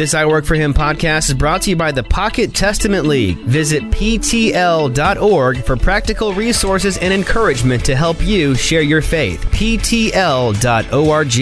This 0.00 0.14
I 0.14 0.24
Work 0.24 0.46
for 0.46 0.54
Him 0.54 0.72
podcast 0.72 1.28
is 1.28 1.34
brought 1.34 1.60
to 1.60 1.68
you 1.68 1.76
by 1.76 1.92
the 1.92 2.02
Pocket 2.02 2.54
Testament 2.54 3.04
League. 3.04 3.36
Visit 3.40 3.82
PTL.org 3.90 5.62
for 5.62 5.76
practical 5.76 6.32
resources 6.32 6.96
and 6.96 7.12
encouragement 7.12 7.84
to 7.84 7.94
help 7.94 8.16
you 8.22 8.54
share 8.54 8.80
your 8.80 9.02
faith. 9.02 9.44
PTL.org. 9.50 11.32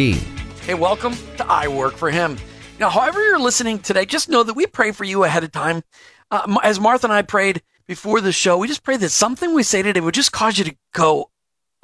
Hey, 0.65 0.75
welcome 0.75 1.15
to 1.37 1.47
I 1.47 1.69
Work 1.69 1.95
for 1.95 2.11
Him. 2.11 2.37
Now, 2.81 2.91
however 2.91 3.23
you're 3.25 3.39
listening 3.39 3.79
today, 3.79 4.05
just 4.05 4.29
know 4.29 4.43
that 4.43 4.55
we 4.55 4.67
pray 4.67 4.91
for 4.91 5.05
you 5.05 5.23
ahead 5.23 5.45
of 5.45 5.53
time. 5.53 5.85
Uh, 6.33 6.59
as 6.65 6.81
Martha 6.81 7.07
and 7.07 7.13
I 7.13 7.23
prayed 7.23 7.63
before 7.87 8.21
the 8.21 8.33
show, 8.33 8.59
we 8.59 8.67
just 8.67 8.83
pray 8.83 8.97
that 8.97 9.11
something 9.11 9.55
we 9.55 9.63
say 9.63 9.83
today 9.83 10.01
would 10.01 10.15
just 10.15 10.33
cause 10.33 10.59
you 10.59 10.65
to 10.65 10.75
go, 10.93 11.31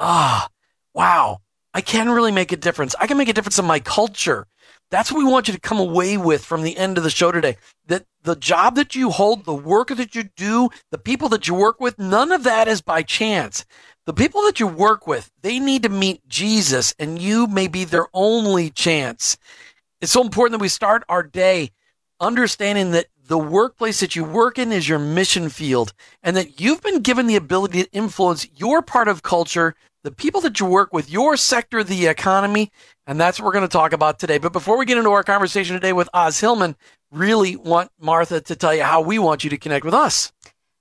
ah, 0.00 0.48
wow, 0.92 1.38
I 1.72 1.82
can 1.82 2.10
really 2.10 2.32
make 2.32 2.50
a 2.50 2.56
difference. 2.56 2.96
I 2.98 3.06
can 3.06 3.16
make 3.16 3.28
a 3.28 3.32
difference 3.32 3.60
in 3.60 3.64
my 3.64 3.78
culture. 3.78 4.48
That's 4.90 5.10
what 5.10 5.18
we 5.18 5.30
want 5.30 5.48
you 5.48 5.54
to 5.54 5.60
come 5.60 5.78
away 5.78 6.16
with 6.16 6.44
from 6.44 6.62
the 6.62 6.76
end 6.76 6.98
of 6.98 7.04
the 7.04 7.10
show 7.10 7.32
today. 7.32 7.56
That 7.86 8.06
the 8.22 8.36
job 8.36 8.76
that 8.76 8.94
you 8.94 9.10
hold, 9.10 9.44
the 9.44 9.54
work 9.54 9.88
that 9.88 10.14
you 10.14 10.24
do, 10.36 10.70
the 10.90 10.98
people 10.98 11.28
that 11.30 11.48
you 11.48 11.54
work 11.54 11.80
with, 11.80 11.98
none 11.98 12.32
of 12.32 12.44
that 12.44 12.68
is 12.68 12.80
by 12.80 13.02
chance. 13.02 13.64
The 14.06 14.14
people 14.14 14.42
that 14.42 14.60
you 14.60 14.66
work 14.66 15.06
with, 15.06 15.30
they 15.42 15.58
need 15.58 15.82
to 15.82 15.88
meet 15.88 16.28
Jesus 16.28 16.94
and 16.98 17.18
you 17.18 17.46
may 17.46 17.68
be 17.68 17.84
their 17.84 18.06
only 18.12 18.70
chance. 18.70 19.36
It's 20.00 20.12
so 20.12 20.22
important 20.22 20.52
that 20.58 20.62
we 20.62 20.68
start 20.68 21.04
our 21.08 21.22
day 21.22 21.70
understanding 22.20 22.92
that 22.92 23.06
the 23.26 23.38
workplace 23.38 24.00
that 24.00 24.14
you 24.14 24.24
work 24.24 24.58
in 24.58 24.72
is 24.72 24.88
your 24.88 24.98
mission 24.98 25.48
field 25.48 25.92
and 26.22 26.36
that 26.36 26.60
you've 26.60 26.82
been 26.82 27.00
given 27.00 27.26
the 27.26 27.36
ability 27.36 27.84
to 27.84 27.92
influence 27.92 28.46
your 28.54 28.82
part 28.82 29.08
of 29.08 29.22
culture 29.22 29.74
the 30.04 30.12
people 30.12 30.42
that 30.42 30.60
you 30.60 30.66
work 30.66 30.92
with, 30.92 31.10
your 31.10 31.36
sector 31.36 31.82
the 31.82 32.06
economy, 32.06 32.70
and 33.06 33.18
that's 33.18 33.40
what 33.40 33.46
we're 33.46 33.52
going 33.52 33.62
to 33.62 33.68
talk 33.68 33.92
about 33.92 34.18
today. 34.18 34.38
But 34.38 34.52
before 34.52 34.78
we 34.78 34.84
get 34.84 34.98
into 34.98 35.10
our 35.10 35.24
conversation 35.24 35.74
today 35.74 35.94
with 35.94 36.08
Os 36.14 36.38
Hillman, 36.38 36.76
really 37.10 37.56
want 37.56 37.90
Martha 37.98 38.40
to 38.42 38.54
tell 38.54 38.74
you 38.74 38.82
how 38.82 39.00
we 39.00 39.18
want 39.18 39.44
you 39.44 39.50
to 39.50 39.56
connect 39.56 39.84
with 39.84 39.94
us. 39.94 40.30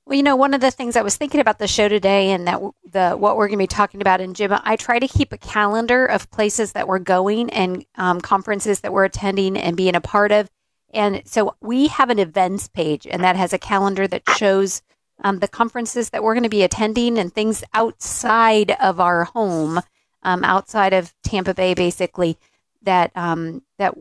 Well, 0.05 0.17
you 0.17 0.23
know, 0.23 0.35
one 0.35 0.53
of 0.53 0.59
the 0.59 0.71
things 0.71 0.97
I 0.97 1.01
was 1.01 1.15
thinking 1.15 1.39
about 1.39 1.59
the 1.59 1.67
show 1.67 1.87
today 1.87 2.31
and 2.31 2.45
that 2.47 2.61
the 2.91 3.11
what 3.11 3.37
we're 3.37 3.47
going 3.47 3.59
to 3.59 3.63
be 3.63 3.67
talking 3.67 4.01
about 4.01 4.19
in 4.19 4.33
Jim, 4.33 4.53
I 4.53 4.75
try 4.75 4.99
to 4.99 5.07
keep 5.07 5.31
a 5.31 5.37
calendar 5.37 6.05
of 6.05 6.29
places 6.29 6.73
that 6.73 6.89
we're 6.89 6.99
going 6.99 7.49
and 7.51 7.85
um, 7.95 8.19
conferences 8.19 8.81
that 8.81 8.91
we're 8.91 9.05
attending 9.05 9.55
and 9.55 9.77
being 9.77 9.95
a 9.95 10.01
part 10.01 10.33
of. 10.33 10.49
And 10.93 11.23
so 11.25 11.55
we 11.61 11.87
have 11.87 12.09
an 12.09 12.19
events 12.19 12.67
page, 12.67 13.07
and 13.07 13.23
that 13.23 13.35
has 13.35 13.51
a 13.51 13.57
calendar 13.57 14.07
that 14.07 14.23
shows 14.37 14.81
um, 15.23 15.39
the 15.39 15.47
conferences 15.47 16.11
that 16.11 16.23
we're 16.23 16.33
going 16.33 16.43
to 16.43 16.49
be 16.49 16.63
attending 16.63 17.17
and 17.17 17.33
things 17.33 17.63
outside 17.73 18.71
of 18.79 18.99
our 18.99 19.25
home, 19.25 19.81
um, 20.23 20.43
outside 20.43 20.93
of 20.93 21.13
Tampa 21.23 21.53
Bay, 21.53 21.73
basically 21.73 22.37
that 22.83 23.11
um, 23.15 23.63
that 23.79 23.95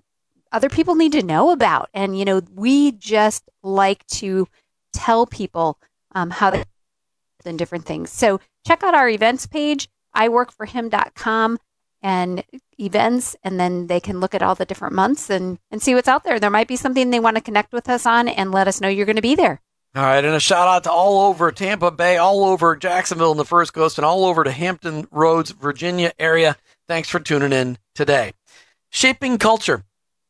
other 0.50 0.68
people 0.68 0.94
need 0.94 1.12
to 1.12 1.22
know 1.22 1.50
about. 1.50 1.88
And 1.94 2.18
you 2.18 2.24
know, 2.24 2.42
we 2.54 2.92
just 2.92 3.48
like 3.62 4.06
to 4.08 4.48
tell 4.92 5.26
people 5.26 5.78
um, 6.14 6.30
how 6.30 6.50
they 6.50 6.64
and 7.44 7.58
different 7.58 7.84
things. 7.84 8.10
So 8.10 8.40
check 8.64 8.82
out 8.82 8.94
our 8.94 9.08
events 9.08 9.46
page, 9.46 9.88
iworkforhim.com 10.16 11.58
and 12.02 12.44
events 12.83 13.36
and 13.42 13.58
then 13.58 13.86
they 13.86 14.00
can 14.00 14.20
look 14.20 14.34
at 14.34 14.42
all 14.42 14.55
the 14.55 14.64
different 14.64 14.94
months 14.94 15.30
and, 15.30 15.58
and 15.70 15.83
see 15.83 15.94
what's 15.94 16.08
out 16.08 16.25
there. 16.25 16.38
There 16.38 16.50
might 16.50 16.69
be 16.69 16.77
something 16.77 17.11
they 17.11 17.20
want 17.20 17.36
to 17.36 17.42
connect 17.42 17.72
with 17.72 17.88
us 17.88 18.05
on 18.05 18.28
and 18.28 18.52
let 18.52 18.69
us 18.69 18.80
know 18.80 18.88
you're 18.88 19.06
going 19.06 19.16
to 19.16 19.22
be 19.22 19.34
there. 19.34 19.61
All 19.94 20.02
right, 20.02 20.25
and 20.25 20.34
a 20.34 20.41
shout 20.41 20.69
out 20.69 20.84
to 20.84 20.91
all 20.91 21.28
over 21.28 21.53
Tampa 21.53 21.91
Bay, 21.91 22.16
all 22.16 22.44
over 22.44 22.77
Jacksonville 22.77 23.33
and 23.33 23.41
the 23.41 23.44
First 23.44 23.75
Coast, 23.75 23.98
and 23.98 24.06
all 24.06 24.25
over 24.25 24.42
to 24.42 24.50
Hampton 24.50 25.06
Roads, 25.10 25.50
Virginia 25.50 26.12
area. 26.19 26.56
Thanks 26.88 27.10
for 27.10 27.20
tuning 27.20 27.53
in 27.53 27.77
today. 27.94 28.33
Shaping 28.88 29.36
culture. 29.36 29.84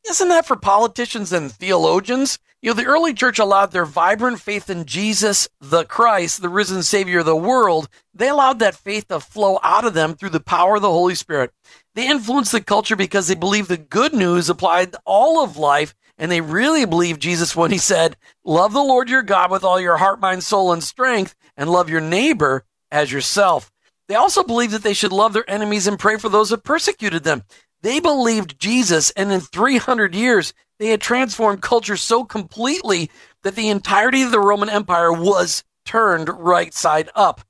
Isn't 0.09 0.27
that 0.27 0.45
for 0.45 0.57
politicians 0.57 1.31
and 1.31 1.49
theologians? 1.49 2.39
You 2.61 2.69
know, 2.69 2.73
the 2.75 2.85
early 2.85 3.13
church 3.13 3.39
allowed 3.39 3.71
their 3.71 3.85
vibrant 3.85 4.41
faith 4.41 4.69
in 4.69 4.85
Jesus, 4.85 5.47
the 5.61 5.85
Christ, 5.85 6.41
the 6.41 6.49
risen 6.49 6.83
Savior 6.83 7.19
of 7.19 7.25
the 7.25 7.35
world. 7.35 7.87
They 8.13 8.27
allowed 8.27 8.59
that 8.59 8.75
faith 8.75 9.07
to 9.07 9.21
flow 9.21 9.59
out 9.63 9.85
of 9.85 9.93
them 9.93 10.15
through 10.15 10.29
the 10.29 10.39
power 10.41 10.75
of 10.75 10.81
the 10.81 10.89
Holy 10.89 11.15
Spirit. 11.15 11.51
They 11.95 12.07
influenced 12.07 12.51
the 12.51 12.61
culture 12.61 12.95
because 12.95 13.27
they 13.27 13.35
believed 13.35 13.69
the 13.69 13.77
good 13.77 14.13
news 14.13 14.49
applied 14.49 14.95
all 15.05 15.43
of 15.43 15.57
life 15.57 15.93
and 16.17 16.31
they 16.31 16.41
really 16.41 16.85
believed 16.85 17.21
Jesus 17.21 17.55
when 17.55 17.71
he 17.71 17.77
said, 17.77 18.17
Love 18.43 18.73
the 18.73 18.83
Lord 18.83 19.09
your 19.09 19.23
God 19.23 19.51
with 19.51 19.63
all 19.63 19.79
your 19.79 19.97
heart, 19.97 20.19
mind, 20.19 20.43
soul, 20.43 20.71
and 20.71 20.83
strength, 20.83 21.35
and 21.57 21.69
love 21.69 21.89
your 21.89 22.01
neighbor 22.01 22.65
as 22.91 23.11
yourself. 23.11 23.71
They 24.07 24.15
also 24.15 24.43
believed 24.43 24.73
that 24.73 24.83
they 24.83 24.93
should 24.93 25.11
love 25.11 25.33
their 25.33 25.49
enemies 25.49 25.87
and 25.87 25.97
pray 25.97 26.17
for 26.17 26.29
those 26.29 26.49
that 26.49 26.63
persecuted 26.63 27.23
them. 27.23 27.43
They 27.81 27.99
believed 27.99 28.59
Jesus, 28.59 29.09
and 29.11 29.31
in 29.31 29.41
300 29.41 30.15
years, 30.15 30.53
they 30.79 30.89
had 30.89 31.01
transformed 31.01 31.61
culture 31.61 31.97
so 31.97 32.23
completely 32.23 33.09
that 33.43 33.55
the 33.55 33.69
entirety 33.69 34.21
of 34.21 34.31
the 34.31 34.39
Roman 34.39 34.69
Empire 34.69 35.11
was 35.11 35.63
turned 35.85 36.29
right 36.29 36.73
side 36.73 37.09
up. 37.15 37.41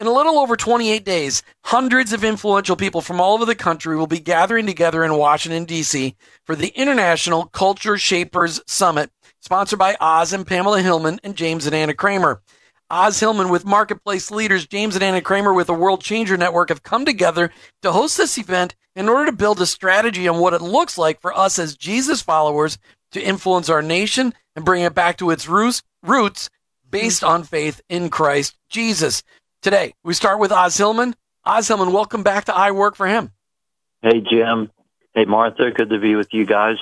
In 0.00 0.08
a 0.08 0.12
little 0.12 0.40
over 0.40 0.56
28 0.56 1.04
days, 1.04 1.44
hundreds 1.66 2.12
of 2.12 2.24
influential 2.24 2.74
people 2.74 3.00
from 3.00 3.20
all 3.20 3.34
over 3.34 3.44
the 3.44 3.54
country 3.54 3.96
will 3.96 4.08
be 4.08 4.18
gathering 4.18 4.66
together 4.66 5.04
in 5.04 5.16
Washington, 5.16 5.64
D.C. 5.66 6.16
for 6.44 6.56
the 6.56 6.72
International 6.74 7.46
Culture 7.46 7.96
Shapers 7.96 8.60
Summit, 8.66 9.10
sponsored 9.40 9.78
by 9.78 9.96
Os 10.00 10.32
and 10.32 10.44
Pamela 10.44 10.82
Hillman 10.82 11.20
and 11.22 11.36
James 11.36 11.64
and 11.64 11.76
Anna 11.76 11.94
Kramer. 11.94 12.42
Os 12.90 13.20
Hillman 13.20 13.50
with 13.50 13.64
marketplace 13.64 14.32
leaders 14.32 14.66
James 14.66 14.96
and 14.96 15.04
Anna 15.04 15.20
Kramer 15.20 15.54
with 15.54 15.68
the 15.68 15.74
World 15.74 16.02
Changer 16.02 16.36
Network 16.36 16.70
have 16.70 16.82
come 16.82 17.04
together 17.04 17.52
to 17.82 17.92
host 17.92 18.16
this 18.16 18.36
event 18.36 18.74
in 18.96 19.08
order 19.08 19.26
to 19.26 19.36
build 19.36 19.60
a 19.60 19.66
strategy 19.66 20.26
on 20.26 20.40
what 20.40 20.54
it 20.54 20.60
looks 20.60 20.98
like 20.98 21.20
for 21.20 21.36
us 21.38 21.56
as 21.56 21.76
Jesus 21.76 22.20
followers 22.20 22.78
to 23.12 23.22
influence 23.22 23.68
our 23.68 23.80
nation 23.80 24.34
and 24.56 24.64
bring 24.64 24.82
it 24.82 24.94
back 24.94 25.18
to 25.18 25.30
its 25.30 25.48
roots, 25.48 25.84
roots 26.02 26.50
based 26.90 27.22
mm-hmm. 27.22 27.32
on 27.32 27.42
faith 27.44 27.80
in 27.88 28.10
Christ 28.10 28.56
Jesus. 28.68 29.22
Today, 29.64 29.94
we 30.04 30.12
start 30.12 30.40
with 30.40 30.52
Os 30.52 30.76
Hillman. 30.76 31.16
Os 31.46 31.68
Hillman, 31.68 31.90
welcome 31.90 32.22
back 32.22 32.44
to 32.44 32.54
I 32.54 32.72
Work 32.72 32.96
for 32.96 33.06
Him. 33.06 33.32
Hey, 34.02 34.20
Jim. 34.20 34.70
Hey, 35.14 35.24
Martha. 35.24 35.70
Good 35.70 35.88
to 35.88 35.98
be 35.98 36.16
with 36.16 36.34
you 36.34 36.44
guys. 36.44 36.76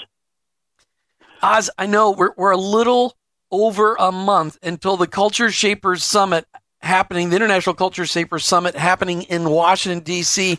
Os, 1.44 1.70
I 1.78 1.86
know 1.86 2.10
we're, 2.10 2.32
we're 2.36 2.50
a 2.50 2.56
little 2.56 3.16
over 3.52 3.94
a 4.00 4.10
month 4.10 4.58
until 4.64 4.96
the 4.96 5.06
Culture 5.06 5.52
Shapers 5.52 6.02
Summit 6.02 6.44
happening, 6.80 7.30
the 7.30 7.36
International 7.36 7.76
Culture 7.76 8.04
Shapers 8.04 8.44
Summit 8.44 8.74
happening 8.74 9.22
in 9.22 9.48
Washington, 9.48 10.00
D.C. 10.00 10.58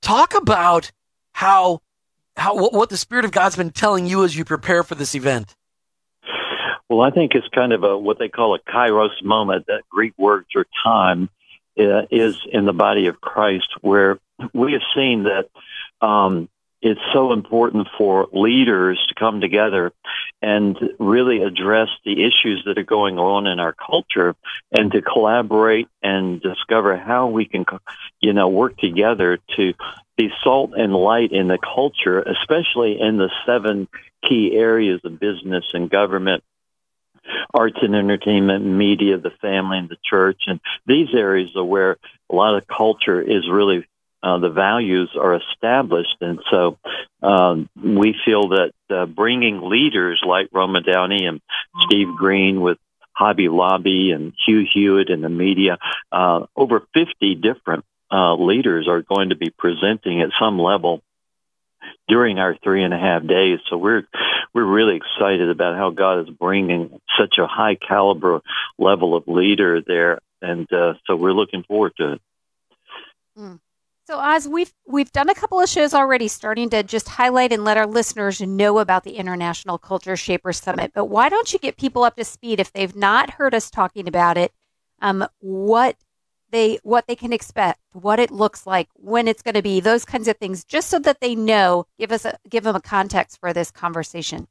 Talk 0.00 0.36
about 0.36 0.92
how, 1.32 1.82
how 2.36 2.54
what 2.54 2.88
the 2.88 2.96
Spirit 2.96 3.24
of 3.24 3.32
God's 3.32 3.56
been 3.56 3.70
telling 3.70 4.06
you 4.06 4.22
as 4.22 4.36
you 4.36 4.44
prepare 4.44 4.84
for 4.84 4.94
this 4.94 5.16
event. 5.16 5.56
Well, 6.88 7.00
I 7.00 7.10
think 7.10 7.32
it's 7.34 7.48
kind 7.48 7.72
of 7.72 7.82
a 7.82 7.98
what 7.98 8.20
they 8.20 8.28
call 8.28 8.54
a 8.54 8.60
kairos 8.60 9.24
moment. 9.24 9.66
That 9.66 9.82
Greek 9.90 10.14
word 10.16 10.44
for 10.52 10.66
time 10.84 11.30
is 11.76 12.36
in 12.52 12.64
the 12.64 12.72
body 12.72 13.06
of 13.06 13.20
Christ, 13.20 13.68
where 13.80 14.18
we 14.52 14.72
have 14.72 14.82
seen 14.94 15.24
that 15.24 15.48
um, 16.06 16.48
it's 16.84 17.00
so 17.14 17.32
important 17.32 17.88
for 17.96 18.28
leaders 18.32 19.02
to 19.08 19.14
come 19.14 19.40
together 19.40 19.92
and 20.42 20.78
really 20.98 21.42
address 21.42 21.88
the 22.04 22.24
issues 22.24 22.62
that 22.66 22.76
are 22.76 22.84
going 22.84 23.18
on 23.18 23.46
in 23.46 23.58
our 23.58 23.72
culture 23.72 24.36
and 24.70 24.92
to 24.92 25.00
collaborate 25.00 25.88
and 26.02 26.42
discover 26.42 26.96
how 26.98 27.28
we 27.28 27.46
can, 27.46 27.64
you 28.20 28.34
know, 28.34 28.48
work 28.48 28.76
together 28.76 29.38
to 29.56 29.72
be 30.18 30.28
salt 30.42 30.72
and 30.76 30.92
light 30.92 31.32
in 31.32 31.48
the 31.48 31.58
culture, 31.58 32.20
especially 32.20 33.00
in 33.00 33.16
the 33.16 33.30
seven 33.46 33.88
key 34.28 34.52
areas 34.54 35.00
of 35.04 35.18
business 35.18 35.64
and 35.72 35.88
government 35.88 36.44
arts 37.52 37.78
and 37.82 37.94
entertainment, 37.94 38.64
media, 38.64 39.18
the 39.18 39.32
family, 39.40 39.78
and 39.78 39.88
the 39.88 39.96
church. 40.04 40.42
And 40.46 40.60
these 40.86 41.08
areas 41.14 41.50
are 41.56 41.64
where 41.64 41.96
a 42.30 42.34
lot 42.34 42.56
of 42.56 42.66
culture 42.66 43.20
is 43.20 43.48
really 43.50 43.86
uh, 44.22 44.38
the 44.38 44.48
values 44.48 45.10
are 45.20 45.36
established, 45.36 46.16
and 46.22 46.40
so 46.50 46.78
um, 47.22 47.68
we 47.76 48.14
feel 48.24 48.48
that 48.48 48.72
uh, 48.88 49.04
bringing 49.04 49.68
leaders 49.68 50.22
like 50.26 50.48
Roma 50.50 50.80
Downey 50.80 51.26
and 51.26 51.42
Steve 51.82 52.08
Green 52.16 52.62
with 52.62 52.78
Hobby 53.14 53.48
Lobby 53.48 54.12
and 54.12 54.32
Hugh 54.46 54.66
Hewitt 54.72 55.10
in 55.10 55.20
the 55.20 55.28
media, 55.28 55.76
uh, 56.10 56.46
over 56.56 56.80
50 56.94 57.34
different 57.34 57.84
uh, 58.10 58.34
leaders 58.36 58.88
are 58.88 59.02
going 59.02 59.28
to 59.28 59.36
be 59.36 59.50
presenting 59.50 60.22
at 60.22 60.30
some 60.40 60.58
level 60.58 61.02
during 62.08 62.38
our 62.38 62.56
three 62.62 62.84
and 62.84 62.94
a 62.94 62.98
half 62.98 63.26
days. 63.26 63.60
So 63.68 63.76
we're 63.76 64.02
we're 64.54 64.64
really 64.64 64.96
excited 64.96 65.48
about 65.50 65.76
how 65.76 65.90
God 65.90 66.20
is 66.20 66.30
bringing 66.30 67.00
such 67.18 67.36
a 67.38 67.46
high 67.46 67.76
caliber 67.76 68.40
level 68.78 69.16
of 69.16 69.24
leader 69.26 69.80
there, 69.86 70.20
and 70.42 70.70
uh, 70.72 70.94
so 71.06 71.16
we're 71.16 71.32
looking 71.32 71.64
forward 71.64 71.92
to 71.98 72.12
it. 72.12 72.20
Mm. 73.38 73.60
So, 74.06 74.18
Os, 74.18 74.46
we've 74.46 74.72
we've 74.86 75.10
done 75.12 75.30
a 75.30 75.34
couple 75.34 75.58
of 75.60 75.68
shows 75.68 75.94
already, 75.94 76.28
starting 76.28 76.68
to 76.70 76.82
just 76.82 77.08
highlight 77.08 77.52
and 77.52 77.64
let 77.64 77.78
our 77.78 77.86
listeners 77.86 78.40
know 78.42 78.78
about 78.78 79.04
the 79.04 79.16
International 79.16 79.78
Culture 79.78 80.14
Shaper 80.14 80.52
Summit. 80.52 80.92
But 80.94 81.06
why 81.06 81.30
don't 81.30 81.50
you 81.54 81.58
get 81.58 81.78
people 81.78 82.04
up 82.04 82.16
to 82.16 82.24
speed 82.24 82.60
if 82.60 82.70
they've 82.70 82.94
not 82.94 83.30
heard 83.30 83.54
us 83.54 83.70
talking 83.70 84.06
about 84.06 84.36
it? 84.36 84.52
Um, 85.00 85.26
what 85.40 85.96
they 86.54 86.78
what 86.82 87.06
they 87.06 87.16
can 87.16 87.32
expect, 87.32 87.80
what 87.92 88.18
it 88.18 88.30
looks 88.30 88.66
like, 88.66 88.88
when 88.94 89.28
it's 89.28 89.42
going 89.42 89.54
to 89.54 89.62
be, 89.62 89.80
those 89.80 90.04
kinds 90.04 90.28
of 90.28 90.36
things, 90.36 90.64
just 90.64 90.88
so 90.88 90.98
that 91.00 91.20
they 91.20 91.34
know. 91.34 91.86
Give 91.98 92.12
us 92.12 92.24
a 92.24 92.38
give 92.48 92.64
them 92.64 92.76
a 92.76 92.80
context 92.80 93.40
for 93.40 93.52
this 93.52 93.70
conversation. 93.70 94.46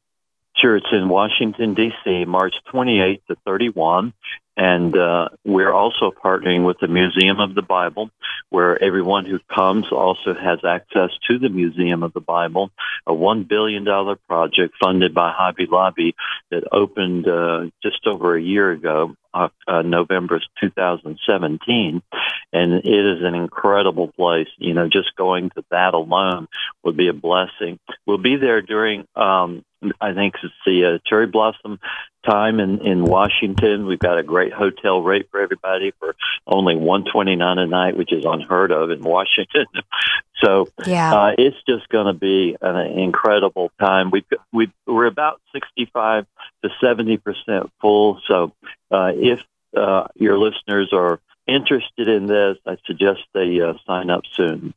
Sure, 0.56 0.78
it's 0.78 0.86
in 0.92 1.10
Washington, 1.10 1.74
D.C., 1.74 2.26
March 2.26 2.54
28th 2.72 3.26
to 3.26 3.36
31. 3.44 4.14
And 4.56 4.96
uh, 4.96 5.30
we're 5.44 5.72
also 5.72 6.12
partnering 6.12 6.66
with 6.66 6.78
the 6.80 6.88
Museum 6.88 7.40
of 7.40 7.56
the 7.56 7.64
Bible, 7.64 8.12
where 8.50 8.82
everyone 8.82 9.26
who 9.26 9.40
comes 9.54 9.86
also 9.92 10.36
has 10.36 10.60
access 10.64 11.10
to 11.28 11.40
the 11.40 11.50
Museum 11.50 12.04
of 12.04 12.14
the 12.14 12.22
Bible, 12.22 12.70
a 13.08 13.14
$1 13.14 13.48
billion 13.48 13.84
project 14.28 14.76
funded 14.80 15.14
by 15.14 15.32
Hobby 15.32 15.66
Lobby 15.66 16.16
that 16.52 16.68
opened 16.72 17.28
uh, 17.28 17.66
just 17.82 18.06
over 18.06 18.36
a 18.36 18.42
year 18.42 18.72
ago, 18.72 19.16
uh, 19.34 19.48
uh, 19.68 19.82
November 19.82 20.40
2017. 20.62 22.04
And 22.52 22.74
it 22.74 22.86
is 22.86 23.24
an 23.24 23.34
incredible 23.34 24.10
place. 24.10 24.50
You 24.60 24.76
know, 24.76 24.88
just 24.88 25.16
going 25.16 25.50
to 25.52 25.66
that 25.72 25.96
alone 25.96 26.48
would 26.84 26.96
be 26.96 27.08
a 27.08 27.14
blessing. 27.14 27.80
We'll 28.06 28.20
be 28.20 28.36
there 28.36 28.62
during 28.62 29.08
um, 29.16 29.66
I 30.00 30.14
think 30.14 30.36
it's 30.44 30.54
the 30.66 30.96
uh, 30.96 30.98
cherry 31.06 31.28
blossom 31.28 31.80
time 32.24 32.60
in 32.60 32.86
in 32.86 33.04
Washington. 33.04 33.86
We've 33.86 34.00
got 34.00 34.18
a 34.18 34.24
great 34.24 34.54
hotel 34.54 35.02
rate 35.02 35.30
for 35.32 35.42
everybody 35.42 35.92
for 36.00 36.16
only 36.48 36.76
one 36.76 37.06
twenty 37.06 37.36
nine 37.36 37.58
a 37.58 37.68
night, 37.68 37.98
which 37.98 38.12
is 38.12 38.26
unheard 38.26 38.72
of 38.72 38.92
in 38.92 39.02
Washington. 39.02 39.66
so 40.44 40.68
yeah, 40.86 41.14
uh, 41.14 41.32
it's 41.38 41.58
just 41.68 41.88
going 41.90 42.08
to 42.08 42.14
be 42.14 42.56
an 42.62 43.00
incredible 43.00 43.72
time. 43.80 44.12
We 44.12 44.26
we 44.52 44.72
we're 44.86 45.06
about 45.06 45.42
sixty 45.52 45.90
five 45.94 46.26
to 46.64 46.70
seventy 46.82 47.18
percent 47.18 47.72
full. 47.82 48.20
So 48.28 48.52
uh, 48.92 49.12
if 49.16 49.42
uh, 49.76 50.08
your 50.16 50.38
listeners 50.38 50.92
are 50.94 51.20
interested 51.48 52.08
in 52.08 52.28
this, 52.28 52.58
I 52.66 52.78
suggest 52.86 53.22
they 53.34 53.60
uh, 53.62 53.74
sign 53.86 54.10
up 54.10 54.24
soon. 54.34 54.74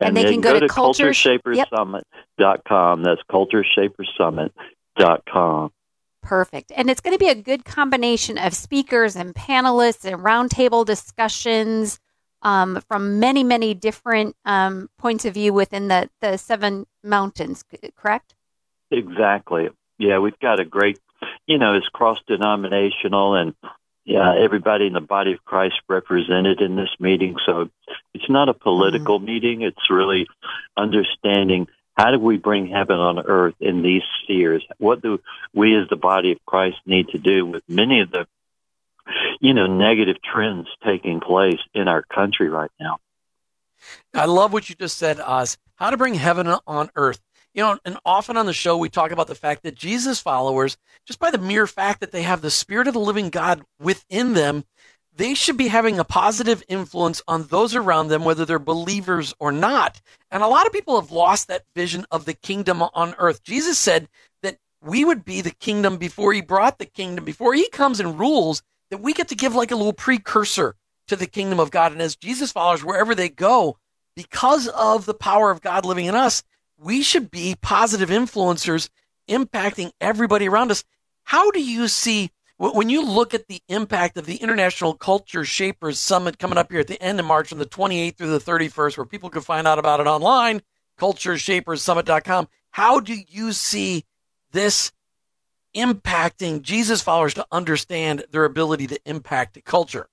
And, 0.00 0.08
and 0.08 0.16
they 0.16 0.24
can 0.24 0.40
go, 0.40 0.54
go 0.54 0.60
to, 0.60 0.66
to 0.66 0.72
cultureshapersummit.com. 0.72 3.04
Yep. 3.04 3.04
That's 3.04 3.20
cultureshapersummit.com. 3.30 5.72
Perfect. 6.24 6.72
And 6.74 6.88
it's 6.88 7.02
going 7.02 7.14
to 7.14 7.18
be 7.18 7.28
a 7.28 7.34
good 7.34 7.66
combination 7.66 8.38
of 8.38 8.54
speakers 8.54 9.14
and 9.14 9.34
panelists 9.34 10.06
and 10.06 10.22
roundtable 10.22 10.84
discussions 10.84 12.00
um, 12.40 12.80
from 12.88 13.20
many, 13.20 13.44
many 13.44 13.74
different 13.74 14.34
um, 14.46 14.88
points 14.98 15.26
of 15.26 15.34
view 15.34 15.52
within 15.52 15.88
the, 15.88 16.08
the 16.22 16.38
seven 16.38 16.86
mountains, 17.02 17.62
correct? 17.94 18.34
Exactly. 18.90 19.68
Yeah, 19.98 20.18
we've 20.18 20.38
got 20.38 20.60
a 20.60 20.64
great, 20.64 20.98
you 21.46 21.58
know, 21.58 21.74
it's 21.74 21.88
cross 21.88 22.18
denominational 22.26 23.34
and 23.34 23.54
yeah, 24.06 24.34
everybody 24.34 24.86
in 24.86 24.94
the 24.94 25.00
body 25.00 25.32
of 25.32 25.44
Christ 25.44 25.76
represented 25.88 26.60
in 26.60 26.76
this 26.76 26.94
meeting. 26.98 27.36
So 27.44 27.68
it's 28.14 28.30
not 28.30 28.48
a 28.48 28.54
political 28.54 29.18
mm-hmm. 29.18 29.26
meeting. 29.26 29.62
It's 29.62 29.90
really 29.90 30.26
understanding 30.76 31.68
how 31.96 32.10
do 32.10 32.18
we 32.18 32.36
bring 32.36 32.66
heaven 32.66 32.96
on 32.96 33.18
earth 33.20 33.54
in 33.60 33.82
these 33.82 34.02
spheres? 34.22 34.64
What 34.78 35.00
do 35.00 35.20
we 35.54 35.76
as 35.76 35.88
the 35.88 35.96
body 35.96 36.32
of 36.32 36.38
Christ 36.44 36.76
need 36.86 37.08
to 37.08 37.18
do 37.18 37.46
with 37.46 37.62
many 37.68 38.00
of 38.00 38.10
the, 38.10 38.26
you 39.40 39.54
know, 39.54 39.66
negative 39.66 40.16
trends 40.22 40.66
taking 40.84 41.20
place 41.20 41.60
in 41.72 41.86
our 41.88 42.02
country 42.02 42.48
right 42.48 42.70
now? 42.80 42.98
I 44.12 44.24
love 44.24 44.52
what 44.52 44.68
you 44.68 44.74
just 44.74 44.98
said, 44.98 45.20
Os. 45.20 45.56
How 45.76 45.90
to 45.90 45.96
bring 45.96 46.14
heaven 46.14 46.48
on 46.66 46.90
earth. 46.96 47.20
You 47.52 47.62
know, 47.62 47.78
and 47.84 47.98
often 48.04 48.36
on 48.36 48.46
the 48.46 48.52
show, 48.52 48.76
we 48.76 48.88
talk 48.88 49.12
about 49.12 49.28
the 49.28 49.36
fact 49.36 49.62
that 49.62 49.76
Jesus 49.76 50.18
followers, 50.18 50.76
just 51.06 51.20
by 51.20 51.30
the 51.30 51.38
mere 51.38 51.68
fact 51.68 52.00
that 52.00 52.10
they 52.10 52.22
have 52.22 52.42
the 52.42 52.50
Spirit 52.50 52.88
of 52.88 52.94
the 52.94 53.00
living 53.00 53.30
God 53.30 53.62
within 53.78 54.34
them, 54.34 54.64
they 55.16 55.34
should 55.34 55.56
be 55.56 55.68
having 55.68 55.98
a 55.98 56.04
positive 56.04 56.62
influence 56.68 57.22
on 57.28 57.44
those 57.44 57.74
around 57.74 58.08
them, 58.08 58.24
whether 58.24 58.44
they're 58.44 58.58
believers 58.58 59.32
or 59.38 59.52
not. 59.52 60.00
And 60.30 60.42
a 60.42 60.48
lot 60.48 60.66
of 60.66 60.72
people 60.72 61.00
have 61.00 61.12
lost 61.12 61.48
that 61.48 61.64
vision 61.74 62.04
of 62.10 62.24
the 62.24 62.34
kingdom 62.34 62.82
on 62.82 63.14
earth. 63.18 63.42
Jesus 63.42 63.78
said 63.78 64.08
that 64.42 64.58
we 64.80 65.04
would 65.04 65.24
be 65.24 65.40
the 65.40 65.50
kingdom 65.50 65.98
before 65.98 66.32
he 66.32 66.40
brought 66.40 66.78
the 66.78 66.86
kingdom, 66.86 67.24
before 67.24 67.54
he 67.54 67.68
comes 67.70 68.00
and 68.00 68.18
rules, 68.18 68.62
that 68.90 69.00
we 69.00 69.12
get 69.12 69.28
to 69.28 69.36
give 69.36 69.54
like 69.54 69.70
a 69.70 69.76
little 69.76 69.92
precursor 69.92 70.74
to 71.06 71.16
the 71.16 71.26
kingdom 71.26 71.60
of 71.60 71.70
God. 71.70 71.92
And 71.92 72.02
as 72.02 72.16
Jesus 72.16 72.50
followers, 72.50 72.84
wherever 72.84 73.14
they 73.14 73.28
go, 73.28 73.78
because 74.16 74.68
of 74.68 75.06
the 75.06 75.14
power 75.14 75.50
of 75.50 75.60
God 75.60 75.84
living 75.84 76.06
in 76.06 76.14
us, 76.14 76.42
we 76.78 77.02
should 77.02 77.30
be 77.30 77.56
positive 77.60 78.10
influencers 78.10 78.88
impacting 79.28 79.92
everybody 80.00 80.48
around 80.48 80.70
us. 80.70 80.84
How 81.22 81.50
do 81.50 81.62
you 81.62 81.88
see 81.88 82.30
when 82.72 82.88
you 82.88 83.04
look 83.04 83.34
at 83.34 83.48
the 83.48 83.60
impact 83.68 84.16
of 84.16 84.26
the 84.26 84.36
International 84.36 84.94
Culture 84.94 85.44
Shapers 85.44 85.98
Summit 85.98 86.38
coming 86.38 86.56
up 86.56 86.70
here 86.70 86.80
at 86.80 86.86
the 86.86 87.02
end 87.02 87.18
of 87.18 87.26
March 87.26 87.48
from 87.48 87.58
the 87.58 87.66
28th 87.66 88.16
through 88.16 88.30
the 88.30 88.38
31st, 88.38 88.96
where 88.96 89.04
people 89.04 89.28
can 89.28 89.42
find 89.42 89.66
out 89.66 89.78
about 89.78 90.00
it 90.00 90.06
online, 90.06 90.62
cultureshapersummit.com. 90.98 92.48
How 92.70 93.00
do 93.00 93.16
you 93.28 93.52
see 93.52 94.04
this 94.52 94.92
impacting 95.74 96.62
Jesus 96.62 97.02
followers 97.02 97.34
to 97.34 97.46
understand 97.50 98.24
their 98.30 98.44
ability 98.44 98.86
to 98.86 99.00
impact 99.04 99.62
culture? 99.64 100.08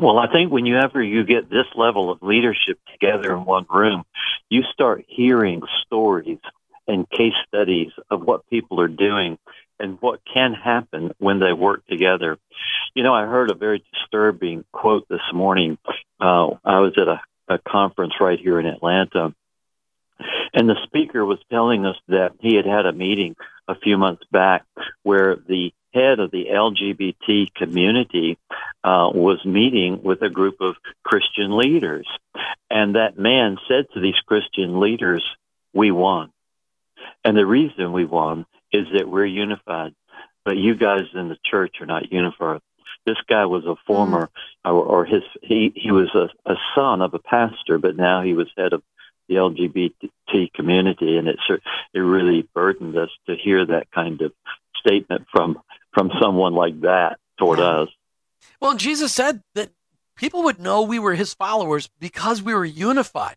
Well, 0.00 0.18
I 0.18 0.30
think 0.32 0.52
whenever 0.52 1.02
you 1.02 1.24
get 1.24 1.50
this 1.50 1.66
level 1.74 2.10
of 2.10 2.22
leadership 2.22 2.78
together 2.92 3.34
in 3.34 3.44
one 3.44 3.66
room, 3.68 4.04
you 4.48 4.62
start 4.72 5.04
hearing 5.08 5.62
stories 5.84 6.38
and 6.86 7.08
case 7.10 7.34
studies 7.46 7.90
of 8.10 8.22
what 8.22 8.48
people 8.48 8.80
are 8.80 8.88
doing 8.88 9.38
and 9.78 9.98
what 10.00 10.20
can 10.32 10.54
happen 10.54 11.12
when 11.18 11.38
they 11.38 11.52
work 11.52 11.86
together. 11.86 12.38
You 12.94 13.02
know, 13.02 13.14
I 13.14 13.26
heard 13.26 13.50
a 13.50 13.54
very 13.54 13.84
disturbing 13.92 14.64
quote 14.72 15.08
this 15.08 15.20
morning. 15.32 15.78
Uh, 16.20 16.50
I 16.64 16.80
was 16.80 16.94
at 16.96 17.08
a, 17.08 17.20
a 17.48 17.58
conference 17.58 18.14
right 18.20 18.38
here 18.38 18.58
in 18.58 18.66
Atlanta, 18.66 19.34
and 20.52 20.68
the 20.68 20.76
speaker 20.84 21.24
was 21.24 21.38
telling 21.50 21.86
us 21.86 21.96
that 22.08 22.32
he 22.40 22.56
had 22.56 22.66
had 22.66 22.86
a 22.86 22.92
meeting 22.92 23.36
a 23.68 23.74
few 23.74 23.98
months 23.98 24.22
back 24.30 24.64
where 25.02 25.36
the 25.36 25.72
head 25.94 26.18
of 26.20 26.30
the 26.30 26.46
LGBT 26.46 27.54
community 27.54 28.38
uh, 28.84 29.10
was 29.12 29.44
meeting 29.44 30.02
with 30.02 30.22
a 30.22 30.30
group 30.30 30.60
of 30.60 30.76
Christian 31.04 31.56
leaders. 31.56 32.06
And 32.70 32.94
that 32.94 33.18
man 33.18 33.58
said 33.68 33.86
to 33.94 34.00
these 34.00 34.18
Christian 34.26 34.80
leaders, 34.80 35.24
We 35.72 35.90
won. 35.90 36.30
And 37.24 37.36
the 37.36 37.46
reason 37.46 37.92
we 37.92 38.04
won 38.04 38.46
is 38.72 38.86
that 38.94 39.08
we're 39.08 39.26
unified. 39.26 39.94
But 40.44 40.56
you 40.56 40.74
guys 40.74 41.02
in 41.14 41.28
the 41.28 41.38
church 41.44 41.76
are 41.80 41.86
not 41.86 42.12
unified. 42.12 42.60
This 43.06 43.16
guy 43.28 43.46
was 43.46 43.64
a 43.64 43.76
former, 43.86 44.30
mm. 44.66 44.70
or, 44.70 44.82
or 44.84 45.04
his 45.04 45.22
he 45.42 45.72
he 45.74 45.90
was 45.90 46.08
a, 46.14 46.28
a 46.50 46.56
son 46.74 47.00
of 47.02 47.14
a 47.14 47.18
pastor, 47.18 47.78
but 47.78 47.96
now 47.96 48.22
he 48.22 48.34
was 48.34 48.48
head 48.56 48.72
of 48.72 48.82
the 49.28 49.36
LGBT 49.36 50.52
community, 50.52 51.16
and 51.16 51.28
it 51.28 51.38
it 51.94 51.98
really 51.98 52.48
burdened 52.54 52.96
us 52.96 53.10
to 53.26 53.36
hear 53.36 53.64
that 53.66 53.90
kind 53.90 54.20
of 54.22 54.32
statement 54.76 55.26
from 55.30 55.58
from 55.92 56.10
someone 56.20 56.54
like 56.54 56.80
that 56.82 57.18
toward 57.38 57.60
us. 57.60 57.88
Well, 58.60 58.74
Jesus 58.74 59.12
said 59.12 59.42
that 59.54 59.70
people 60.16 60.42
would 60.44 60.58
know 60.58 60.82
we 60.82 60.98
were 60.98 61.14
his 61.14 61.34
followers 61.34 61.88
because 62.00 62.42
we 62.42 62.54
were 62.54 62.64
unified. 62.64 63.36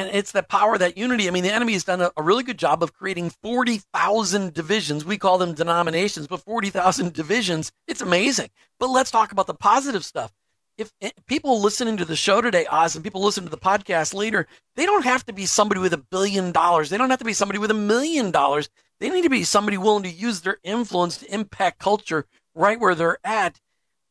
And 0.00 0.16
it's 0.16 0.32
the 0.32 0.42
power 0.42 0.78
that 0.78 0.96
unity. 0.96 1.28
I 1.28 1.30
mean, 1.30 1.42
the 1.42 1.52
enemy 1.52 1.74
has 1.74 1.84
done 1.84 2.00
a, 2.00 2.10
a 2.16 2.22
really 2.22 2.42
good 2.42 2.58
job 2.58 2.82
of 2.82 2.94
creating 2.94 3.28
40,000 3.42 4.54
divisions. 4.54 5.04
We 5.04 5.18
call 5.18 5.36
them 5.36 5.52
denominations, 5.52 6.26
but 6.26 6.40
40,000 6.40 7.12
divisions. 7.12 7.70
It's 7.86 8.00
amazing. 8.00 8.48
But 8.78 8.88
let's 8.88 9.10
talk 9.10 9.30
about 9.30 9.46
the 9.46 9.52
positive 9.52 10.02
stuff. 10.02 10.32
If, 10.78 10.90
if 11.02 11.12
people 11.26 11.60
listening 11.60 11.98
to 11.98 12.06
the 12.06 12.16
show 12.16 12.40
today, 12.40 12.64
Os, 12.64 12.94
and 12.94 13.04
people 13.04 13.22
listening 13.22 13.48
to 13.48 13.50
the 13.50 13.58
podcast 13.60 14.14
later, 14.14 14.46
they 14.74 14.86
don't 14.86 15.04
have 15.04 15.26
to 15.26 15.34
be 15.34 15.44
somebody 15.44 15.82
with 15.82 15.92
a 15.92 15.98
billion 15.98 16.50
dollars. 16.50 16.88
They 16.88 16.96
don't 16.96 17.10
have 17.10 17.18
to 17.18 17.24
be 17.26 17.34
somebody 17.34 17.58
with 17.58 17.70
a 17.70 17.74
million 17.74 18.30
dollars. 18.30 18.70
They 19.00 19.10
need 19.10 19.22
to 19.22 19.30
be 19.30 19.44
somebody 19.44 19.76
willing 19.76 20.04
to 20.04 20.10
use 20.10 20.40
their 20.40 20.56
influence 20.62 21.18
to 21.18 21.34
impact 21.34 21.78
culture 21.78 22.24
right 22.54 22.80
where 22.80 22.94
they're 22.94 23.18
at. 23.22 23.60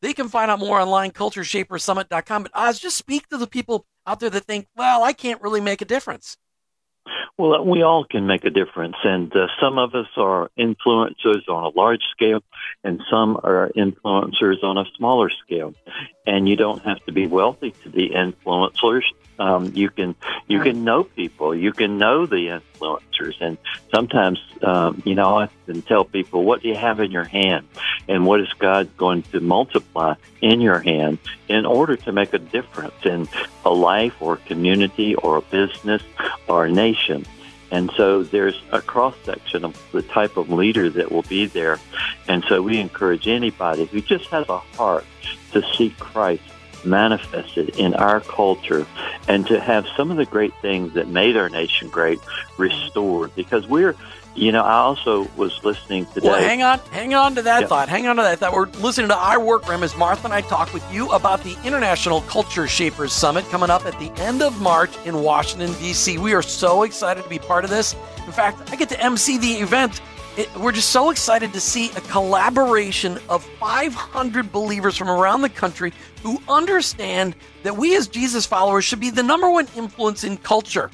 They 0.02 0.12
can 0.12 0.28
find 0.28 0.52
out 0.52 0.60
more 0.60 0.80
online, 0.80 1.10
cultureshapersummit.com. 1.10 2.44
But 2.44 2.52
Os, 2.54 2.78
just 2.78 2.96
speak 2.96 3.26
to 3.28 3.36
the 3.36 3.48
people 3.48 3.86
out 4.06 4.20
there 4.20 4.30
that 4.30 4.44
think, 4.44 4.66
well, 4.76 5.02
I 5.02 5.12
can't 5.12 5.40
really 5.42 5.60
make 5.60 5.80
a 5.80 5.84
difference. 5.84 6.36
Well, 7.38 7.64
we 7.64 7.82
all 7.82 8.04
can 8.04 8.26
make 8.26 8.44
a 8.44 8.50
difference, 8.50 8.96
and 9.02 9.34
uh, 9.34 9.46
some 9.58 9.78
of 9.78 9.94
us 9.94 10.08
are 10.18 10.50
influencers 10.58 11.48
on 11.48 11.64
a 11.64 11.68
large 11.68 12.02
scale, 12.10 12.42
and 12.84 13.00
some 13.10 13.40
are 13.42 13.70
influencers 13.74 14.62
on 14.62 14.76
a 14.76 14.84
smaller 14.96 15.30
scale. 15.30 15.72
And 16.26 16.46
you 16.46 16.56
don't 16.56 16.82
have 16.82 17.02
to 17.06 17.12
be 17.12 17.26
wealthy 17.26 17.70
to 17.82 17.88
be 17.88 18.10
influencers. 18.10 19.04
Um, 19.38 19.72
you 19.74 19.88
can 19.88 20.14
you 20.48 20.60
can 20.60 20.84
know 20.84 21.04
people, 21.04 21.54
you 21.54 21.72
can 21.72 21.96
know 21.96 22.26
the 22.26 22.60
influencers, 22.80 23.34
and 23.40 23.58
sometimes 23.94 24.38
um, 24.62 25.02
you 25.04 25.14
know 25.14 25.36
I 25.36 25.44
often 25.44 25.82
tell 25.82 26.04
people, 26.04 26.44
what 26.44 26.62
do 26.62 26.68
you 26.68 26.76
have 26.76 27.00
in 27.00 27.10
your 27.10 27.24
hand, 27.24 27.66
and 28.08 28.26
what 28.26 28.40
is 28.40 28.52
God 28.54 28.96
going 28.96 29.22
to 29.24 29.40
multiply 29.40 30.14
in 30.40 30.60
your 30.60 30.78
hand 30.78 31.18
in 31.48 31.66
order 31.66 31.96
to 31.96 32.12
make 32.12 32.32
a 32.34 32.38
difference 32.38 33.04
in 33.04 33.28
a 33.64 33.70
life 33.70 34.20
or 34.20 34.34
a 34.34 34.38
community 34.38 35.14
or 35.14 35.36
a 35.36 35.42
business 35.42 36.02
or 36.48 36.66
a 36.66 36.72
nation. 36.72 37.26
And 37.72 37.90
so 37.96 38.24
there's 38.24 38.60
a 38.72 38.82
cross 38.82 39.14
section 39.24 39.64
of 39.64 39.80
the 39.92 40.02
type 40.02 40.36
of 40.36 40.50
leader 40.50 40.90
that 40.90 41.12
will 41.12 41.22
be 41.22 41.46
there. 41.46 41.78
And 42.26 42.44
so 42.48 42.62
we 42.62 42.78
encourage 42.78 43.28
anybody 43.28 43.84
who 43.84 44.00
just 44.00 44.26
has 44.26 44.48
a 44.48 44.58
heart 44.58 45.04
to 45.52 45.62
seek 45.76 45.96
Christ 45.98 46.42
manifested 46.84 47.70
in 47.70 47.94
our 47.94 48.20
culture 48.20 48.86
and 49.28 49.46
to 49.46 49.60
have 49.60 49.86
some 49.96 50.10
of 50.10 50.16
the 50.16 50.26
great 50.26 50.54
things 50.62 50.94
that 50.94 51.08
made 51.08 51.36
our 51.36 51.48
nation 51.48 51.88
great 51.88 52.20
restored 52.58 53.34
because 53.34 53.66
we're 53.66 53.94
you 54.36 54.52
know, 54.52 54.62
I 54.62 54.74
also 54.74 55.28
was 55.36 55.62
listening 55.64 56.06
today. 56.06 56.28
Well, 56.28 56.40
hang 56.40 56.62
on, 56.62 56.78
hang 56.90 57.14
on 57.14 57.34
to 57.34 57.42
that 57.42 57.68
thought. 57.68 57.88
Hang 57.88 58.06
on 58.06 58.16
to 58.16 58.22
that 58.22 58.38
thought. 58.38 58.52
We're 58.52 58.68
listening 58.80 59.08
to 59.08 59.16
I 59.16 59.36
Work 59.36 59.64
for 59.64 59.74
as 59.74 59.96
Martha 59.96 60.24
and 60.24 60.32
I 60.32 60.40
talk 60.40 60.72
with 60.72 60.84
you 60.92 61.10
about 61.10 61.42
the 61.42 61.56
International 61.64 62.20
Culture 62.22 62.68
Shapers 62.68 63.12
Summit 63.12 63.44
coming 63.50 63.70
up 63.70 63.86
at 63.86 63.98
the 63.98 64.10
end 64.22 64.40
of 64.40 64.60
March 64.60 64.96
in 65.04 65.22
Washington, 65.22 65.72
D.C. 65.80 66.18
We 66.18 66.32
are 66.32 66.42
so 66.42 66.84
excited 66.84 67.24
to 67.24 67.28
be 67.28 67.38
part 67.38 67.64
of 67.64 67.70
this. 67.70 67.94
In 68.24 68.32
fact, 68.32 68.70
I 68.70 68.76
get 68.76 68.88
to 68.90 69.02
MC 69.02 69.36
the 69.36 69.54
event. 69.54 70.00
It, 70.36 70.48
we're 70.56 70.72
just 70.72 70.90
so 70.90 71.10
excited 71.10 71.52
to 71.52 71.60
see 71.60 71.90
a 71.90 72.00
collaboration 72.02 73.18
of 73.28 73.44
500 73.58 74.52
believers 74.52 74.96
from 74.96 75.10
around 75.10 75.42
the 75.42 75.48
country 75.48 75.92
who 76.22 76.40
understand 76.48 77.34
that 77.64 77.76
we 77.76 77.96
as 77.96 78.06
Jesus 78.06 78.46
followers 78.46 78.84
should 78.84 79.00
be 79.00 79.10
the 79.10 79.24
number 79.24 79.50
one 79.50 79.66
influence 79.76 80.22
in 80.22 80.36
culture. 80.36 80.90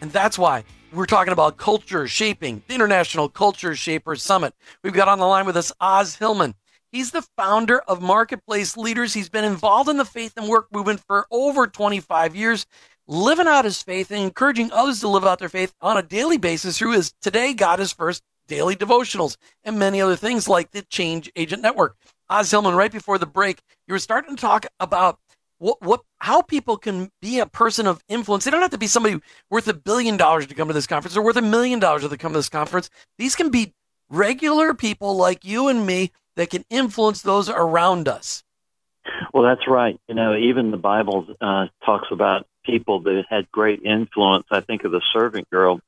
And 0.00 0.10
that's 0.10 0.36
why 0.36 0.64
we're 0.92 1.06
talking 1.06 1.32
about 1.32 1.58
culture 1.58 2.08
shaping, 2.08 2.62
the 2.66 2.74
International 2.74 3.28
Culture 3.28 3.76
Shapers 3.76 4.20
Summit. 4.20 4.52
We've 4.82 4.92
got 4.92 5.08
on 5.08 5.20
the 5.20 5.26
line 5.26 5.46
with 5.46 5.56
us 5.56 5.72
Os 5.80 6.16
Hillman. 6.16 6.54
He's 6.90 7.12
the 7.12 7.26
founder 7.36 7.80
of 7.82 8.02
Marketplace 8.02 8.76
Leaders. 8.76 9.14
He's 9.14 9.30
been 9.30 9.44
involved 9.44 9.88
in 9.88 9.96
the 9.96 10.04
faith 10.04 10.32
and 10.36 10.48
work 10.48 10.66
movement 10.72 11.00
for 11.06 11.26
over 11.30 11.68
25 11.68 12.34
years, 12.34 12.66
living 13.06 13.46
out 13.46 13.64
his 13.64 13.80
faith 13.80 14.10
and 14.10 14.20
encouraging 14.20 14.72
others 14.72 15.00
to 15.00 15.08
live 15.08 15.24
out 15.24 15.38
their 15.38 15.48
faith 15.48 15.72
on 15.80 15.96
a 15.96 16.02
daily 16.02 16.36
basis 16.36 16.76
through 16.76 16.92
his 16.92 17.14
Today 17.22 17.54
God 17.54 17.78
is 17.78 17.92
First 17.92 18.22
daily 18.48 18.76
devotionals 18.76 19.36
and 19.64 19.78
many 19.78 20.00
other 20.00 20.16
things 20.16 20.48
like 20.48 20.70
the 20.70 20.82
Change 20.82 21.30
Agent 21.36 21.62
Network. 21.62 21.96
Os 22.28 22.50
Hillman, 22.50 22.74
right 22.74 22.92
before 22.92 23.18
the 23.18 23.26
break, 23.26 23.60
you 23.86 23.94
were 23.94 23.98
starting 23.98 24.36
to 24.36 24.40
talk 24.40 24.66
about 24.80 25.18
what 25.58 25.80
what 25.80 26.00
how 26.18 26.42
people 26.42 26.76
can 26.76 27.10
be 27.20 27.38
a 27.38 27.46
person 27.46 27.86
of 27.86 28.02
influence. 28.08 28.44
They 28.44 28.50
don't 28.50 28.62
have 28.62 28.70
to 28.70 28.78
be 28.78 28.86
somebody 28.86 29.20
worth 29.48 29.68
a 29.68 29.74
billion 29.74 30.16
dollars 30.16 30.46
to 30.46 30.54
come 30.54 30.68
to 30.68 30.74
this 30.74 30.86
conference 30.86 31.16
or 31.16 31.22
worth 31.22 31.36
a 31.36 31.42
million 31.42 31.78
dollars 31.78 32.08
to 32.08 32.16
come 32.16 32.32
to 32.32 32.38
this 32.38 32.48
conference. 32.48 32.90
These 33.18 33.36
can 33.36 33.50
be 33.50 33.74
regular 34.10 34.74
people 34.74 35.16
like 35.16 35.44
you 35.44 35.68
and 35.68 35.86
me 35.86 36.12
that 36.36 36.50
can 36.50 36.64
influence 36.68 37.22
those 37.22 37.48
around 37.48 38.08
us. 38.08 38.42
Well, 39.32 39.42
that's 39.42 39.66
right. 39.68 39.98
You 40.08 40.14
know, 40.14 40.36
even 40.36 40.70
the 40.70 40.76
Bible 40.76 41.26
uh, 41.40 41.66
talks 41.84 42.08
about 42.10 42.46
people 42.64 43.00
that 43.00 43.24
had 43.28 43.50
great 43.50 43.82
influence. 43.82 44.46
I 44.50 44.60
think 44.60 44.84
of 44.84 44.92
the 44.92 45.02
servant 45.12 45.48
girl 45.50 45.80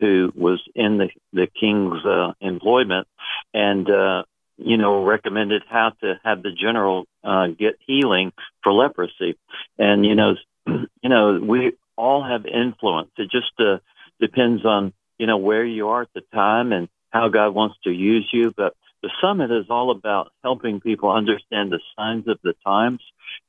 who 0.00 0.32
was 0.34 0.62
in 0.74 0.98
the 0.98 1.08
the 1.32 1.46
king's 1.46 2.04
uh, 2.04 2.32
employment, 2.40 3.06
and 3.52 3.88
uh, 3.90 4.22
you 4.62 4.76
know, 4.76 5.04
recommended 5.04 5.62
how 5.68 5.92
to 6.02 6.20
have 6.22 6.42
the 6.42 6.52
general 6.52 7.06
uh, 7.24 7.48
get 7.48 7.78
healing 7.86 8.32
for 8.62 8.72
leprosy. 8.72 9.36
And, 9.78 10.04
you 10.04 10.14
know, 10.14 10.34
you 10.66 11.08
know, 11.08 11.40
we 11.40 11.72
all 11.96 12.22
have 12.22 12.46
influence. 12.46 13.10
It 13.16 13.30
just 13.30 13.52
uh, 13.58 13.78
depends 14.20 14.64
on, 14.64 14.92
you 15.18 15.26
know, 15.26 15.38
where 15.38 15.64
you 15.64 15.88
are 15.88 16.02
at 16.02 16.12
the 16.14 16.22
time 16.32 16.72
and 16.72 16.88
how 17.10 17.28
God 17.28 17.54
wants 17.54 17.76
to 17.84 17.90
use 17.90 18.28
you. 18.32 18.52
But 18.54 18.74
the 19.02 19.10
summit 19.22 19.50
is 19.50 19.66
all 19.70 19.90
about 19.90 20.30
helping 20.42 20.80
people 20.80 21.10
understand 21.10 21.72
the 21.72 21.80
signs 21.96 22.28
of 22.28 22.38
the 22.42 22.54
times 22.64 23.00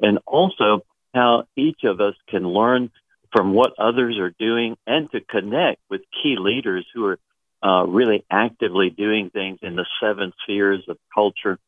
and 0.02 0.20
also 0.26 0.84
how 1.14 1.46
each 1.56 1.84
of 1.84 2.00
us 2.02 2.16
can 2.30 2.44
learn 2.44 2.92
from 3.32 3.54
what 3.54 3.74
others 3.78 4.18
are 4.18 4.34
doing 4.38 4.78
and 4.86 5.10
to 5.12 5.22
connect 5.22 5.82
with 5.90 6.02
key 6.22 6.36
leaders 6.38 6.86
who 6.94 7.06
are 7.06 7.20
uh, 7.64 7.86
really 7.86 8.26
actively 8.30 8.90
doing 8.90 9.30
things 9.30 9.60
in 9.62 9.76
the 9.76 9.86
seven 10.02 10.34
spheres 10.44 10.84
of 10.88 10.98
culture, 11.14 11.60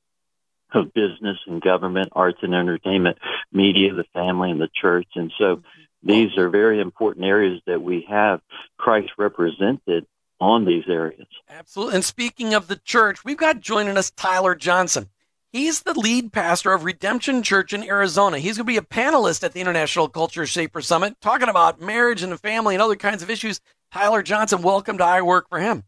of 0.73 0.93
business 0.93 1.37
and 1.45 1.61
government, 1.61 2.09
arts 2.13 2.39
and 2.41 2.55
entertainment, 2.55 3.17
media, 3.51 3.93
the 3.93 4.05
family, 4.13 4.51
and 4.51 4.59
the 4.59 4.69
church. 4.73 5.07
And 5.15 5.31
so 5.37 5.61
these 6.01 6.37
are 6.37 6.49
very 6.49 6.81
important 6.81 7.25
areas 7.25 7.61
that 7.67 7.81
we 7.81 8.05
have 8.09 8.41
Christ 8.77 9.11
represented 9.17 10.05
on 10.39 10.65
these 10.65 10.83
areas. 10.89 11.27
Absolutely. 11.49 11.95
And 11.95 12.03
speaking 12.03 12.53
of 12.53 12.67
the 12.67 12.75
church, 12.75 13.23
we've 13.23 13.37
got 13.37 13.61
joining 13.61 13.97
us 13.97 14.11
Tyler 14.11 14.55
Johnson. 14.55 15.09
He's 15.53 15.83
the 15.83 15.93
lead 15.93 16.33
pastor 16.33 16.73
of 16.73 16.83
Redemption 16.83 17.43
Church 17.43 17.73
in 17.73 17.83
Arizona. 17.83 18.39
He's 18.39 18.57
going 18.57 18.65
to 18.65 18.71
be 18.71 18.77
a 18.77 18.81
panelist 18.81 19.43
at 19.43 19.53
the 19.53 19.61
International 19.61 20.09
Culture 20.09 20.47
Shaper 20.47 20.81
Summit 20.81 21.15
talking 21.21 21.47
about 21.47 21.79
marriage 21.79 22.23
and 22.23 22.39
family 22.39 22.73
and 22.73 22.81
other 22.81 22.95
kinds 22.95 23.21
of 23.21 23.29
issues. 23.29 23.61
Tyler 23.91 24.23
Johnson, 24.23 24.63
welcome 24.63 24.97
to 24.97 25.03
I 25.03 25.21
Work 25.21 25.47
for 25.49 25.59
Him. 25.59 25.83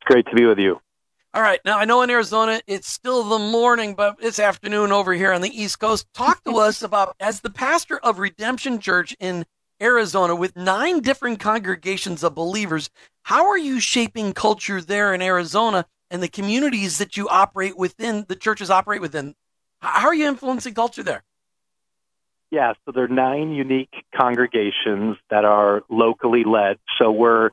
It's 0.00 0.04
great 0.06 0.24
to 0.26 0.36
be 0.36 0.46
with 0.46 0.60
you. 0.60 0.80
All 1.34 1.42
right. 1.42 1.58
Now, 1.64 1.78
I 1.78 1.84
know 1.84 2.02
in 2.02 2.10
Arizona 2.10 2.60
it's 2.68 2.88
still 2.88 3.24
the 3.24 3.40
morning, 3.40 3.96
but 3.96 4.18
it's 4.20 4.38
afternoon 4.38 4.92
over 4.92 5.14
here 5.14 5.32
on 5.32 5.40
the 5.40 5.50
East 5.50 5.80
Coast. 5.80 6.06
Talk 6.14 6.44
to 6.44 6.58
us 6.58 6.80
about, 6.84 7.16
as 7.18 7.40
the 7.40 7.50
pastor 7.50 7.98
of 7.98 8.20
Redemption 8.20 8.78
Church 8.78 9.16
in 9.18 9.46
Arizona 9.82 10.36
with 10.36 10.54
nine 10.54 11.00
different 11.00 11.40
congregations 11.40 12.22
of 12.22 12.36
believers, 12.36 12.88
how 13.24 13.48
are 13.48 13.58
you 13.58 13.80
shaping 13.80 14.32
culture 14.32 14.80
there 14.80 15.12
in 15.12 15.22
Arizona 15.22 15.86
and 16.10 16.22
the 16.22 16.28
communities 16.28 16.98
that 16.98 17.16
you 17.16 17.28
operate 17.28 17.76
within, 17.76 18.26
the 18.28 18.36
churches 18.36 18.70
operate 18.70 19.00
within? 19.00 19.34
How 19.80 20.08
are 20.08 20.14
you 20.14 20.26
influencing 20.26 20.74
culture 20.74 21.02
there? 21.02 21.22
Yeah, 22.50 22.72
so 22.84 22.92
there 22.92 23.04
are 23.04 23.08
nine 23.08 23.52
unique 23.52 23.94
congregations 24.14 25.16
that 25.30 25.44
are 25.44 25.82
locally 25.88 26.42
led. 26.44 26.78
So 26.98 27.12
we're 27.12 27.50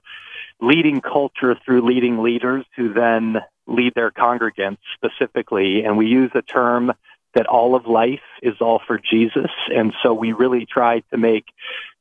leading 0.60 1.02
culture 1.02 1.56
through 1.64 1.86
leading 1.86 2.24
leaders 2.24 2.66
who 2.76 2.94
then 2.94 3.38
lead 3.68 3.94
their 3.94 4.10
congregants 4.10 4.80
specifically. 4.96 5.84
And 5.84 5.98
we 5.98 6.08
use 6.08 6.32
a 6.34 6.42
term 6.42 6.92
that 7.36 7.46
all 7.46 7.76
of 7.76 7.86
life 7.86 8.22
is 8.42 8.56
all 8.60 8.82
for 8.88 8.98
Jesus. 8.98 9.52
And 9.70 9.94
so 10.02 10.14
we 10.14 10.32
really 10.32 10.66
try 10.66 11.02
to 11.12 11.18
make 11.18 11.46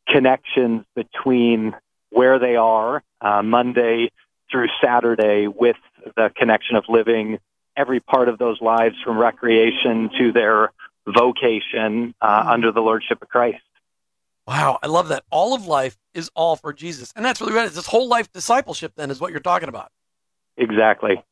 connections 0.08 0.84
between 0.94 1.76
where 2.10 2.38
they 2.38 2.56
are 2.56 3.02
uh, 3.20 3.42
Monday 3.42 4.10
through 4.50 4.68
Saturday 4.82 5.46
with 5.46 5.76
the 6.16 6.30
connection 6.36 6.76
of 6.76 6.84
living 6.88 7.38
every 7.76 8.00
part 8.00 8.28
of 8.28 8.38
those 8.38 8.60
lives 8.60 8.96
from 9.04 9.18
recreation 9.18 10.10
to 10.18 10.32
their 10.32 10.72
vocation 11.06 12.14
uh, 12.20 12.40
mm-hmm. 12.40 12.48
under 12.48 12.72
the 12.72 12.80
lordship 12.80 13.22
of 13.22 13.28
Christ. 13.28 13.62
Wow, 14.46 14.78
I 14.82 14.86
love 14.86 15.08
that. 15.08 15.24
All 15.30 15.54
of 15.54 15.66
life 15.66 15.98
is 16.14 16.30
all 16.34 16.56
for 16.56 16.72
Jesus. 16.72 17.12
And 17.16 17.24
that's 17.24 17.40
really 17.40 17.52
right. 17.52 17.66
It's 17.66 17.74
this 17.74 17.86
whole 17.86 18.08
life 18.08 18.32
discipleship, 18.32 18.92
then, 18.96 19.10
is 19.10 19.20
what 19.20 19.32
you're 19.32 19.40
talking 19.40 19.68
about. 19.68 19.90
Exactly. 20.56 21.22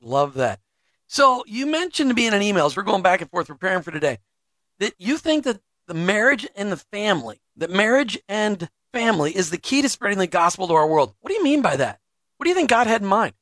Love 0.00 0.34
that. 0.34 0.60
So 1.08 1.44
you 1.46 1.66
mentioned 1.66 2.10
to 2.10 2.14
me 2.14 2.26
in 2.26 2.34
an 2.34 2.42
email 2.42 2.66
as 2.66 2.76
we're 2.76 2.84
going 2.84 3.02
back 3.02 3.20
and 3.20 3.30
forth 3.30 3.48
preparing 3.48 3.82
for 3.82 3.90
today 3.90 4.18
that 4.78 4.94
you 4.98 5.18
think 5.18 5.44
that 5.44 5.60
the 5.88 5.94
marriage 5.94 6.46
and 6.54 6.70
the 6.70 6.76
family, 6.76 7.40
that 7.56 7.70
marriage 7.70 8.18
and 8.28 8.68
family 8.92 9.36
is 9.36 9.50
the 9.50 9.58
key 9.58 9.82
to 9.82 9.88
spreading 9.88 10.18
the 10.18 10.26
gospel 10.26 10.68
to 10.68 10.74
our 10.74 10.86
world. 10.86 11.14
What 11.20 11.28
do 11.28 11.34
you 11.34 11.42
mean 11.42 11.62
by 11.62 11.76
that? 11.76 11.99
What 12.40 12.44
do 12.44 12.48
you 12.48 12.56
think 12.56 12.70
God 12.70 12.86
had 12.86 13.02
in 13.02 13.06
mind? 13.06 13.34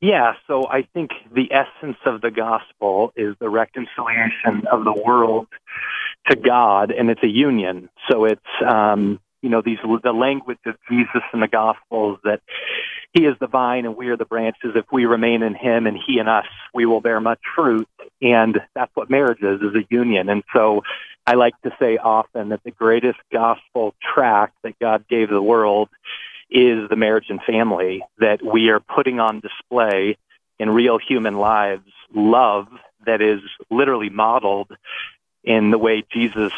Yeah, 0.00 0.32
so 0.48 0.66
I 0.66 0.82
think 0.92 1.12
the 1.32 1.52
essence 1.52 1.98
of 2.04 2.20
the 2.20 2.32
gospel 2.32 3.12
is 3.14 3.36
the 3.38 3.48
reconciliation 3.48 4.66
of 4.72 4.82
the 4.82 4.92
world 4.92 5.46
to 6.28 6.34
God, 6.34 6.90
and 6.90 7.10
it's 7.10 7.22
a 7.22 7.28
union. 7.28 7.88
So 8.10 8.24
it's 8.24 8.40
um, 8.66 9.20
you 9.40 9.50
know 9.50 9.62
these 9.62 9.78
the 10.02 10.12
language 10.12 10.58
of 10.66 10.74
Jesus 10.90 11.22
in 11.32 11.38
the 11.38 11.46
Gospels 11.46 12.18
that 12.24 12.40
He 13.12 13.24
is 13.24 13.36
the 13.38 13.46
vine 13.46 13.86
and 13.86 13.96
we 13.96 14.08
are 14.08 14.16
the 14.16 14.24
branches. 14.24 14.72
If 14.74 14.86
we 14.90 15.04
remain 15.04 15.44
in 15.44 15.54
Him 15.54 15.86
and 15.86 15.96
He 15.96 16.18
in 16.18 16.26
us, 16.26 16.46
we 16.74 16.86
will 16.86 17.00
bear 17.00 17.20
much 17.20 17.38
fruit. 17.54 17.86
And 18.20 18.60
that's 18.74 18.90
what 18.94 19.10
marriage 19.10 19.42
is: 19.42 19.60
is 19.60 19.76
a 19.76 19.86
union. 19.90 20.28
And 20.28 20.42
so 20.52 20.82
I 21.24 21.34
like 21.34 21.54
to 21.62 21.70
say 21.78 21.98
often 21.98 22.48
that 22.48 22.64
the 22.64 22.72
greatest 22.72 23.20
gospel 23.32 23.94
tract 24.02 24.56
that 24.64 24.76
God 24.80 25.04
gave 25.08 25.30
the 25.30 25.40
world 25.40 25.88
is 26.52 26.88
the 26.88 26.96
marriage 26.96 27.26
and 27.28 27.42
family 27.42 28.02
that 28.18 28.44
we 28.44 28.68
are 28.68 28.80
putting 28.80 29.20
on 29.20 29.40
display 29.40 30.16
in 30.58 30.70
real 30.70 30.98
human 30.98 31.38
lives 31.38 31.90
love 32.14 32.68
that 33.06 33.20
is 33.22 33.40
literally 33.70 34.10
modeled 34.10 34.70
in 35.42 35.70
the 35.70 35.78
way 35.78 36.04
Jesus 36.12 36.52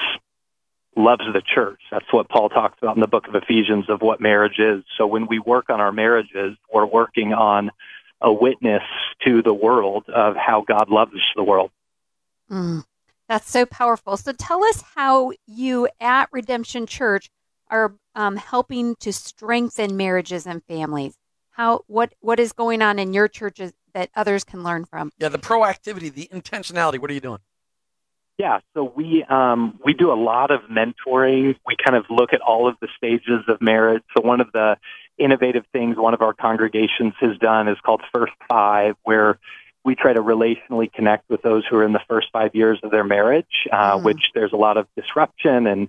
loves 0.96 1.24
the 1.32 1.42
church. 1.42 1.80
That's 1.90 2.12
what 2.12 2.28
Paul 2.28 2.48
talks 2.48 2.78
about 2.80 2.96
in 2.96 3.00
the 3.00 3.08
book 3.08 3.26
of 3.26 3.34
Ephesians 3.34 3.88
of 3.88 4.02
what 4.02 4.20
marriage 4.20 4.58
is. 4.58 4.84
So 4.96 5.06
when 5.06 5.26
we 5.26 5.38
work 5.38 5.70
on 5.70 5.80
our 5.80 5.92
marriages, 5.92 6.56
we're 6.72 6.86
working 6.86 7.32
on 7.32 7.70
a 8.20 8.32
witness 8.32 8.82
to 9.24 9.42
the 9.42 9.54
world 9.54 10.08
of 10.08 10.36
how 10.36 10.62
God 10.66 10.88
loves 10.88 11.12
the 11.34 11.42
world. 11.42 11.70
Mm, 12.50 12.84
that's 13.28 13.50
so 13.50 13.66
powerful. 13.66 14.16
So 14.16 14.32
tell 14.32 14.64
us 14.64 14.82
how 14.94 15.32
you 15.46 15.88
at 16.00 16.28
Redemption 16.32 16.86
Church 16.86 17.30
are 17.74 17.94
um, 18.14 18.36
helping 18.36 18.94
to 19.00 19.12
strengthen 19.12 19.96
marriages 19.96 20.46
and 20.46 20.62
families? 20.64 21.14
How 21.50 21.82
what 21.86 22.14
what 22.20 22.40
is 22.40 22.52
going 22.52 22.82
on 22.82 22.98
in 22.98 23.12
your 23.12 23.28
churches 23.28 23.72
that 23.92 24.10
others 24.16 24.44
can 24.44 24.62
learn 24.62 24.84
from? 24.84 25.12
Yeah, 25.18 25.28
the 25.28 25.38
proactivity, 25.38 26.12
the 26.12 26.28
intentionality. 26.32 26.98
What 26.98 27.10
are 27.10 27.14
you 27.14 27.20
doing? 27.20 27.40
Yeah, 28.38 28.58
so 28.74 28.92
we 28.96 29.24
um, 29.28 29.78
we 29.84 29.92
do 29.92 30.12
a 30.12 30.14
lot 30.14 30.50
of 30.50 30.62
mentoring. 30.62 31.54
We 31.66 31.76
kind 31.84 31.96
of 31.96 32.04
look 32.10 32.32
at 32.32 32.40
all 32.40 32.66
of 32.68 32.76
the 32.80 32.88
stages 32.96 33.42
of 33.48 33.60
marriage. 33.60 34.02
So 34.16 34.24
one 34.24 34.40
of 34.40 34.50
the 34.52 34.76
innovative 35.18 35.64
things 35.72 35.96
one 35.96 36.14
of 36.14 36.22
our 36.22 36.32
congregations 36.32 37.14
has 37.20 37.38
done 37.38 37.68
is 37.68 37.76
called 37.84 38.02
First 38.12 38.32
Five, 38.48 38.96
where 39.04 39.38
we 39.84 39.94
try 39.94 40.12
to 40.12 40.20
relationally 40.20 40.92
connect 40.92 41.28
with 41.28 41.42
those 41.42 41.62
who 41.68 41.76
are 41.76 41.84
in 41.84 41.92
the 41.92 42.00
first 42.08 42.28
five 42.32 42.54
years 42.54 42.80
of 42.82 42.90
their 42.90 43.04
marriage, 43.04 43.68
uh, 43.70 43.98
mm. 43.98 44.02
which 44.02 44.30
there's 44.34 44.52
a 44.52 44.56
lot 44.56 44.76
of 44.76 44.88
disruption 44.96 45.66
and 45.66 45.88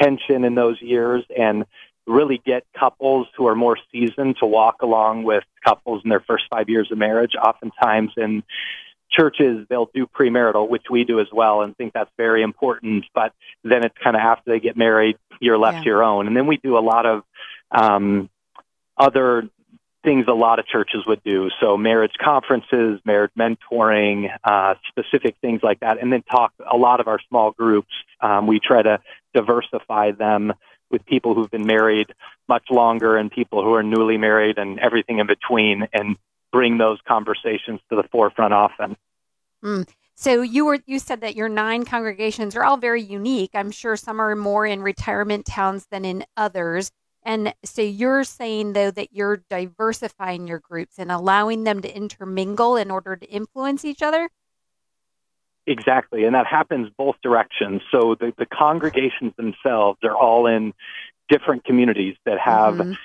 tension 0.00 0.44
in 0.44 0.54
those 0.54 0.80
years. 0.80 1.24
And 1.36 1.64
really 2.06 2.40
get 2.44 2.64
couples 2.78 3.26
who 3.36 3.46
are 3.48 3.56
more 3.56 3.76
seasoned 3.90 4.36
to 4.38 4.46
walk 4.46 4.76
along 4.82 5.24
with 5.24 5.42
couples 5.64 6.02
in 6.04 6.10
their 6.10 6.20
first 6.20 6.44
five 6.48 6.68
years 6.68 6.90
of 6.92 6.98
marriage. 6.98 7.32
Oftentimes 7.34 8.12
in 8.16 8.44
churches, 9.10 9.66
they'll 9.68 9.90
do 9.94 10.06
premarital, 10.06 10.68
which 10.68 10.84
we 10.90 11.04
do 11.04 11.20
as 11.20 11.26
well, 11.32 11.62
and 11.62 11.76
think 11.76 11.92
that's 11.92 12.10
very 12.16 12.42
important. 12.42 13.04
But 13.14 13.32
then 13.64 13.84
it's 13.84 13.96
kind 14.02 14.14
of 14.14 14.20
after 14.20 14.52
they 14.52 14.60
get 14.60 14.76
married, 14.76 15.16
you're 15.40 15.58
left 15.58 15.78
Yeah. 15.78 15.82
to 15.82 15.86
your 15.86 16.04
own. 16.04 16.26
And 16.26 16.36
then 16.36 16.46
we 16.46 16.58
do 16.58 16.78
a 16.78 16.80
lot 16.80 17.06
of 17.06 17.24
um, 17.72 18.30
other 18.96 19.48
things 20.04 20.26
a 20.28 20.32
lot 20.32 20.60
of 20.60 20.66
churches 20.66 21.04
would 21.06 21.22
do. 21.24 21.50
So 21.60 21.76
marriage 21.76 22.12
conferences, 22.22 23.00
marriage 23.04 23.32
mentoring, 23.36 24.30
uh, 24.44 24.74
specific 24.88 25.34
things 25.40 25.60
like 25.64 25.80
that, 25.80 26.00
and 26.00 26.12
then 26.12 26.22
talk 26.22 26.52
a 26.70 26.76
lot 26.76 27.00
of 27.00 27.08
our 27.08 27.18
small 27.28 27.50
groups. 27.50 27.92
Um, 28.20 28.46
we 28.46 28.60
try 28.60 28.82
to 28.82 29.00
diversify 29.36 30.12
them 30.12 30.52
with 30.90 31.04
people 31.04 31.34
who've 31.34 31.50
been 31.50 31.66
married 31.66 32.08
much 32.48 32.64
longer 32.70 33.16
and 33.16 33.30
people 33.30 33.62
who 33.62 33.74
are 33.74 33.82
newly 33.82 34.16
married 34.16 34.56
and 34.56 34.78
everything 34.78 35.18
in 35.18 35.26
between, 35.26 35.86
and 35.92 36.16
bring 36.52 36.78
those 36.78 36.98
conversations 37.06 37.80
to 37.90 37.96
the 37.96 38.04
forefront 38.10 38.54
often. 38.54 38.96
Mm. 39.62 39.86
So 40.14 40.40
you 40.40 40.64
were 40.64 40.78
you 40.86 40.98
said 40.98 41.20
that 41.20 41.36
your 41.36 41.50
nine 41.50 41.84
congregations 41.84 42.56
are 42.56 42.64
all 42.64 42.78
very 42.78 43.02
unique. 43.02 43.50
I'm 43.52 43.70
sure 43.70 43.96
some 43.96 44.20
are 44.20 44.34
more 44.34 44.64
in 44.64 44.80
retirement 44.80 45.44
towns 45.44 45.86
than 45.90 46.04
in 46.04 46.24
others. 46.36 46.90
And 47.22 47.52
so 47.64 47.82
you're 47.82 48.24
saying 48.24 48.72
though 48.72 48.90
that 48.92 49.12
you're 49.12 49.42
diversifying 49.50 50.46
your 50.46 50.60
groups 50.60 50.98
and 50.98 51.12
allowing 51.12 51.64
them 51.64 51.82
to 51.82 51.94
intermingle 51.94 52.76
in 52.76 52.90
order 52.90 53.16
to 53.16 53.26
influence 53.28 53.84
each 53.84 54.00
other? 54.00 54.30
Exactly, 55.66 56.24
and 56.24 56.34
that 56.34 56.46
happens 56.46 56.88
both 56.96 57.16
directions. 57.22 57.82
So 57.90 58.14
the, 58.14 58.32
the 58.38 58.46
congregations 58.46 59.32
themselves 59.36 59.98
are 60.04 60.14
all 60.14 60.46
in 60.46 60.72
different 61.28 61.64
communities 61.64 62.16
that 62.24 62.38
have 62.38 62.74
Mhm. 62.76 62.96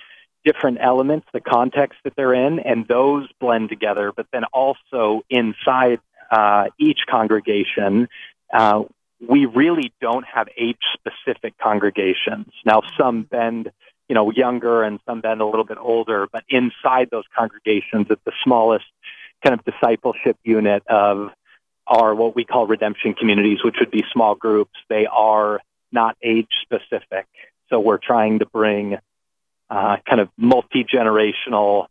different 0.45 0.77
elements, 0.79 1.27
the 1.33 1.41
context 1.41 1.99
that 2.03 2.15
they're 2.15 2.33
in, 2.33 2.59
and 2.59 2.87
those 2.87 3.27
blend 3.39 3.69
together. 3.69 4.11
But 4.15 4.27
then 4.31 4.43
also 4.45 5.21
inside 5.29 5.99
uh, 6.31 6.67
each 6.77 7.01
congregation, 7.09 8.07
uh, 8.53 8.83
we 9.27 9.45
really 9.45 9.91
don't 9.99 10.25
have 10.25 10.47
age-specific 10.57 11.57
congregations. 11.57 12.47
Now, 12.65 12.81
some 12.97 13.23
bend, 13.23 13.71
you 14.07 14.15
know, 14.15 14.31
younger, 14.31 14.83
and 14.83 14.99
some 15.05 15.21
bend 15.21 15.41
a 15.41 15.45
little 15.45 15.65
bit 15.65 15.77
older. 15.79 16.27
But 16.31 16.43
inside 16.49 17.09
those 17.11 17.25
congregations, 17.35 18.07
it's 18.09 18.21
the 18.23 18.31
smallest 18.43 18.85
kind 19.43 19.53
of 19.53 19.65
discipleship 19.65 20.37
unit 20.43 20.83
of 20.87 21.31
are 21.91 22.15
what 22.15 22.35
we 22.35 22.45
call 22.45 22.65
redemption 22.67 23.13
communities, 23.13 23.59
which 23.63 23.75
would 23.81 23.91
be 23.91 24.03
small 24.13 24.33
groups. 24.33 24.71
They 24.87 25.05
are 25.05 25.59
not 25.91 26.15
age 26.23 26.47
specific. 26.61 27.27
So 27.69 27.81
we're 27.81 27.97
trying 27.97 28.39
to 28.39 28.45
bring 28.45 28.97
uh, 29.69 29.97
kind 30.07 30.21
of 30.21 30.29
multi 30.37 30.85
generational 30.85 31.87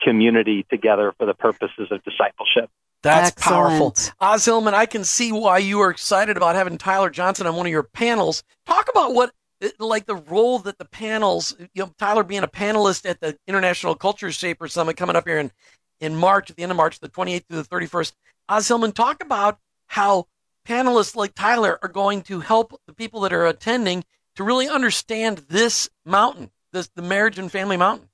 community 0.00 0.64
together 0.70 1.12
for 1.18 1.26
the 1.26 1.34
purposes 1.34 1.88
of 1.90 2.02
discipleship. 2.04 2.70
That's 3.02 3.32
powerful. 3.32 3.88
Excellent. 3.88 4.14
Os 4.18 4.44
Hillman, 4.46 4.72
I 4.72 4.86
can 4.86 5.04
see 5.04 5.30
why 5.30 5.58
you 5.58 5.80
are 5.80 5.90
excited 5.90 6.38
about 6.38 6.54
having 6.54 6.78
Tyler 6.78 7.10
Johnson 7.10 7.46
on 7.46 7.54
one 7.54 7.66
of 7.66 7.72
your 7.72 7.82
panels. 7.82 8.42
Talk 8.64 8.88
about 8.90 9.12
what, 9.12 9.30
like 9.78 10.06
the 10.06 10.16
role 10.16 10.58
that 10.60 10.78
the 10.78 10.86
panels, 10.86 11.54
you 11.58 11.82
know, 11.82 11.92
Tyler 11.98 12.24
being 12.24 12.44
a 12.44 12.48
panelist 12.48 13.08
at 13.08 13.20
the 13.20 13.36
International 13.46 13.94
Culture 13.94 14.32
Shaper 14.32 14.68
Summit 14.68 14.96
coming 14.96 15.16
up 15.16 15.26
here 15.26 15.38
in, 15.38 15.52
in 16.00 16.16
March, 16.16 16.48
at 16.48 16.56
the 16.56 16.62
end 16.62 16.72
of 16.72 16.76
March, 16.76 16.98
the 17.00 17.10
28th 17.10 17.44
through 17.46 17.62
the 17.62 17.68
31st. 17.68 18.12
Os 18.48 18.68
Hillman, 18.68 18.92
talk 18.92 19.22
about 19.22 19.58
how 19.86 20.26
panelists 20.66 21.16
like 21.16 21.34
Tyler 21.34 21.78
are 21.82 21.88
going 21.88 22.22
to 22.22 22.40
help 22.40 22.80
the 22.86 22.92
people 22.92 23.20
that 23.20 23.32
are 23.32 23.46
attending 23.46 24.04
to 24.36 24.44
really 24.44 24.68
understand 24.68 25.38
this 25.48 25.88
mountain, 26.04 26.50
this 26.72 26.88
the 26.94 27.02
marriage 27.02 27.38
and 27.38 27.50
family 27.50 27.76
mountain. 27.76 28.08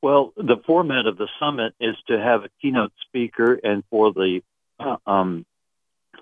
Well, 0.00 0.32
the 0.36 0.56
format 0.66 1.06
of 1.06 1.18
the 1.18 1.28
summit 1.40 1.74
is 1.80 1.96
to 2.06 2.18
have 2.18 2.44
a 2.44 2.48
keynote 2.62 2.92
speaker, 3.06 3.54
and 3.54 3.82
for 3.90 4.12
the 4.12 4.42
uh, 4.78 4.96
um, 5.06 5.44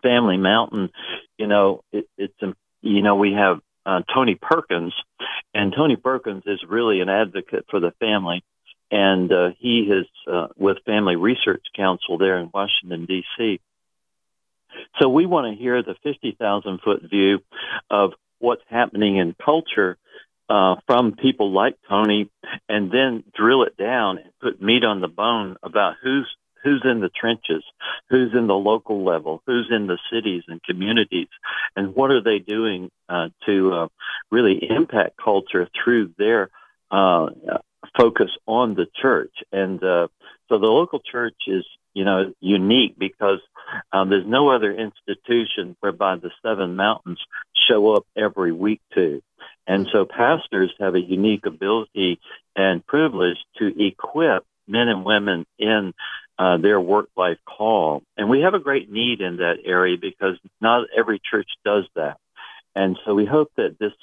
Family 0.02 0.38
Mountain, 0.38 0.90
you 1.36 1.46
know, 1.46 1.82
it, 1.92 2.08
it's 2.16 2.34
um, 2.42 2.56
you 2.80 3.02
know 3.02 3.16
we 3.16 3.32
have 3.32 3.60
uh, 3.84 4.00
Tony 4.14 4.34
Perkins, 4.34 4.94
and 5.52 5.74
Tony 5.76 5.96
Perkins 5.96 6.44
is 6.46 6.60
really 6.66 7.00
an 7.00 7.08
advocate 7.08 7.66
for 7.70 7.80
the 7.80 7.92
family, 8.00 8.42
and 8.90 9.32
uh, 9.32 9.50
he 9.58 9.80
is 9.80 10.06
uh, 10.30 10.48
with 10.56 10.78
Family 10.84 11.16
Research 11.16 11.64
Council 11.76 12.18
there 12.18 12.38
in 12.38 12.50
Washington 12.52 13.06
D.C. 13.06 13.60
So 15.00 15.08
we 15.08 15.26
want 15.26 15.52
to 15.52 15.60
hear 15.60 15.82
the 15.82 15.96
fifty 16.02 16.36
thousand 16.38 16.80
foot 16.82 17.02
view 17.08 17.40
of 17.90 18.12
what's 18.38 18.62
happening 18.68 19.16
in 19.16 19.34
culture 19.42 19.96
uh, 20.48 20.76
from 20.86 21.16
people 21.16 21.52
like 21.52 21.76
Tony, 21.88 22.30
and 22.68 22.90
then 22.90 23.24
drill 23.34 23.64
it 23.64 23.76
down 23.76 24.18
and 24.18 24.30
put 24.40 24.62
meat 24.62 24.84
on 24.84 25.00
the 25.00 25.08
bone 25.08 25.56
about 25.62 25.94
who's 26.02 26.28
who's 26.62 26.82
in 26.84 27.00
the 27.00 27.08
trenches, 27.08 27.64
who's 28.10 28.32
in 28.34 28.46
the 28.48 28.54
local 28.54 29.04
level, 29.04 29.42
who's 29.46 29.68
in 29.70 29.86
the 29.86 29.98
cities 30.12 30.42
and 30.48 30.62
communities, 30.62 31.28
and 31.76 31.94
what 31.94 32.10
are 32.10 32.22
they 32.22 32.38
doing 32.38 32.90
uh, 33.08 33.28
to 33.46 33.72
uh, 33.72 33.88
really 34.30 34.58
impact 34.68 35.16
culture 35.16 35.68
through 35.82 36.12
their 36.18 36.50
uh, 36.90 37.26
focus 37.98 38.30
on 38.46 38.74
the 38.74 38.86
church. 39.00 39.32
And 39.52 39.82
uh, 39.82 40.08
so 40.48 40.58
the 40.58 40.66
local 40.66 41.00
church 41.00 41.36
is, 41.46 41.64
you 41.94 42.04
know, 42.04 42.32
unique 42.40 42.98
because 42.98 43.40
um, 43.92 44.10
there's 44.10 44.26
no 44.26 44.50
other 44.50 44.72
institution 44.72 45.76
whereby 45.80 46.16
the 46.16 46.30
seven 46.42 46.76
mountains 46.76 47.18
show 47.68 47.94
up 47.94 48.06
every 48.16 48.52
week 48.52 48.80
to. 48.94 49.22
And 49.66 49.88
so 49.92 50.04
pastors 50.04 50.72
have 50.78 50.94
a 50.94 51.00
unique 51.00 51.46
ability 51.46 52.20
and 52.54 52.86
privilege 52.86 53.38
to 53.58 53.84
equip 53.84 54.44
men 54.68 54.88
and 54.88 55.04
women 55.04 55.46
in 55.58 55.92
uh, 56.38 56.58
their 56.58 56.80
work 56.80 57.08
life 57.16 57.38
call. 57.46 58.02
And 58.16 58.28
we 58.28 58.42
have 58.42 58.54
a 58.54 58.58
great 58.58 58.90
need 58.90 59.20
in 59.20 59.38
that 59.38 59.56
area 59.64 59.96
because 60.00 60.38
not 60.60 60.86
every 60.96 61.20
church 61.30 61.48
does 61.64 61.84
that. 61.94 62.18
And 62.76 62.98
so 63.04 63.14
we 63.14 63.24
hope 63.24 63.50
that 63.56 63.78
this 63.80 63.94